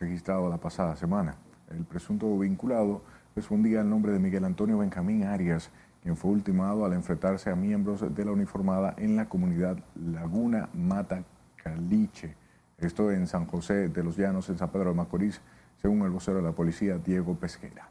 registrado 0.00 0.48
la 0.48 0.56
pasada 0.56 0.96
semana. 0.96 1.36
El 1.70 1.84
presunto 1.84 2.38
vinculado 2.38 3.02
respondía 3.36 3.82
al 3.82 3.90
nombre 3.90 4.12
de 4.12 4.18
Miguel 4.18 4.46
Antonio 4.46 4.78
Benjamín 4.78 5.24
Arias, 5.24 5.70
quien 6.02 6.16
fue 6.16 6.30
ultimado 6.30 6.86
al 6.86 6.94
enfrentarse 6.94 7.50
a 7.50 7.54
miembros 7.54 8.14
de 8.14 8.24
la 8.24 8.32
uniformada 8.32 8.94
en 8.96 9.14
la 9.14 9.28
comunidad 9.28 9.76
Laguna 9.94 10.70
Mata 10.72 11.22
Caliche, 11.62 12.34
esto 12.78 13.12
en 13.12 13.26
San 13.26 13.44
José 13.44 13.90
de 13.90 14.02
los 14.02 14.16
Llanos, 14.16 14.48
en 14.48 14.56
San 14.56 14.72
Pedro 14.72 14.88
de 14.88 14.94
Macorís, 14.94 15.42
según 15.82 16.00
el 16.00 16.10
vocero 16.10 16.38
de 16.38 16.44
la 16.44 16.52
policía, 16.52 16.96
Diego 16.96 17.34
Pesquera. 17.34 17.90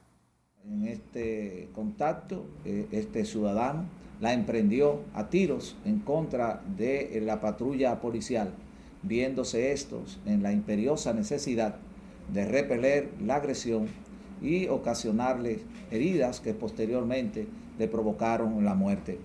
En 0.68 0.88
este 0.88 1.70
contacto, 1.74 2.48
eh, 2.66 2.88
este 2.91 3.24
ciudadano 3.24 3.84
la 4.22 4.34
emprendió 4.34 5.02
a 5.14 5.30
tiros 5.30 5.78
en 5.86 6.00
contra 6.00 6.64
de 6.76 7.22
la 7.24 7.39
patrulla 7.39 8.02
policial, 8.02 8.52
viéndose 9.04 9.72
estos 9.74 10.20
en 10.26 10.41
la 10.41 10.52
imperiosa 10.52 11.14
necesidad 11.14 11.76
de 12.34 12.46
repeler 12.46 13.12
la 13.22 13.36
agresión 13.36 13.88
y 14.42 14.68
ocasionarle 14.68 15.64
heridas 15.92 16.40
que 16.40 16.54
posteriormente 16.54 17.48
le 17.78 17.88
provocaron 17.88 18.64
la 18.64 18.76
muerte. 18.76 19.20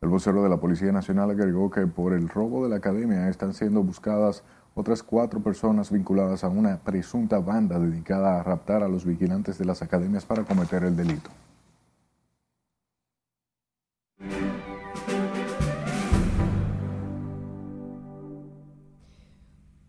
El 0.00 0.08
vocero 0.10 0.42
de 0.42 0.50
la 0.50 0.58
Policía 0.58 0.92
Nacional 0.92 1.30
agregó 1.30 1.70
que 1.70 1.86
por 1.86 2.12
el 2.12 2.28
robo 2.28 2.64
de 2.64 2.70
la 2.70 2.76
academia 2.76 3.28
están 3.28 3.54
siendo 3.54 3.82
buscadas 3.82 4.44
otras 4.74 5.02
cuatro 5.02 5.40
personas 5.40 5.90
vinculadas 5.90 6.44
a 6.44 6.48
una 6.48 6.76
presunta 6.78 7.38
banda 7.40 7.78
dedicada 7.78 8.38
a 8.38 8.42
raptar 8.42 8.82
a 8.82 8.88
los 8.88 9.06
vigilantes 9.06 9.56
de 9.58 9.64
las 9.64 9.80
academias 9.80 10.26
para 10.26 10.44
cometer 10.44 10.84
el 10.84 10.96
delito. 10.96 11.30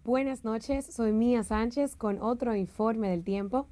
Buenas 0.06 0.46
noches, 0.46 0.86
soy 0.86 1.12
Mía 1.12 1.44
Sánchez 1.44 1.98
con 1.98 2.22
otro 2.22 2.56
informe 2.56 3.10
del 3.10 3.26
tiempo. 3.26 3.68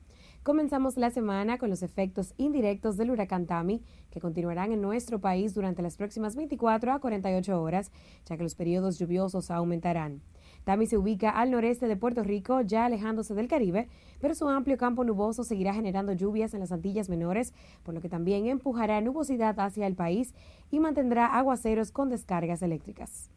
Comenzamos 0.45 0.95
la 0.95 1.09
semana 1.09 1.57
con 1.57 1.71
los 1.71 1.81
efectos 1.81 2.35
indirectos 2.37 2.97
del 2.97 3.09
huracán 3.09 3.47
Tami, 3.47 3.81
que 4.11 4.21
continuarán 4.21 4.71
en 4.71 4.79
nuestro 4.79 5.19
país 5.19 5.55
durante 5.55 5.81
las 5.81 5.97
próximas 5.97 6.35
24 6.35 6.93
a 6.93 6.99
48 6.99 7.59
horas, 7.59 7.91
ya 8.27 8.37
que 8.37 8.43
los 8.43 8.53
periodos 8.53 8.99
lluviosos 8.99 9.49
aumentarán. 9.49 10.21
Tami 10.63 10.85
se 10.85 10.99
ubica 10.99 11.31
al 11.31 11.49
noreste 11.49 11.87
de 11.87 11.97
Puerto 11.97 12.21
Rico, 12.21 12.61
ya 12.61 12.85
alejándose 12.85 13.33
del 13.33 13.47
Caribe, 13.47 13.89
pero 14.21 14.35
su 14.35 14.47
amplio 14.47 14.77
campo 14.77 15.03
nuboso 15.03 15.43
seguirá 15.43 15.73
generando 15.73 16.13
lluvias 16.13 16.53
en 16.53 16.59
las 16.59 16.71
Antillas 16.71 17.09
Menores, 17.09 17.51
por 17.81 17.95
lo 17.95 18.01
que 18.01 18.09
también 18.09 18.45
empujará 18.45 19.01
nubosidad 19.01 19.59
hacia 19.59 19.87
el 19.87 19.95
país 19.95 20.35
y 20.69 20.79
mantendrá 20.79 21.25
aguaceros 21.25 21.89
con 21.89 22.09
descargas 22.09 22.61
eléctricas. 22.61 23.31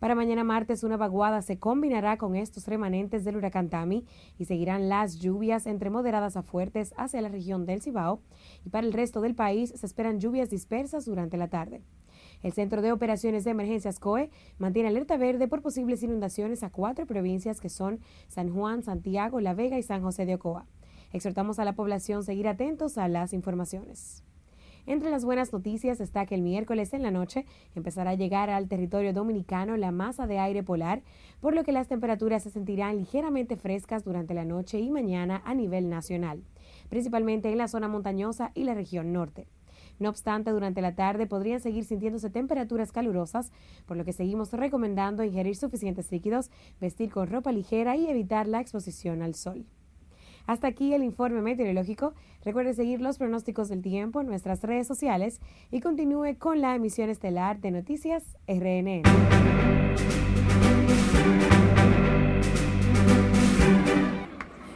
Para 0.00 0.14
mañana 0.14 0.44
martes, 0.44 0.82
una 0.82 0.96
vaguada 0.96 1.42
se 1.42 1.58
combinará 1.58 2.16
con 2.16 2.34
estos 2.34 2.66
remanentes 2.66 3.22
del 3.22 3.36
huracán 3.36 3.68
Tami 3.68 4.06
y 4.38 4.46
seguirán 4.46 4.88
las 4.88 5.18
lluvias 5.18 5.66
entre 5.66 5.90
moderadas 5.90 6.38
a 6.38 6.42
fuertes 6.42 6.94
hacia 6.96 7.20
la 7.20 7.28
región 7.28 7.66
del 7.66 7.82
Cibao. 7.82 8.22
Y 8.64 8.70
para 8.70 8.86
el 8.86 8.94
resto 8.94 9.20
del 9.20 9.34
país 9.34 9.74
se 9.76 9.84
esperan 9.84 10.18
lluvias 10.18 10.48
dispersas 10.48 11.04
durante 11.04 11.36
la 11.36 11.48
tarde. 11.48 11.82
El 12.42 12.52
Centro 12.54 12.80
de 12.80 12.92
Operaciones 12.92 13.44
de 13.44 13.50
Emergencias 13.50 14.00
COE 14.00 14.30
mantiene 14.56 14.88
alerta 14.88 15.18
verde 15.18 15.48
por 15.48 15.60
posibles 15.60 16.02
inundaciones 16.02 16.62
a 16.62 16.70
cuatro 16.70 17.04
provincias 17.04 17.60
que 17.60 17.68
son 17.68 18.00
San 18.26 18.48
Juan, 18.54 18.82
Santiago, 18.82 19.40
La 19.40 19.52
Vega 19.52 19.78
y 19.78 19.82
San 19.82 20.00
José 20.00 20.24
de 20.24 20.36
Ocoa. 20.36 20.66
Exhortamos 21.12 21.58
a 21.58 21.66
la 21.66 21.74
población 21.74 22.20
a 22.20 22.22
seguir 22.22 22.48
atentos 22.48 22.96
a 22.96 23.06
las 23.08 23.34
informaciones. 23.34 24.24
Entre 24.86 25.10
las 25.10 25.24
buenas 25.24 25.52
noticias 25.52 26.00
está 26.00 26.26
que 26.26 26.34
el 26.34 26.42
miércoles 26.42 26.92
en 26.94 27.02
la 27.02 27.10
noche 27.10 27.44
empezará 27.74 28.10
a 28.10 28.14
llegar 28.14 28.50
al 28.50 28.68
territorio 28.68 29.12
dominicano 29.12 29.76
la 29.76 29.90
masa 29.90 30.26
de 30.26 30.38
aire 30.38 30.62
polar, 30.62 31.02
por 31.40 31.54
lo 31.54 31.64
que 31.64 31.72
las 31.72 31.88
temperaturas 31.88 32.42
se 32.42 32.50
sentirán 32.50 32.96
ligeramente 32.96 33.56
frescas 33.56 34.04
durante 34.04 34.34
la 34.34 34.44
noche 34.44 34.80
y 34.80 34.90
mañana 34.90 35.42
a 35.44 35.54
nivel 35.54 35.88
nacional, 35.88 36.42
principalmente 36.88 37.50
en 37.50 37.58
la 37.58 37.68
zona 37.68 37.88
montañosa 37.88 38.52
y 38.54 38.64
la 38.64 38.74
región 38.74 39.12
norte. 39.12 39.46
No 39.98 40.08
obstante, 40.08 40.50
durante 40.50 40.80
la 40.80 40.94
tarde 40.94 41.26
podrían 41.26 41.60
seguir 41.60 41.84
sintiéndose 41.84 42.30
temperaturas 42.30 42.90
calurosas, 42.90 43.52
por 43.86 43.98
lo 43.98 44.04
que 44.04 44.14
seguimos 44.14 44.52
recomendando 44.52 45.24
ingerir 45.24 45.56
suficientes 45.56 46.10
líquidos, 46.10 46.50
vestir 46.80 47.10
con 47.10 47.28
ropa 47.28 47.52
ligera 47.52 47.96
y 47.96 48.06
evitar 48.06 48.48
la 48.48 48.60
exposición 48.60 49.20
al 49.20 49.34
sol. 49.34 49.66
Hasta 50.46 50.68
aquí 50.68 50.94
el 50.94 51.02
informe 51.02 51.42
meteorológico. 51.42 52.14
Recuerde 52.44 52.74
seguir 52.74 53.00
los 53.00 53.18
pronósticos 53.18 53.68
del 53.68 53.82
tiempo 53.82 54.20
en 54.20 54.26
nuestras 54.26 54.62
redes 54.62 54.86
sociales 54.86 55.40
y 55.70 55.80
continúe 55.80 56.36
con 56.38 56.60
la 56.60 56.74
emisión 56.74 57.10
estelar 57.10 57.60
de 57.60 57.70
Noticias 57.70 58.24
RNN. 58.46 59.02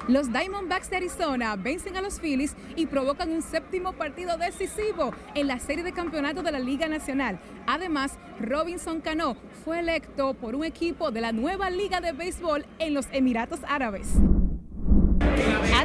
Los 0.06 0.30
Diamondbacks 0.30 0.90
de 0.90 0.96
Arizona 0.96 1.56
vencen 1.56 1.96
a 1.96 2.02
los 2.02 2.20
Phillies 2.20 2.54
y 2.76 2.84
provocan 2.86 3.30
un 3.30 3.40
séptimo 3.40 3.94
partido 3.94 4.36
decisivo 4.36 5.12
en 5.34 5.46
la 5.46 5.58
serie 5.58 5.82
de 5.82 5.92
campeonato 5.92 6.42
de 6.42 6.52
la 6.52 6.58
Liga 6.58 6.88
Nacional. 6.88 7.40
Además, 7.66 8.18
Robinson 8.38 9.00
Cano 9.00 9.34
fue 9.64 9.80
electo 9.80 10.34
por 10.34 10.54
un 10.54 10.64
equipo 10.64 11.10
de 11.10 11.22
la 11.22 11.32
nueva 11.32 11.70
Liga 11.70 12.02
de 12.02 12.12
Béisbol 12.12 12.66
en 12.78 12.92
los 12.92 13.06
Emiratos 13.12 13.60
Árabes. 13.66 14.08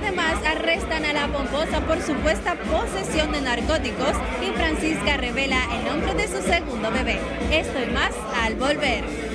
Además, 0.01 0.35
arrestan 0.45 1.03
a 1.03 1.11
la 1.11 1.27
pomposa 1.27 1.81
por 1.81 2.01
supuesta 2.01 2.55
posesión 2.55 3.33
de 3.33 3.41
narcóticos 3.41 4.13
y 4.41 4.51
Francisca 4.57 5.17
revela 5.17 5.59
el 5.75 5.85
nombre 5.85 6.13
de 6.13 6.27
su 6.27 6.41
segundo 6.41 6.89
bebé. 6.89 7.19
Esto 7.51 7.79
y 7.81 7.91
más 7.91 8.13
al 8.41 8.55
volver. 8.55 9.28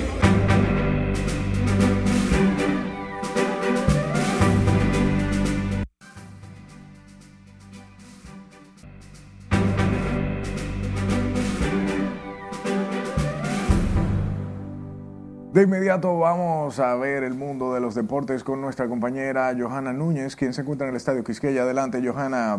De 15.55 15.63
inmediato 15.63 16.19
vamos 16.19 16.81
a 16.81 16.97
ver 16.97 17.23
el 17.23 17.35
mundo 17.35 17.73
de 17.75 17.81
los 17.81 17.95
deportes 17.95 18.43
con 18.43 18.61
nuestra 18.61 18.89
compañera 18.89 19.55
Johanna 19.57 19.93
Núñez, 19.93 20.35
quien 20.35 20.53
se 20.53 20.63
encuentra 20.63 20.89
en 20.89 20.95
el 20.95 20.97
Estadio 20.97 21.23
Quisqueya. 21.23 21.63
Adelante, 21.63 22.03
Johanna. 22.05 22.59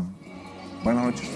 Buenas 0.82 1.04
noches. 1.04 1.30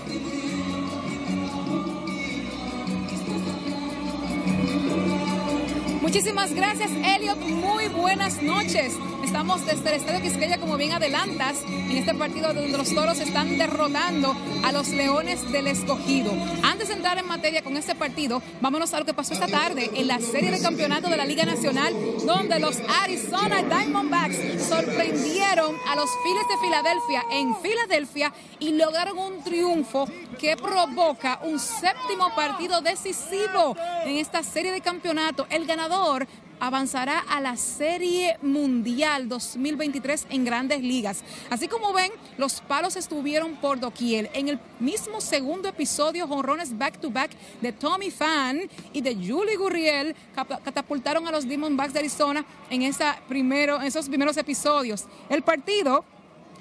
Muchísimas 6.02 6.54
gracias, 6.54 6.92
Elliot. 6.92 7.40
Muy 7.40 7.90
buenas 7.90 8.42
noches. 8.42 8.98
Estamos 9.30 9.64
desde 9.64 9.90
el 9.90 9.96
Estadio 9.98 10.22
Quisqueya, 10.24 10.58
como 10.58 10.76
bien 10.76 10.92
adelantas, 10.92 11.62
en 11.64 11.92
este 11.92 12.16
partido 12.16 12.52
donde 12.52 12.76
los 12.76 12.96
toros 12.96 13.20
están 13.20 13.60
derrotando 13.60 14.36
a 14.64 14.72
los 14.72 14.88
leones 14.88 15.52
del 15.52 15.68
escogido. 15.68 16.32
Antes 16.64 16.88
de 16.88 16.96
entrar 16.96 17.16
en 17.20 17.28
materia 17.28 17.62
con 17.62 17.78
este 17.78 17.94
partido, 17.94 18.42
vámonos 18.60 18.92
a 18.96 19.00
lo 19.00 19.06
que 19.06 19.14
pasó 19.14 19.36
esta 19.36 19.46
tarde 19.46 19.92
en 19.94 20.08
la 20.08 20.20
serie 20.20 20.50
de 20.50 20.60
campeonato 20.60 21.10
de 21.10 21.16
la 21.16 21.26
Liga 21.26 21.46
Nacional, 21.46 21.94
donde 22.26 22.60
los 22.60 22.80
Arizona 23.04 23.62
Diamondbacks 23.62 24.64
sorprendieron 24.68 25.76
a 25.88 25.96
los 25.96 26.10
Phillies 26.24 26.48
de 26.50 26.66
Filadelfia 26.66 27.24
en 27.32 27.56
Filadelfia 27.58 28.34
y 28.58 28.72
lograron 28.72 29.20
un 29.20 29.44
triunfo 29.44 30.08
que 30.40 30.58
provoca 30.58 31.40
un 31.44 31.60
séptimo 31.60 32.34
partido 32.36 32.82
decisivo 32.82 33.78
en 34.06 34.18
esta 34.18 34.42
serie 34.42 34.72
de 34.72 34.82
campeonato. 34.82 35.46
El 35.52 35.68
ganador 35.68 36.28
avanzará 36.60 37.20
a 37.20 37.42
la 37.42 37.58
Serie 37.58 38.38
Mundial 38.42 39.28
2023 39.28 40.28
en 40.30 40.46
grandes 40.46 40.82
ligas. 40.82 41.24
Así 41.50 41.68
como 41.68 41.94
ven, 41.94 42.12
los 42.38 42.62
palos 42.62 42.96
estuvieron 42.96 43.56
por 43.56 43.80
doquier. 43.80 44.30
En 44.34 44.50
el 44.50 44.60
mismo 44.80 45.22
segundo 45.22 45.68
episodio, 45.68 46.28
jonrones 46.28 46.78
back-to-back 46.78 47.32
de 47.62 47.72
Tommy 47.72 48.12
Fan 48.12 48.70
y 48.94 49.02
de 49.02 49.16
Julie 49.16 49.56
Gurriel 49.56 50.16
catapultaron 50.36 51.28
a 51.28 51.32
los 51.32 51.48
Diamondbacks 51.48 51.94
de 51.94 52.00
Arizona 52.00 52.46
en, 52.70 52.84
esos 52.84 54.10
primeros 54.10 54.38
episodios. 54.38 55.06
El 55.30 55.42
partido 55.42 56.04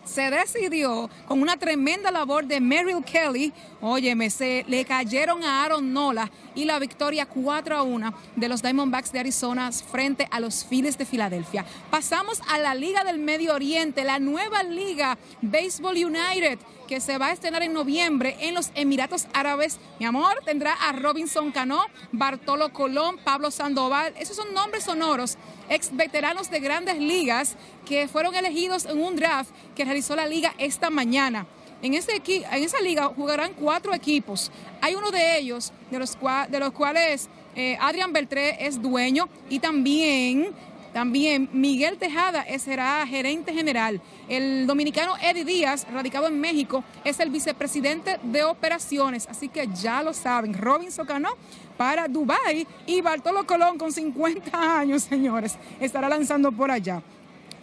se 0.09 0.31
decidió 0.31 1.11
con 1.27 1.43
una 1.43 1.59
tremenda 1.59 2.11
labor 2.11 2.47
de 2.47 2.61
Merrill 2.61 3.05
Kelly. 3.05 3.53
Óyeme, 3.81 4.31
se 4.31 4.65
le 4.67 4.85
cayeron 4.85 5.45
a 5.45 5.65
Aaron 5.65 5.93
Nola 5.93 6.31
y 6.55 6.65
la 6.65 6.79
victoria 6.79 7.27
4 7.27 7.77
a 7.77 7.83
1 7.83 8.15
de 8.35 8.49
los 8.49 8.63
Diamondbacks 8.63 9.13
de 9.13 9.21
Arizona 9.21 9.71
frente 9.71 10.27
a 10.31 10.41
los 10.41 10.65
Phillies 10.65 10.99
de 10.99 11.05
Filadelfia. 11.05 11.65
Pasamos 11.91 12.41
a 12.49 12.59
la 12.59 12.75
Liga 12.75 13.05
del 13.05 13.19
Medio 13.19 13.55
Oriente, 13.55 14.03
la 14.05 14.19
nueva 14.19 14.63
liga 14.63 15.19
Baseball 15.43 15.97
United 15.97 16.59
que 16.89 17.01
se 17.01 17.19
va 17.19 17.27
a 17.27 17.33
estrenar 17.33 17.63
en 17.63 17.75
noviembre 17.75 18.35
en 18.41 18.55
los 18.55 18.71
Emiratos 18.75 19.27
Árabes. 19.35 19.79
Mi 20.01 20.07
amor, 20.07 20.41
tendrá 20.45 20.73
a 20.73 20.93
Robinson 20.93 21.53
Cano, 21.53 21.85
Bartolo 22.13 22.73
Colón, 22.73 23.19
Pablo 23.23 23.51
Sandoval. 23.51 24.15
Esos 24.19 24.37
son 24.37 24.55
nombres 24.55 24.85
sonoros, 24.85 25.37
ex 25.69 25.95
veteranos 25.95 26.51
de 26.51 26.61
grandes 26.61 26.99
ligas 26.99 27.57
que 27.87 28.09
fueron 28.09 28.35
elegidos 28.35 28.87
en 28.87 29.01
un 29.01 29.17
draft 29.17 29.51
que 29.75 29.85
realizó 29.85 30.17
la 30.17 30.27
liga 30.27 30.55
esta 30.59 30.91
mañana. 30.91 31.47
En, 31.81 31.95
ese, 31.95 32.21
en 32.27 32.63
esa 32.63 32.81
liga 32.81 33.07
jugarán 33.15 33.53
cuatro 33.55 33.95
equipos. 33.95 34.51
Hay 34.81 34.95
uno 34.95 35.11
de 35.11 35.39
ellos, 35.39 35.73
de 35.91 35.99
los, 35.99 36.19
de 36.49 36.59
los 36.59 36.73
cuales 36.73 37.29
eh, 37.55 37.77
Adrián 37.81 38.13
Beltré 38.13 38.67
es 38.67 38.81
dueño 38.81 39.29
y 39.49 39.59
también 39.59 40.53
también 40.99 41.49
Miguel 41.53 41.97
Tejada 41.97 42.45
será 42.59 43.07
gerente 43.07 43.55
general. 43.55 44.01
El 44.29 44.67
dominicano 44.67 45.15
Eddie 45.23 45.45
Díaz, 45.45 45.87
radicado 45.93 46.27
en 46.27 46.41
México, 46.41 46.83
es 47.05 47.21
el 47.21 47.31
vicepresidente 47.31 48.19
de 48.25 48.43
operaciones. 48.43 49.29
Así 49.29 49.49
que 49.49 49.69
ya 49.81 50.03
lo 50.03 50.13
saben, 50.13 50.55
Robinson 50.55 51.07
Cano 51.07 51.29
para 51.77 52.09
Dubai 52.09 52.67
y 52.85 53.01
Bartolo 53.01 53.47
Colón 53.47 53.79
con 53.79 53.93
50 53.93 54.81
años, 54.81 55.05
señores, 55.05 55.57
estará 55.79 56.09
lanzando 56.09 56.51
por 56.51 56.69
allá. 56.73 57.01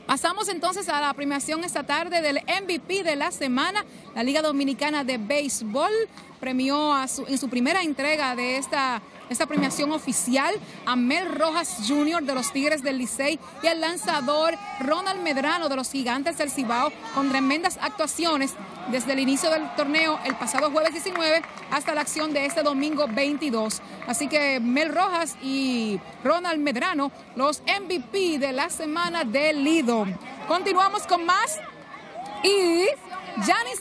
Pasamos 0.08 0.48
entonces 0.48 0.88
a 0.88 1.02
la 1.02 1.14
premiación 1.14 1.66
esta 1.66 1.84
tarde 1.84 2.22
del 2.22 2.38
MVP 2.38 3.04
de 3.04 3.18
la 3.18 3.32
semana. 3.32 3.84
La 4.16 4.24
Liga 4.24 4.42
Dominicana 4.42 5.04
de 5.04 5.18
Béisbol 5.18 5.92
premió 6.40 6.94
en 7.28 7.38
su 7.38 7.50
primera 7.50 7.82
entrega 7.82 8.34
de 8.38 8.56
esta 8.56 9.02
esta 9.30 9.46
premiación 9.46 9.92
oficial 9.92 10.56
a 10.86 10.96
Mel 10.96 11.34
Rojas 11.34 11.78
Jr. 11.88 12.24
de 12.24 12.34
los 12.34 12.52
Tigres 12.52 12.84
del 12.84 12.98
Licey 12.98 13.40
y 13.64 13.68
al 13.68 13.82
lanzador 13.82 14.56
Ronald 14.80 15.22
Medrano 15.22 15.70
de 15.70 15.76
los 15.76 15.92
Gigantes 15.92 16.38
del 16.38 16.52
Cibao 16.52 16.92
con 17.14 17.30
tremendas 17.30 17.78
actuaciones 17.82 18.54
desde 18.92 19.14
el 19.14 19.20
inicio 19.20 19.50
del 19.50 19.74
torneo 19.76 20.20
el 20.26 20.36
pasado 20.36 20.70
jueves 20.72 20.92
19 20.92 21.42
hasta 21.72 21.96
la 21.96 22.02
acción 22.02 22.34
de 22.34 22.46
este 22.46 22.64
domingo 22.64 23.08
22. 23.08 23.82
Así 24.08 24.28
que 24.28 24.60
Mel 24.60 24.94
Rojas 24.94 25.36
y 25.42 26.00
Ronald 26.24 26.62
Medrano, 26.62 27.12
los 27.36 27.62
MVP 27.62 28.38
de 28.40 28.54
la 28.54 28.70
semana 28.70 29.24
del 29.24 29.64
Lido. 29.64 30.06
Continuamos 30.48 31.08
con 31.08 31.26
más 31.26 31.60
y 32.44 32.86
Janis 33.38 33.80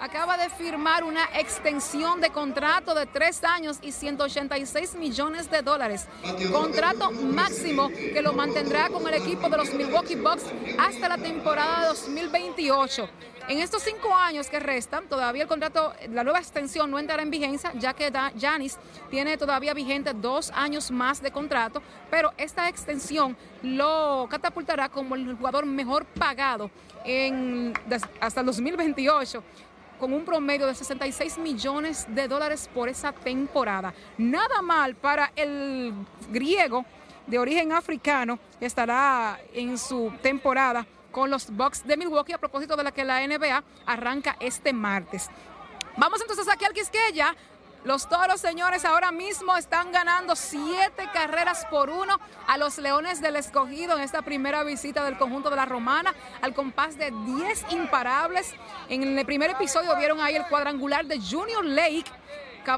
acaba 0.00 0.36
de 0.38 0.48
firmar 0.48 1.04
una 1.04 1.24
extensión 1.34 2.20
de 2.20 2.30
contrato 2.30 2.94
de 2.94 3.06
tres 3.06 3.44
años 3.44 3.78
y 3.82 3.92
186 3.92 4.94
millones 4.94 5.50
de 5.50 5.62
dólares. 5.62 6.08
Contrato 6.50 7.10
máximo 7.12 7.88
que 7.88 8.22
lo 8.22 8.32
mantendrá 8.32 8.88
con 8.88 9.06
el 9.06 9.14
equipo 9.14 9.48
de 9.48 9.58
los 9.58 9.72
Milwaukee 9.74 10.16
Bucks 10.16 10.44
hasta 10.78 11.08
la 11.08 11.18
temporada 11.18 11.88
2028. 11.88 13.08
En 13.48 13.58
estos 13.58 13.82
cinco 13.82 14.14
años 14.14 14.48
que 14.48 14.60
restan, 14.60 15.08
todavía 15.08 15.42
el 15.42 15.48
contrato, 15.48 15.92
la 16.10 16.22
nueva 16.22 16.38
extensión 16.38 16.88
no 16.88 17.00
entrará 17.00 17.22
en 17.22 17.30
vigencia, 17.30 17.72
ya 17.74 17.94
que 17.94 18.12
Janis 18.38 18.78
tiene 19.10 19.36
todavía 19.36 19.74
vigente 19.74 20.12
dos 20.14 20.52
años 20.54 20.90
más 20.92 21.20
de 21.20 21.32
contrato, 21.32 21.82
pero 22.10 22.32
esta 22.36 22.68
extensión 22.68 23.36
lo 23.62 24.28
catapultará 24.30 24.88
como 24.88 25.16
el 25.16 25.34
jugador 25.34 25.66
mejor 25.66 26.04
pagado 26.04 26.70
hasta 28.20 28.40
el 28.40 28.46
2028 28.46 29.42
con 30.00 30.12
un 30.14 30.24
promedio 30.24 30.66
de 30.66 30.74
66 30.74 31.38
millones 31.38 32.06
de 32.08 32.26
dólares 32.26 32.68
por 32.74 32.88
esa 32.88 33.12
temporada. 33.12 33.94
Nada 34.16 34.62
mal 34.62 34.96
para 34.96 35.30
el 35.36 35.92
griego 36.30 36.84
de 37.26 37.38
origen 37.38 37.72
africano 37.72 38.38
que 38.58 38.66
estará 38.66 39.38
en 39.52 39.78
su 39.78 40.12
temporada 40.22 40.86
con 41.12 41.30
los 41.30 41.50
Bucks 41.50 41.86
de 41.86 41.96
Milwaukee 41.96 42.32
a 42.32 42.38
propósito 42.38 42.76
de 42.76 42.84
la 42.84 42.92
que 42.92 43.04
la 43.04 43.24
NBA 43.26 43.62
arranca 43.86 44.36
este 44.40 44.72
martes. 44.72 45.28
Vamos 45.96 46.20
entonces 46.20 46.48
aquí 46.48 46.64
al 46.64 46.72
Quisqueya 46.72 47.36
los 47.84 48.08
toros, 48.08 48.40
señores, 48.40 48.84
ahora 48.84 49.10
mismo 49.10 49.56
están 49.56 49.92
ganando 49.92 50.36
siete 50.36 51.08
carreras 51.12 51.66
por 51.70 51.90
uno 51.90 52.18
a 52.46 52.58
los 52.58 52.78
Leones 52.78 53.20
del 53.20 53.36
Escogido 53.36 53.96
en 53.96 54.02
esta 54.02 54.22
primera 54.22 54.62
visita 54.64 55.04
del 55.04 55.16
conjunto 55.16 55.50
de 55.50 55.56
la 55.56 55.64
Romana 55.64 56.14
al 56.42 56.54
compás 56.54 56.98
de 56.98 57.10
10 57.10 57.72
imparables. 57.72 58.54
En 58.88 59.18
el 59.18 59.26
primer 59.26 59.50
episodio 59.50 59.96
vieron 59.96 60.20
ahí 60.20 60.36
el 60.36 60.46
cuadrangular 60.46 61.06
de 61.06 61.18
Junior 61.20 61.64
Lake 61.64 62.10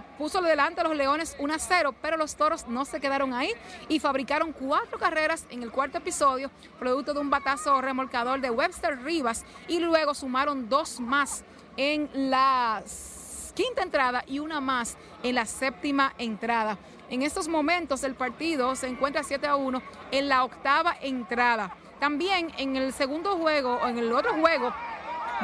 puso 0.00 0.40
delante 0.40 0.80
a 0.80 0.84
los 0.84 0.96
Leones 0.96 1.36
1 1.38 1.54
a 1.54 1.58
0, 1.58 1.94
pero 2.00 2.16
los 2.16 2.36
Toros 2.36 2.66
no 2.68 2.84
se 2.84 3.00
quedaron 3.00 3.34
ahí 3.34 3.52
y 3.88 3.98
fabricaron 3.98 4.52
cuatro 4.52 4.98
carreras 4.98 5.46
en 5.50 5.62
el 5.62 5.70
cuarto 5.70 5.98
episodio, 5.98 6.50
producto 6.78 7.12
de 7.12 7.20
un 7.20 7.30
batazo 7.30 7.80
remolcador 7.80 8.40
de 8.40 8.50
Webster 8.50 9.02
Rivas, 9.02 9.44
y 9.68 9.80
luego 9.80 10.14
sumaron 10.14 10.68
dos 10.68 11.00
más 11.00 11.44
en 11.76 12.08
las 12.30 13.21
quinta 13.54 13.82
entrada 13.82 14.24
y 14.26 14.38
una 14.38 14.60
más 14.60 14.96
en 15.22 15.34
la 15.34 15.46
séptima 15.46 16.14
entrada. 16.18 16.78
En 17.10 17.22
estos 17.22 17.48
momentos 17.48 18.04
el 18.04 18.14
partido 18.14 18.74
se 18.74 18.88
encuentra 18.88 19.22
7 19.22 19.46
a 19.46 19.56
1 19.56 19.82
en 20.10 20.28
la 20.28 20.44
octava 20.44 20.96
entrada. 21.00 21.76
También 22.00 22.52
en 22.58 22.76
el 22.76 22.92
segundo 22.92 23.36
juego 23.36 23.78
o 23.82 23.88
en 23.88 23.98
el 23.98 24.12
otro 24.12 24.34
juego 24.34 24.72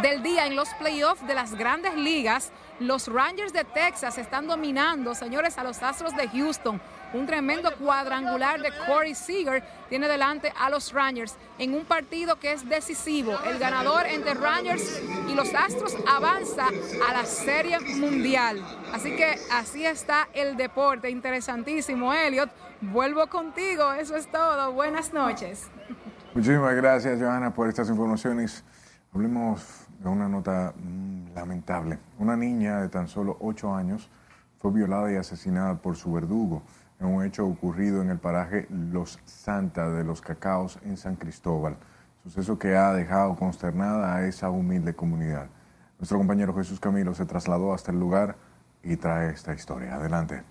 del 0.03 0.23
día 0.23 0.47
en 0.47 0.55
los 0.55 0.69
playoffs 0.75 1.27
de 1.27 1.35
las 1.35 1.55
grandes 1.55 1.95
ligas, 1.95 2.53
los 2.79 3.09
Rangers 3.09 3.53
de 3.53 3.65
Texas 3.65 4.17
están 4.17 4.47
dominando, 4.47 5.15
señores, 5.15 5.59
a 5.59 5.65
los 5.65 5.83
Astros 5.83 6.15
de 6.15 6.29
Houston. 6.29 6.81
Un 7.15 7.27
tremendo 7.27 7.71
cuadrangular 7.79 8.61
de 8.61 8.71
Corey 8.87 9.15
Seager 9.15 9.63
tiene 9.89 10.09
delante 10.09 10.53
a 10.61 10.69
los 10.69 10.93
Rangers 10.93 11.37
en 11.59 11.73
un 11.73 11.87
partido 11.87 12.39
que 12.39 12.53
es 12.53 12.69
decisivo. 12.69 13.33
El 13.47 13.59
ganador 13.59 14.07
entre 14.07 14.35
Rangers 14.35 15.01
y 15.27 15.35
los 15.35 15.55
Astros 15.55 15.97
avanza 16.07 16.67
a 16.67 17.13
la 17.15 17.25
Serie 17.25 17.81
Mundial. 17.81 18.63
Así 18.93 19.17
que 19.17 19.37
así 19.51 19.87
está 19.87 20.29
el 20.35 20.59
deporte. 20.59 21.09
Interesantísimo, 21.09 22.13
Elliot. 22.13 22.51
Vuelvo 22.83 23.27
contigo. 23.29 23.93
Eso 23.95 24.15
es 24.15 24.31
todo. 24.31 24.73
Buenas 24.73 25.15
noches. 25.15 25.71
Muchísimas 26.35 26.75
gracias, 26.75 27.19
Johanna, 27.19 27.55
por 27.55 27.69
estas 27.69 27.89
informaciones. 27.89 28.65
Hablemos 29.15 29.87
de 29.99 30.09
una 30.11 30.29
nota 30.29 30.75
mm, 30.77 31.35
lamentable. 31.35 31.99
Una 32.19 32.37
niña 32.37 32.83
de 32.83 32.91
tan 32.91 33.09
solo 33.09 33.39
ocho 33.41 33.75
años 33.75 34.11
fue 34.59 34.73
violada 34.73 35.11
y 35.11 35.17
asesinada 35.17 35.77
por 35.77 35.97
su 35.97 36.13
verdugo 36.13 36.63
en 37.01 37.07
un 37.07 37.25
hecho 37.25 37.47
ocurrido 37.47 38.03
en 38.03 38.11
el 38.11 38.19
paraje 38.19 38.67
Los 38.71 39.19
Santa 39.25 39.91
de 39.91 40.05
los 40.05 40.21
Cacaos 40.21 40.79
en 40.85 40.97
San 40.97 41.17
Cristóbal, 41.17 41.77
suceso 42.25 42.59
que 42.59 42.77
ha 42.77 42.93
dejado 42.93 43.37
consternada 43.37 44.17
a 44.17 44.27
esa 44.27 44.51
humilde 44.51 44.95
comunidad. 44.95 45.49
Nuestro 45.99 46.19
compañero 46.19 46.55
Jesús 46.55 46.81
Camilo 46.81 47.15
se 47.15 47.27
trasladó 47.27 47.73
hasta 47.73 47.93
el 47.93 47.99
lugar 47.99 48.37
y 48.83 48.97
trae 48.97 49.33
esta 49.33 49.55
historia. 49.55 49.95
Adelante. 49.95 50.43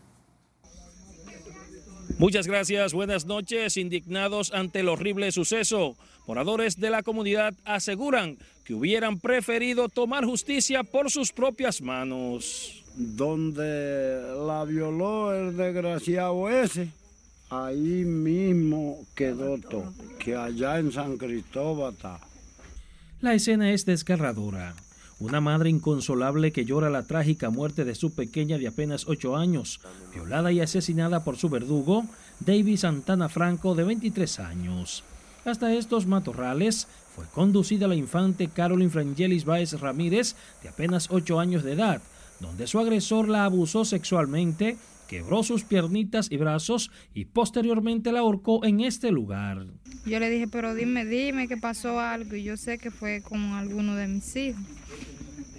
Muchas 2.20 2.48
gracias, 2.48 2.94
buenas 2.94 3.26
noches. 3.26 3.78
Indignados 3.78 4.54
ante 4.54 4.80
el 4.80 4.90
horrible 4.90 5.32
suceso, 5.32 5.96
moradores 6.26 6.80
de 6.80 6.90
la 6.90 7.04
comunidad 7.04 7.54
aseguran 7.66 8.38
que 8.64 8.74
hubieran 8.74 9.20
preferido 9.20 9.88
tomar 9.88 10.26
justicia 10.26 10.84
por 10.84 11.12
sus 11.12 11.32
propias 11.32 11.82
manos 11.82 12.87
donde 12.98 14.22
la 14.46 14.66
violó 14.66 15.34
el 15.34 15.56
desgraciado 15.56 16.50
ese, 16.50 16.92
ahí 17.50 18.04
mismo 18.04 19.06
quedó 19.14 19.58
todo, 19.60 19.94
que 20.20 20.36
allá 20.36 20.80
en 20.80 20.92
San 20.92 21.18
Cristóbal 21.18 21.94
está. 21.94 22.20
La 23.22 23.34
escena 23.34 23.72
es 23.72 23.86
desgarradora. 23.86 24.76
Una 25.20 25.42
madre 25.42 25.70
inconsolable 25.70 26.52
que 26.52 26.66
llora 26.66 26.92
la 26.92 27.08
trágica 27.08 27.50
muerte 27.50 27.86
de 27.86 27.96
su 27.96 28.14
pequeña 28.14 28.60
de 28.60 28.68
apenas 28.68 29.08
8 29.08 29.36
años, 29.36 29.80
violada 30.14 30.52
y 30.52 30.60
asesinada 30.60 31.24
por 31.24 31.38
su 31.38 31.50
verdugo, 31.50 32.06
David 32.40 32.78
Santana 32.78 33.28
Franco, 33.28 33.74
de 33.74 33.84
23 33.84 34.40
años. 34.40 35.04
Hasta 35.44 35.74
estos 35.74 36.06
matorrales 36.06 36.88
fue 37.16 37.26
conducida 37.26 37.88
la 37.88 37.96
infante 37.96 38.48
Carolyn 38.48 38.92
Frangelis 38.92 39.46
Baez 39.46 39.80
Ramírez, 39.80 40.36
de 40.62 40.70
apenas 40.70 41.08
8 41.10 41.40
años 41.40 41.64
de 41.64 41.74
edad, 41.74 42.02
donde 42.40 42.68
su 42.68 42.80
agresor 42.80 43.28
la 43.28 43.46
abusó 43.46 43.86
sexualmente, 43.86 44.78
quebró 45.08 45.44
sus 45.44 45.64
piernitas 45.64 46.28
y 46.32 46.38
brazos 46.38 46.92
y 47.14 47.26
posteriormente 47.26 48.12
la 48.12 48.20
ahorcó 48.20 48.64
en 48.66 48.82
este 48.82 49.12
lugar. 49.12 49.66
Yo 50.06 50.20
le 50.20 50.30
dije, 50.30 50.48
pero 50.48 50.76
dime, 50.76 51.06
dime 51.06 51.48
que 51.48 51.58
pasó 51.58 52.00
algo 52.00 52.36
y 52.36 52.44
yo 52.44 52.58
sé 52.58 52.78
que 52.78 52.92
fue 52.92 53.22
con 53.22 53.40
alguno 53.54 53.96
de 53.96 54.08
mis 54.08 54.36
hijos. 54.36 54.62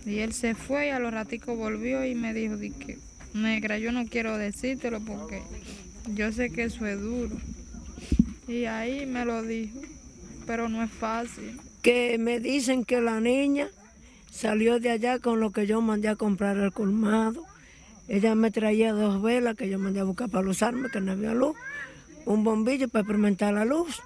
Y 0.06 0.20
él 0.20 0.32
se 0.32 0.54
fue 0.54 0.86
y 0.86 0.90
a 0.90 0.98
los 0.98 1.12
raticos 1.12 1.56
volvió 1.56 2.04
y 2.04 2.14
me 2.14 2.32
dijo, 2.32 2.56
que, 2.58 2.98
negra, 3.34 3.78
yo 3.78 3.92
no 3.92 4.06
quiero 4.06 4.38
decírtelo 4.38 5.00
porque 5.00 5.42
yo 6.14 6.32
sé 6.32 6.50
que 6.50 6.64
eso 6.64 6.86
es 6.86 7.00
duro. 7.00 7.36
Y 8.46 8.64
ahí 8.64 9.04
me 9.04 9.24
lo 9.26 9.42
dijo, 9.42 9.78
pero 10.46 10.68
no 10.68 10.82
es 10.82 10.90
fácil. 10.90 11.60
Que 11.82 12.16
me 12.18 12.40
dicen 12.40 12.84
que 12.84 13.00
la 13.00 13.20
niña 13.20 13.68
Salió 14.30 14.78
de 14.80 14.90
allá 14.90 15.18
con 15.18 15.40
lo 15.40 15.50
que 15.50 15.66
yo 15.66 15.80
mandé 15.80 16.08
a 16.08 16.16
comprar 16.16 16.58
al 16.58 16.72
colmado. 16.72 17.44
Ella 18.08 18.34
me 18.34 18.50
traía 18.50 18.92
dos 18.92 19.20
velas 19.20 19.56
que 19.56 19.68
yo 19.68 19.78
mandé 19.78 20.00
a 20.00 20.04
buscar 20.04 20.30
para 20.30 20.44
los 20.44 20.62
armas, 20.62 20.90
que 20.90 21.00
no 21.00 21.12
había 21.12 21.34
luz, 21.34 21.56
un 22.24 22.44
bombillo 22.44 22.88
para 22.88 23.02
experimentar 23.02 23.52
la 23.52 23.64
luz 23.64 24.00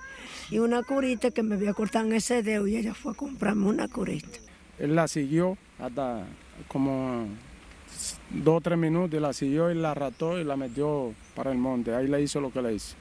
y 0.50 0.58
una 0.58 0.82
curita 0.82 1.30
que 1.30 1.42
me 1.42 1.54
había 1.54 1.72
cortado 1.72 2.06
en 2.06 2.14
ese 2.14 2.42
dedo 2.42 2.66
y 2.66 2.76
ella 2.76 2.94
fue 2.94 3.12
a 3.12 3.14
comprarme 3.14 3.66
una 3.66 3.88
curita. 3.88 4.38
Él 4.78 4.94
la 4.94 5.06
siguió 5.06 5.56
hasta 5.78 6.26
como 6.68 7.26
dos 8.30 8.56
o 8.56 8.60
tres 8.60 8.78
minutos 8.78 9.18
y 9.18 9.20
la 9.20 9.32
siguió 9.32 9.70
y 9.70 9.74
la 9.74 9.94
rató 9.94 10.40
y 10.40 10.44
la 10.44 10.56
metió 10.56 11.14
para 11.34 11.52
el 11.52 11.58
monte. 11.58 11.94
Ahí 11.94 12.08
le 12.08 12.22
hizo 12.22 12.40
lo 12.40 12.52
que 12.52 12.62
le 12.62 12.74
hizo. 12.74 12.96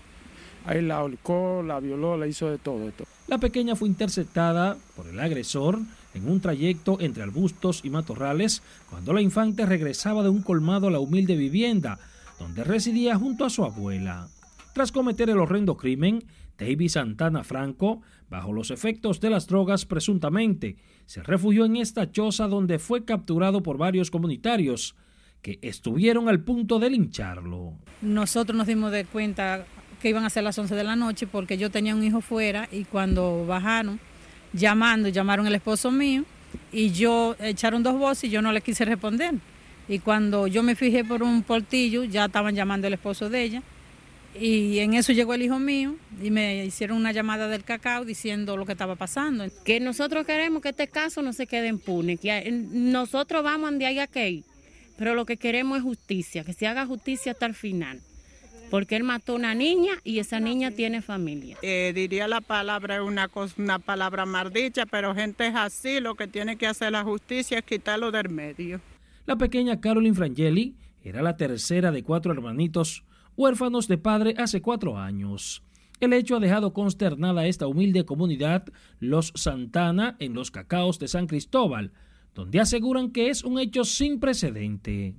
Ahí 0.66 0.82
la 0.82 0.98
ahorcó, 0.98 1.64
la 1.64 1.80
violó, 1.80 2.18
le 2.18 2.30
hizo 2.30 2.50
de 2.50 2.58
todo, 2.58 2.86
de 2.86 2.92
todo. 2.92 3.08
La 3.28 3.38
pequeña 3.40 3.76
fue 3.76 3.88
interceptada 3.88 4.78
por 4.96 5.08
el 5.08 5.20
agresor 5.20 5.80
en 6.14 6.30
un 6.30 6.42
trayecto 6.42 7.00
entre 7.00 7.24
arbustos 7.24 7.82
y 7.84 7.90
matorrales 7.90 8.62
cuando 8.90 9.14
la 9.14 9.22
infante 9.22 9.66
regresaba 9.66 10.24
de 10.24 10.30
un 10.30 10.42
colmado 10.42 10.88
a 10.88 10.92
la 10.92 11.00
humilde 11.00 11.36
vivienda 11.36 12.00
donde 12.40 12.64
residía 12.64 13.16
junto 13.16 13.46
a 13.46 13.50
su 13.50 13.64
abuela. 13.64 14.28
Tras 14.74 14.92
cometer 14.92 15.30
el 15.30 15.40
horrendo 15.40 15.78
crimen, 15.78 16.24
David 16.58 16.90
Santana 16.90 17.44
Franco, 17.44 18.02
bajo 18.30 18.54
los 18.54 18.72
efectos 18.72 19.20
de 19.20 19.30
las 19.30 19.48
drogas 19.48 19.86
presuntamente, 19.86 20.78
se 21.06 21.24
refugió 21.24 21.66
en 21.66 21.76
esta 21.76 22.12
choza 22.12 22.48
donde 22.48 22.80
fue 22.80 23.04
capturado 23.04 23.62
por 23.62 23.78
varios 23.78 24.12
comunitarios 24.12 24.96
que 25.42 25.60
estuvieron 25.62 26.30
al 26.30 26.42
punto 26.42 26.80
de 26.80 26.90
lincharlo. 26.90 27.74
Nosotros 28.02 28.56
nos 28.56 28.68
dimos 28.68 28.92
de 28.92 29.06
cuenta 29.06 29.66
que 30.02 30.10
iban 30.10 30.24
a 30.24 30.30
ser 30.30 30.44
las 30.44 30.58
11 30.58 30.74
de 30.76 30.84
la 30.84 30.96
noche 30.96 31.28
porque 31.28 31.58
yo 31.58 31.70
tenía 31.70 31.96
un 31.96 32.04
hijo 32.04 32.22
fuera 32.22 32.68
y 32.72 32.86
cuando 32.86 33.46
bajaron 33.46 34.00
llamando, 34.54 35.10
llamaron 35.10 35.48
el 35.48 35.56
esposo 35.56 35.92
mío 35.92 36.24
y 36.72 36.92
yo 36.92 37.36
echaron 37.40 37.84
dos 37.84 37.98
voces 37.98 38.26
y 38.26 38.30
yo 38.30 38.42
no 38.42 38.52
le 38.52 38.62
quise 38.62 38.86
responder. 38.86 39.36
Y 39.88 40.00
cuando 40.00 40.48
yo 40.48 40.64
me 40.64 40.76
fijé 40.76 41.04
por 41.04 41.24
un 41.24 41.44
portillo, 41.44 42.04
ya 42.04 42.26
estaban 42.26 42.56
llamando 42.56 42.88
el 42.88 42.94
esposo 42.94 43.30
de 43.30 43.44
ella. 43.44 43.64
Y 44.40 44.80
en 44.80 44.94
eso 44.94 45.12
llegó 45.12 45.34
el 45.34 45.42
hijo 45.42 45.60
mío 45.60 45.98
y 46.24 46.32
me 46.32 46.66
hicieron 46.66 46.98
una 46.98 47.12
llamada 47.12 47.50
del 47.50 47.66
cacao 47.66 48.06
diciendo 48.06 48.56
lo 48.56 48.66
que 48.66 48.72
estaba 48.72 48.96
pasando. 48.96 49.46
Que 49.66 49.82
nosotros 49.82 50.26
queremos 50.26 50.62
que 50.62 50.70
este 50.70 50.88
caso 50.88 51.22
no 51.22 51.34
se 51.34 51.48
quede 51.48 51.68
impune, 51.68 52.16
que 52.16 52.50
nosotros 52.72 53.44
vamos 53.44 53.72
donde 53.72 53.86
haya 53.86 54.08
que 54.08 54.30
ir, 54.30 54.44
pero 54.98 55.16
lo 55.16 55.26
que 55.26 55.36
queremos 55.36 55.80
es 55.80 55.84
justicia, 55.84 56.46
que 56.46 56.54
se 56.54 56.66
haga 56.66 56.86
justicia 56.86 57.34
hasta 57.34 57.46
el 57.46 57.56
final 57.56 58.02
porque 58.72 58.96
él 58.96 59.04
mató 59.04 59.34
a 59.34 59.36
una 59.36 59.54
niña 59.54 59.92
y 60.06 60.20
esa 60.20 60.40
niña 60.40 60.72
tiene 60.72 61.02
familia. 61.02 61.58
Eh, 61.62 61.92
diría 61.94 62.28
la 62.30 62.40
palabra 62.40 63.04
una 63.04 63.28
cosa, 63.28 63.54
una 63.58 63.80
palabra 63.80 64.26
mardicha, 64.26 64.86
pero 64.86 65.14
gente 65.14 65.48
es 65.48 65.56
así, 65.56 66.00
lo 66.00 66.16
que 66.16 66.28
tiene 66.28 66.56
que 66.56 66.68
hacer 66.68 66.94
la 66.94 67.04
justicia 67.04 67.60
es 67.60 67.66
quitarlo 67.66 68.12
del 68.12 68.30
medio. 68.30 68.80
La 69.26 69.36
pequeña 69.36 69.82
Caroline 69.82 70.16
Frangeli 70.16 70.76
era 71.04 71.22
la 71.22 71.36
tercera 71.36 71.92
de 71.92 72.02
cuatro 72.02 72.32
hermanitos 72.32 73.04
huérfanos 73.36 73.90
de 73.90 73.98
padre 73.98 74.36
hace 74.38 74.62
cuatro 74.62 74.98
años. 74.98 75.64
El 76.00 76.14
hecho 76.14 76.38
ha 76.38 76.40
dejado 76.40 76.74
consternada 76.74 77.42
a 77.42 77.48
esta 77.48 77.68
humilde 77.68 78.06
comunidad, 78.06 78.66
los 79.00 79.34
Santana, 79.36 80.16
en 80.20 80.34
los 80.34 80.50
cacaos 80.50 80.98
de 80.98 81.10
San 81.10 81.28
Cristóbal, 81.28 81.92
donde 82.34 82.62
aseguran 82.62 83.12
que 83.12 83.30
es 83.30 83.44
un 83.44 83.60
hecho 83.60 83.84
sin 83.84 84.20
precedente. 84.20 85.16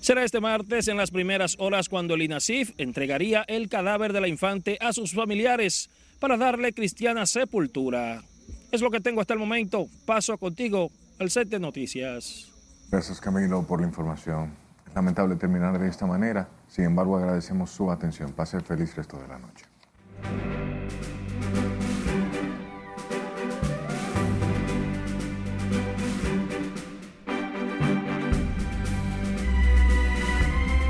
Será 0.00 0.24
este 0.24 0.40
martes 0.40 0.88
en 0.88 0.96
las 0.96 1.10
primeras 1.10 1.56
horas 1.58 1.88
cuando 1.88 2.14
el 2.14 2.22
INASIF 2.22 2.72
entregaría 2.78 3.44
el 3.48 3.68
cadáver 3.68 4.12
de 4.12 4.20
la 4.20 4.28
infante 4.28 4.78
a 4.80 4.92
sus 4.92 5.12
familiares 5.12 5.90
para 6.20 6.36
darle 6.36 6.72
cristiana 6.72 7.26
sepultura. 7.26 8.22
Es 8.70 8.80
lo 8.80 8.90
que 8.90 9.00
tengo 9.00 9.20
hasta 9.20 9.34
el 9.34 9.40
momento. 9.40 9.86
Paso 10.06 10.38
contigo 10.38 10.90
al 11.18 11.30
set 11.30 11.48
de 11.48 11.58
noticias. 11.58 12.48
Gracias 12.90 13.20
Camilo 13.20 13.62
por 13.64 13.80
la 13.80 13.86
información. 13.86 14.52
Es 14.86 14.94
lamentable 14.94 15.36
terminar 15.36 15.78
de 15.78 15.88
esta 15.88 16.06
manera, 16.06 16.48
sin 16.68 16.84
embargo 16.84 17.18
agradecemos 17.18 17.70
su 17.70 17.90
atención. 17.90 18.32
Pase 18.32 18.60
feliz 18.60 18.94
resto 18.94 19.18
de 19.20 19.28
la 19.28 19.38
noche. 19.38 19.64